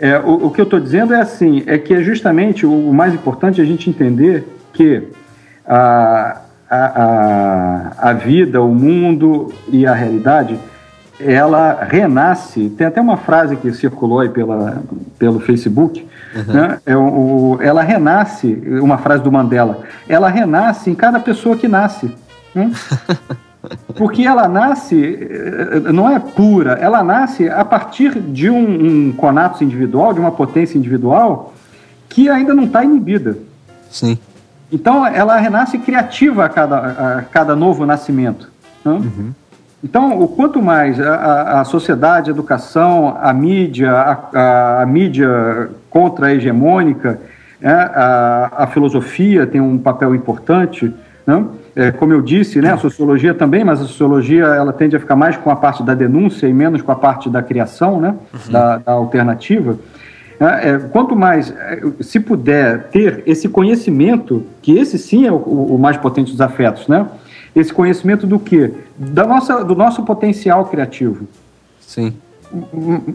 É, 0.00 0.18
o, 0.18 0.46
o, 0.46 0.50
que 0.50 0.60
eu 0.60 0.64
estou 0.64 0.80
dizendo 0.80 1.14
é 1.14 1.20
assim, 1.20 1.62
é 1.66 1.78
que 1.78 1.94
é 1.94 2.02
justamente 2.02 2.66
o, 2.66 2.90
o 2.90 2.92
mais 2.92 3.14
importante 3.14 3.60
a 3.60 3.64
gente 3.64 3.88
entender 3.88 4.46
que 4.72 5.08
a, 5.64 6.40
a, 6.70 7.92
a, 8.00 8.10
a 8.10 8.12
vida, 8.12 8.60
o 8.62 8.74
mundo 8.74 9.52
e 9.68 9.86
a 9.86 9.94
realidade, 9.94 10.58
ela 11.20 11.78
renasce. 11.82 12.70
Tem 12.70 12.86
até 12.86 13.00
uma 13.00 13.16
frase 13.16 13.56
que 13.56 13.72
circulou 13.72 14.20
aí 14.20 14.28
pela, 14.28 14.82
pelo 15.18 15.40
Facebook, 15.40 16.06
uhum. 16.34 16.52
né? 16.52 16.78
é, 16.86 16.96
o, 16.96 17.58
ela 17.60 17.82
renasce, 17.82 18.52
uma 18.82 18.98
frase 18.98 19.22
do 19.22 19.32
Mandela, 19.32 19.80
ela 20.08 20.28
renasce 20.28 20.90
em 20.90 20.94
cada 20.94 21.18
pessoa 21.18 21.56
que 21.56 21.66
nasce. 21.66 22.10
Né? 22.54 22.72
Porque 23.96 24.22
ela 24.22 24.46
nasce, 24.46 25.18
eh, 25.20 25.92
não 25.92 26.08
é 26.08 26.18
pura, 26.20 26.74
ela 26.74 27.02
nasce 27.02 27.48
a 27.48 27.64
partir 27.64 28.18
de 28.20 28.48
um, 28.48 29.08
um 29.08 29.12
conato 29.12 29.64
individual, 29.64 30.14
de 30.14 30.20
uma 30.20 30.30
potência 30.30 30.78
individual, 30.78 31.52
que 32.08 32.28
ainda 32.28 32.54
não 32.54 32.64
está 32.64 32.84
inibida. 32.84 33.36
Sim. 33.90 34.16
Então, 34.70 35.06
ela 35.06 35.36
renasce 35.38 35.78
criativa 35.78 36.44
a 36.44 36.48
cada, 36.48 36.76
a 37.18 37.22
cada 37.22 37.56
novo 37.56 37.86
nascimento. 37.86 38.50
Né? 38.84 38.92
Uhum. 38.92 39.32
Então, 39.82 40.20
o 40.20 40.28
quanto 40.28 40.60
mais 40.60 41.00
a, 41.00 41.60
a, 41.60 41.64
sociedade, 41.64 42.30
a 42.30 42.32
educação, 42.32 43.16
a 43.20 43.32
mídia, 43.32 43.92
a, 43.92 44.82
a 44.82 44.86
mídia 44.86 45.70
contra-hegemônica, 45.88 47.20
né? 47.60 47.72
a, 47.72 48.50
a 48.58 48.66
filosofia 48.66 49.46
tem 49.46 49.60
um 49.60 49.78
papel 49.78 50.14
importante, 50.14 50.92
né? 51.26 51.44
É, 51.76 51.92
como 51.92 52.12
eu 52.12 52.20
disse, 52.20 52.60
né, 52.60 52.72
a 52.72 52.76
sociologia 52.76 53.32
também, 53.32 53.62
mas 53.62 53.80
a 53.80 53.84
sociologia 53.84 54.46
ela 54.46 54.72
tende 54.72 54.96
a 54.96 54.98
ficar 54.98 55.14
mais 55.14 55.36
com 55.36 55.48
a 55.48 55.54
parte 55.54 55.80
da 55.84 55.94
denúncia 55.94 56.48
e 56.48 56.52
menos 56.52 56.82
com 56.82 56.90
a 56.90 56.96
parte 56.96 57.30
da 57.30 57.40
criação, 57.40 58.00
né, 58.00 58.16
uhum. 58.32 58.52
da, 58.52 58.78
da, 58.78 58.92
alternativa. 58.92 59.78
É, 60.40 60.70
é 60.70 60.78
quanto 60.78 61.16
mais 61.16 61.50
é, 61.50 61.80
se 62.00 62.20
puder 62.20 62.84
ter 62.88 63.22
esse 63.26 63.48
conhecimento, 63.48 64.44
que 64.62 64.78
esse 64.78 64.98
sim 64.98 65.26
é 65.26 65.32
o, 65.32 65.36
o 65.36 65.78
mais 65.78 65.96
potente 65.96 66.30
dos 66.30 66.40
afetos, 66.40 66.86
né? 66.86 67.06
Esse 67.54 67.72
conhecimento 67.72 68.26
do 68.26 68.38
que? 68.38 68.72
Da 68.96 69.26
nossa, 69.26 69.64
do 69.64 69.74
nosso 69.74 70.04
potencial 70.04 70.64
criativo. 70.66 71.26
Sim. 71.80 72.14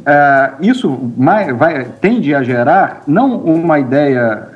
É, 0.06 0.52
isso 0.62 1.12
vai, 1.18 1.54
vai, 1.54 1.86
tende 2.00 2.36
a 2.36 2.44
gerar 2.44 3.02
não 3.08 3.38
uma 3.38 3.80
ideia, 3.80 4.48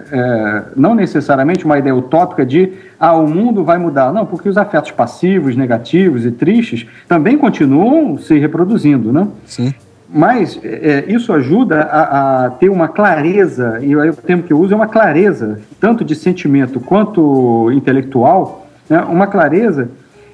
não 0.76 0.94
necessariamente 0.94 1.65
uma 1.65 1.80
ideia 1.80 1.95
utópica 1.95 2.45
de 2.45 2.73
ah, 2.99 3.14
o 3.14 3.27
mundo 3.27 3.64
vai 3.64 3.77
mudar. 3.77 4.11
Não, 4.11 4.26
porque 4.26 4.48
os 4.48 4.57
afetos 4.57 4.91
passivos, 4.91 5.56
negativos 5.56 6.26
e 6.26 6.31
tristes 6.31 6.85
também 7.07 7.38
continuam 7.38 8.18
se 8.18 8.38
reproduzindo, 8.38 9.11
né? 9.11 9.27
Sim. 9.45 9.73
Mas 10.09 10.59
é, 10.63 11.03
isso 11.07 11.34
ajuda 11.34 11.81
a, 11.81 12.45
a, 12.45 12.49
ter 12.51 12.69
uma 12.69 12.88
clareza, 12.88 13.79
e 13.81 13.95
o 13.95 14.13
termo 14.13 14.43
que 14.43 14.53
eu 14.53 14.59
uso 14.59 14.73
é 14.73 14.75
uma 14.75 14.88
clareza, 14.88 15.59
tanto 15.81 16.05
de 16.05 16.15
sentimento 16.15 16.79
quanto 16.79 17.69
intelectual, 17.73 18.67
né? 18.89 19.01
uma 19.01 19.27
clareza 19.27 19.89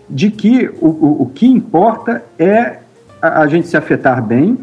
de 0.08 0.30
que 0.30 0.70
o, 0.80 0.88
o, 0.88 1.22
o 1.24 1.26
que 1.34 1.48
importa 1.48 2.24
é 2.38 2.78
a, 3.20 3.42
a 3.42 3.48
gente 3.48 3.68
se 3.68 3.76
afetar 3.76 4.22
bem, 4.22 4.60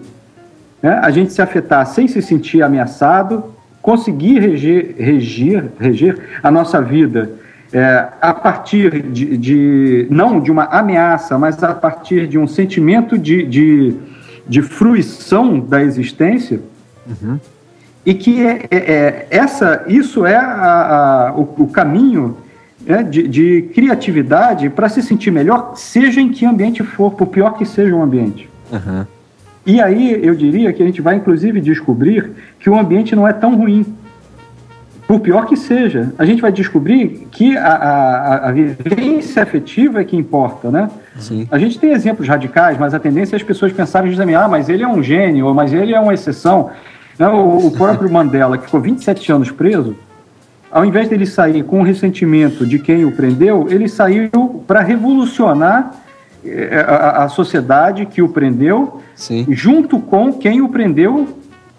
né? 0.80 1.00
a 1.02 1.10
gente 1.10 1.32
se 1.32 1.42
afetar 1.42 1.84
sem 1.86 2.06
se 2.06 2.22
sentir 2.22 2.62
ameaçado, 2.62 3.44
conseguir 3.82 4.38
reger, 4.38 4.94
reger, 4.96 5.64
reger 5.78 6.20
a 6.40 6.50
nossa 6.52 6.80
vida 6.80 7.30
é, 7.72 8.08
a 8.20 8.34
partir 8.34 9.02
de, 9.02 9.36
de, 9.36 10.06
não 10.10 10.40
de 10.40 10.50
uma 10.50 10.64
ameaça, 10.64 11.38
mas 11.38 11.62
a 11.62 11.74
partir 11.74 12.26
de 12.26 12.38
um 12.38 12.46
sentimento 12.46 13.16
de, 13.16 13.44
de, 13.44 13.94
de 14.46 14.62
fruição 14.62 15.60
da 15.60 15.82
existência, 15.82 16.60
uhum. 17.06 17.38
e 18.04 18.14
que 18.14 18.44
é, 18.44 18.66
é, 18.70 18.76
é, 18.76 19.26
essa, 19.30 19.84
isso 19.86 20.26
é 20.26 20.36
a, 20.36 21.28
a, 21.28 21.32
o, 21.34 21.42
o, 21.58 21.66
caminho 21.68 22.36
né, 22.84 23.02
de, 23.02 23.26
de 23.28 23.62
criatividade 23.74 24.68
para 24.70 24.88
se 24.88 25.02
sentir 25.02 25.30
melhor, 25.30 25.74
seja 25.76 26.20
em 26.20 26.30
que 26.30 26.44
ambiente 26.46 26.82
for, 26.82 27.12
por 27.12 27.26
pior 27.26 27.56
que 27.56 27.64
seja 27.64 27.94
o 27.94 28.02
ambiente. 28.02 28.48
Uhum. 28.72 29.06
E 29.66 29.80
aí 29.80 30.18
eu 30.24 30.34
diria 30.34 30.72
que 30.72 30.82
a 30.82 30.86
gente 30.86 31.02
vai 31.02 31.16
inclusive 31.16 31.60
descobrir 31.60 32.30
que 32.58 32.70
o 32.70 32.78
ambiente 32.78 33.14
não 33.14 33.28
é 33.28 33.32
tão 33.32 33.56
ruim. 33.56 33.84
Por 35.10 35.18
pior 35.18 35.46
que 35.46 35.56
seja, 35.56 36.14
a 36.16 36.24
gente 36.24 36.40
vai 36.40 36.52
descobrir 36.52 37.26
que 37.32 37.56
a, 37.56 37.66
a, 37.66 38.48
a 38.48 38.52
vivência 38.52 39.42
afetiva 39.42 40.00
é 40.00 40.04
que 40.04 40.16
importa, 40.16 40.70
né? 40.70 40.88
Sim. 41.18 41.48
A 41.50 41.58
gente 41.58 41.80
tem 41.80 41.90
exemplos 41.90 42.28
radicais, 42.28 42.78
mas 42.78 42.94
a 42.94 43.00
tendência 43.00 43.34
é 43.34 43.36
as 43.36 43.42
pessoas 43.42 43.72
pensarem 43.72 44.06
e 44.06 44.12
dizerem, 44.12 44.36
ah, 44.36 44.46
mas 44.46 44.68
ele 44.68 44.84
é 44.84 44.86
um 44.86 45.02
gênio, 45.02 45.46
ou 45.46 45.52
mas 45.52 45.72
ele 45.72 45.92
é 45.92 45.98
uma 45.98 46.14
exceção. 46.14 46.70
O, 47.18 47.66
o 47.66 47.70
próprio 47.72 48.06
Mandela, 48.08 48.56
que 48.56 48.66
ficou 48.66 48.80
27 48.80 49.32
anos 49.32 49.50
preso, 49.50 49.96
ao 50.70 50.84
invés 50.84 51.08
dele 51.08 51.26
sair 51.26 51.64
com 51.64 51.80
o 51.80 51.82
ressentimento 51.82 52.64
de 52.64 52.78
quem 52.78 53.04
o 53.04 53.10
prendeu, 53.10 53.66
ele 53.68 53.88
saiu 53.88 54.62
para 54.64 54.80
revolucionar 54.80 55.90
é, 56.44 56.86
a, 56.86 57.24
a, 57.24 57.28
sociedade 57.28 58.06
que 58.06 58.22
o 58.22 58.28
prendeu, 58.28 59.00
Sim. 59.16 59.44
junto 59.50 59.98
com 59.98 60.32
quem 60.32 60.60
o 60.60 60.68
prendeu, 60.68 61.26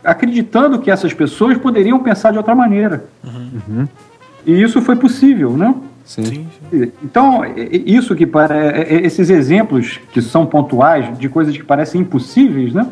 acreditando 0.04 0.80
que 0.80 0.90
essas 0.90 1.14
pessoas 1.14 1.58
poderiam 1.58 2.00
pensar 2.00 2.32
de 2.32 2.38
outra 2.38 2.56
maneira. 2.56 3.06
Uhum. 3.24 3.88
E 4.46 4.62
isso 4.62 4.82
foi 4.82 4.96
possível, 4.96 5.52
né? 5.56 5.74
Sim. 6.04 6.48
Então, 7.04 7.42
isso 7.56 8.16
que 8.16 8.26
para 8.26 8.82
esses 8.90 9.30
exemplos 9.30 10.00
que 10.12 10.22
são 10.22 10.46
pontuais 10.46 11.18
de 11.18 11.30
coisas 11.30 11.56
que 11.56 11.64
parecem 11.64 12.02
impossíveis, 12.02 12.74
né? 12.74 12.88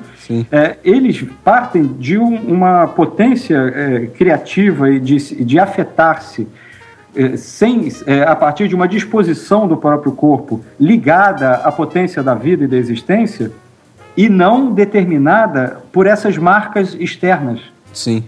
É, 0.52 0.77
eles 0.84 1.26
partem 1.44 1.88
de 1.99 2.18
um, 2.18 2.36
uma 2.36 2.88
potência 2.88 3.57
é, 3.57 4.07
criativa 4.07 4.90
e 4.90 4.99
de, 4.99 5.44
de 5.44 5.60
afetar-se 5.60 6.48
é, 7.15 7.36
sem, 7.36 7.90
é, 8.06 8.22
a 8.22 8.36
partir 8.36 8.68
de 8.68 8.76
uma 8.76 8.88
disposição 8.88 9.68
do 9.68 9.76
próprio 9.76 10.11
corpo 10.11 10.61
ligada 10.80 11.56
à 11.56 11.72
potência 11.72 12.22
da 12.22 12.36
vida 12.36 12.65
e 12.65 12.68
da 12.68 12.77
existência 12.77 13.52
e 14.15 14.30
não 14.30 14.72
determinada 14.72 15.81
por 15.91 16.07
essas 16.07 16.38
marcas 16.38 16.95
externas. 16.99 17.60
Sim. 17.94 18.23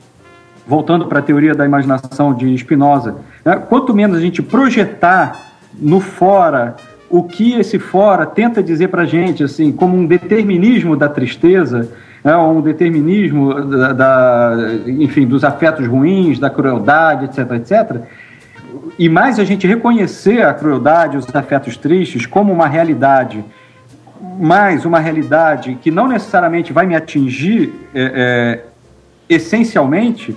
Voltando 0.67 1.07
para 1.07 1.19
a 1.19 1.21
teoria 1.21 1.53
da 1.53 1.65
imaginação 1.65 2.33
de 2.33 2.57
Spinoza, 2.57 3.15
né? 3.43 3.55
quanto 3.67 3.93
menos 3.93 4.17
a 4.17 4.21
gente 4.21 4.41
projetar 4.41 5.51
no 5.73 5.99
fora 5.99 6.75
o 7.09 7.23
que 7.23 7.53
esse 7.53 7.77
fora 7.77 8.25
tenta 8.25 8.63
dizer 8.63 8.87
para 8.87 9.01
a 9.01 9.05
gente, 9.05 9.43
assim, 9.43 9.71
como 9.71 9.97
um 9.97 10.05
determinismo 10.05 10.95
da 10.95 11.09
tristeza, 11.09 11.91
né? 12.23 12.35
um 12.37 12.61
determinismo 12.61 13.53
da, 13.65 13.91
da, 13.91 14.55
enfim, 14.87 15.27
dos 15.27 15.43
afetos 15.43 15.85
ruins, 15.85 16.39
da 16.39 16.49
crueldade, 16.49 17.25
etc., 17.25 17.51
etc., 17.51 18.01
e 18.97 19.09
mais 19.09 19.39
a 19.39 19.43
gente 19.43 19.67
reconhecer 19.67 20.41
a 20.43 20.53
crueldade, 20.53 21.17
os 21.17 21.35
afetos 21.35 21.75
tristes 21.75 22.25
como 22.25 22.53
uma 22.53 22.67
realidade, 22.67 23.43
mais 24.39 24.85
uma 24.85 24.99
realidade 24.99 25.77
que 25.81 25.89
não 25.89 26.07
necessariamente 26.07 26.71
vai 26.71 26.85
me 26.85 26.95
atingir 26.95 27.73
é, 27.93 28.61
é, 29.29 29.33
essencialmente, 29.33 30.35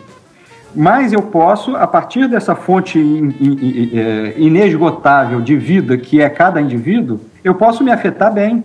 mas 0.74 1.12
eu 1.12 1.23
posso, 1.23 1.77
a 1.77 1.86
partir 1.86 2.27
dessa 2.28 2.55
fonte 2.55 2.98
in, 2.98 3.35
in, 3.40 3.52
in, 3.52 3.90
é, 3.94 4.35
inesgotável 4.36 5.40
de 5.40 5.56
vida 5.56 5.97
que 5.97 6.20
é 6.20 6.28
cada 6.28 6.61
indivíduo, 6.61 7.20
eu 7.43 7.55
posso 7.55 7.85
me 7.85 7.93
afetar 7.93 8.32
bem. 8.32 8.65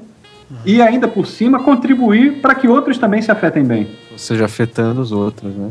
E 0.66 0.82
ainda 0.82 1.08
por 1.08 1.28
cima 1.28 1.62
contribuir 1.62 2.42
para 2.42 2.56
que 2.56 2.68
outros 2.68 2.98
também 2.98 3.22
se 3.22 3.32
afetem 3.32 3.64
bem. 3.64 3.88
Ou 4.12 4.18
seja, 4.18 4.46
afetando 4.46 5.00
os 5.00 5.12
outros, 5.12 5.56
né? 5.56 5.70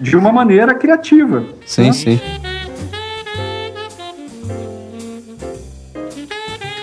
De 0.00 0.16
uma 0.16 0.32
maneira 0.32 0.74
criativa. 0.74 1.44
Sim, 1.64 1.86
né? 1.86 1.92
sim. 1.92 2.20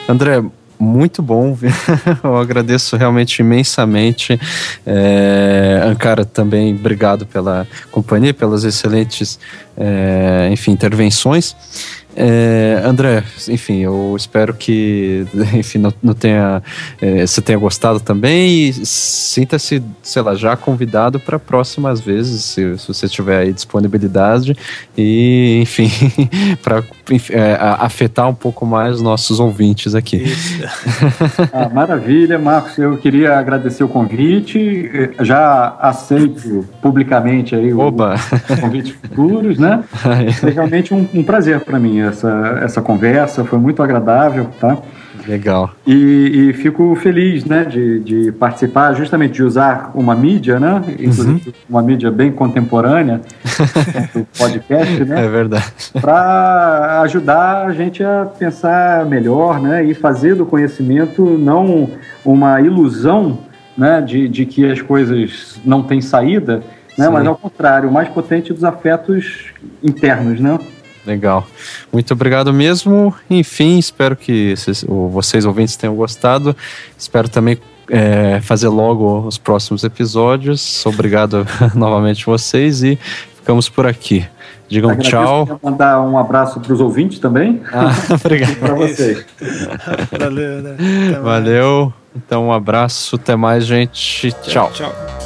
André, 0.07 0.41
muito 0.79 1.21
bom. 1.21 1.57
Eu 2.23 2.37
agradeço 2.37 2.95
realmente 2.97 3.39
imensamente. 3.39 4.39
É, 4.85 5.81
Ankara 5.83 6.25
também, 6.25 6.73
obrigado 6.75 7.25
pela 7.25 7.67
companhia, 7.91 8.33
pelas 8.33 8.63
excelentes, 8.63 9.39
é, 9.77 10.49
enfim, 10.51 10.71
intervenções. 10.71 11.55
É, 12.15 12.81
André, 12.85 13.23
enfim, 13.49 13.79
eu 13.79 14.15
espero 14.17 14.53
que 14.53 15.25
enfim, 15.53 15.79
não, 15.79 15.93
não 16.01 16.13
tenha, 16.13 16.63
é, 17.01 17.27
você 17.27 17.41
tenha 17.41 17.57
gostado 17.57 17.99
também 17.99 18.69
e 18.69 18.73
sinta-se, 18.73 19.83
sei 20.01 20.21
lá, 20.21 20.33
já 20.33 20.55
convidado 20.55 21.19
para 21.19 21.37
próximas 21.37 21.99
vezes, 21.99 22.43
se, 22.45 22.77
se, 22.77 22.87
você 22.87 23.09
tiver 23.09 23.39
aí 23.39 23.51
disponibilidade 23.51 24.55
e, 24.97 25.59
enfim, 25.61 25.89
para 26.63 26.83
é, 27.31 27.57
afetar 27.79 28.29
um 28.29 28.35
pouco 28.35 28.65
mais 28.65 28.95
os 28.95 29.01
nossos 29.01 29.39
ouvintes 29.39 29.93
aqui. 29.93 30.23
ah, 31.51 31.67
maravilha, 31.67 32.39
Marcos, 32.39 32.77
eu 32.77 32.97
queria 32.97 33.37
agradecer 33.37 33.83
o 33.83 33.89
convite, 33.89 34.89
já 35.19 35.75
aceito 35.81 36.65
publicamente 36.81 37.55
aí 37.55 37.73
Oba. 37.73 38.15
os 38.49 38.59
convites 38.59 38.91
futuros, 38.91 39.57
né? 39.57 39.83
É 40.45 40.49
realmente 40.49 40.93
um, 40.93 41.07
um 41.13 41.23
prazer 41.23 41.59
para 41.59 41.77
mim 41.77 42.04
essa, 42.05 42.59
essa 42.63 42.81
conversa, 42.81 43.43
foi 43.43 43.59
muito 43.59 43.81
agradável, 43.81 44.47
tá? 44.59 44.77
Legal. 45.27 45.71
E, 45.87 45.93
e, 46.49 46.53
fico 46.53 46.95
feliz, 46.95 47.45
né, 47.45 47.63
de, 47.63 47.99
de 47.99 48.31
participar, 48.31 48.93
justamente 48.93 49.33
de 49.33 49.43
usar 49.43 49.91
uma 49.95 50.15
mídia, 50.15 50.59
né, 50.59 50.83
inclusive 50.99 51.49
uhum. 51.49 51.53
uma 51.69 51.81
mídia 51.81 52.11
bem 52.11 52.31
contemporânea, 52.31 53.21
o 54.13 54.25
podcast, 54.37 55.03
né? 55.03 55.25
É 55.25 55.27
verdade. 55.27 55.65
Para 55.99 57.01
ajudar 57.01 57.65
a 57.65 57.73
gente 57.73 58.03
a 58.03 58.25
pensar 58.37 59.05
melhor, 59.05 59.59
né, 59.59 59.83
e 59.83 59.93
fazer 59.93 60.35
do 60.35 60.45
conhecimento 60.45 61.23
não 61.37 61.89
uma 62.23 62.61
ilusão, 62.61 63.39
né, 63.75 64.01
de, 64.01 64.29
de 64.29 64.45
que 64.45 64.69
as 64.69 64.81
coisas 64.81 65.59
não 65.65 65.81
têm 65.81 66.01
saída, 66.01 66.61
né, 66.97 67.09
mas 67.09 67.25
ao 67.25 67.35
contrário, 67.35 67.89
o 67.89 67.91
mais 67.91 68.07
potente 68.09 68.53
dos 68.53 68.63
afetos 68.63 69.47
internos, 69.83 70.39
né? 70.39 70.57
Legal. 71.05 71.47
Muito 71.91 72.13
obrigado 72.13 72.51
mesmo. 72.53 73.13
Enfim, 73.29 73.77
espero 73.77 74.15
que 74.15 74.55
vocês, 74.55 74.85
vocês 74.87 75.45
ouvintes 75.45 75.75
tenham 75.75 75.95
gostado. 75.95 76.55
Espero 76.97 77.29
também 77.29 77.57
é, 77.89 78.39
fazer 78.41 78.67
logo 78.67 79.19
os 79.27 79.37
próximos 79.37 79.83
episódios. 79.83 80.85
Obrigado 80.85 81.45
novamente 81.75 82.25
vocês 82.25 82.83
e 82.83 82.97
ficamos 83.35 83.69
por 83.69 83.85
aqui. 83.85 84.25
Digam 84.67 84.89
Agradeço 84.89 85.11
tchau. 85.11 85.59
mandar 85.61 86.01
um 86.01 86.17
abraço 86.17 86.59
para 86.59 86.73
os 86.73 86.81
ouvintes 86.81 87.19
também. 87.19 87.61
Ah, 87.71 87.93
obrigado. 88.15 88.55
para 88.55 88.73
vocês. 88.73 89.23
Valeu, 90.19 90.61
né? 90.61 90.75
Valeu. 91.21 91.93
Então, 92.15 92.47
um 92.47 92.51
abraço. 92.51 93.15
Até 93.15 93.35
mais, 93.35 93.65
gente. 93.65 94.31
tchau. 94.43 94.71
tchau. 94.73 95.24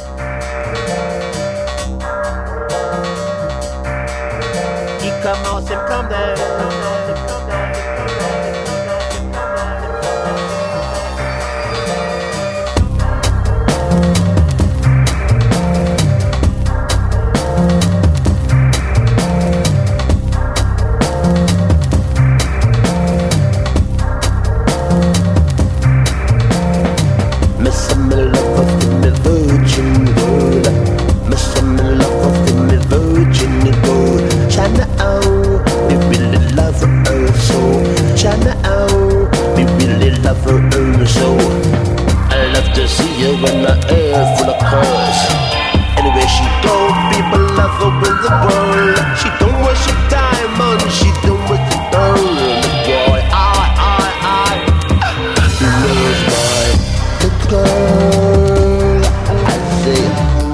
She 48.30 49.28
don't 49.40 49.58
worship 49.64 49.98
diamonds, 50.08 50.86
she 50.94 51.10
don't 51.26 51.42
work 51.50 51.58
the 51.66 51.78
diamond 51.90 52.62
boy. 52.86 53.18
I, 53.26 53.58
I, 53.74 53.98
I 54.22 55.66
love 55.82 56.20
my 56.30 57.30
girl. 57.50 59.02
I 59.44 59.58
say, 59.82 60.02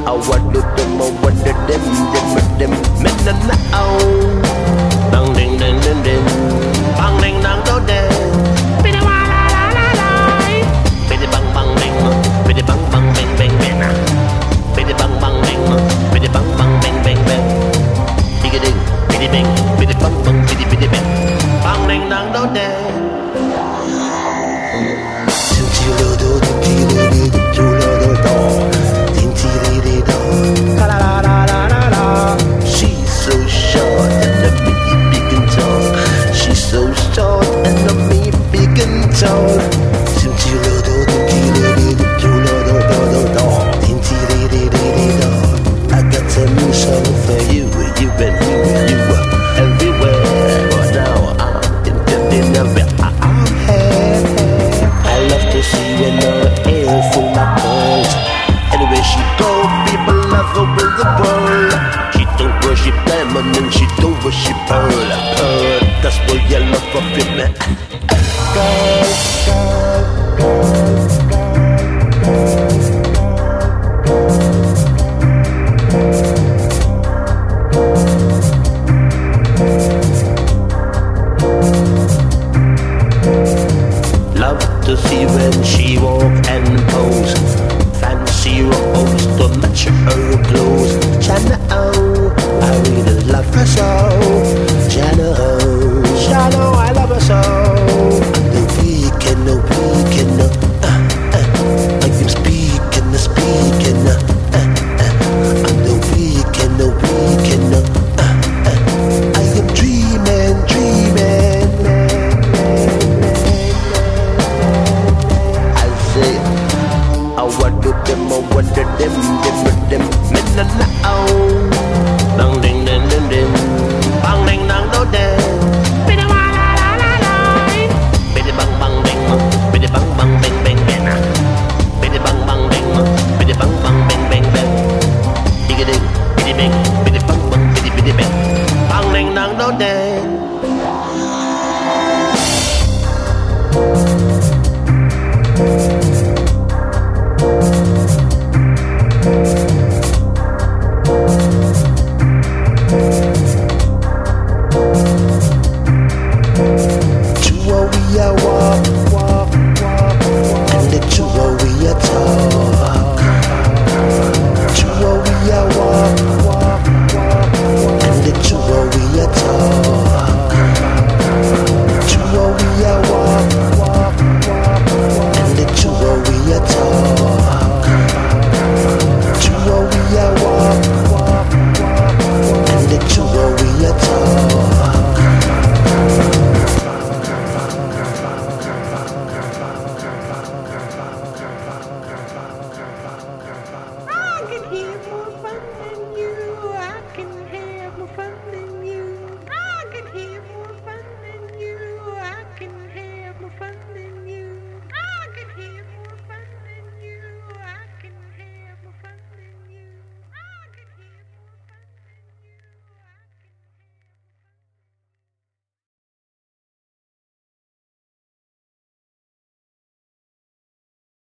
I 0.07 0.16
them, 2.59 2.70
them, 3.03 3.15
them, 3.24 3.39
them, 3.48 4.15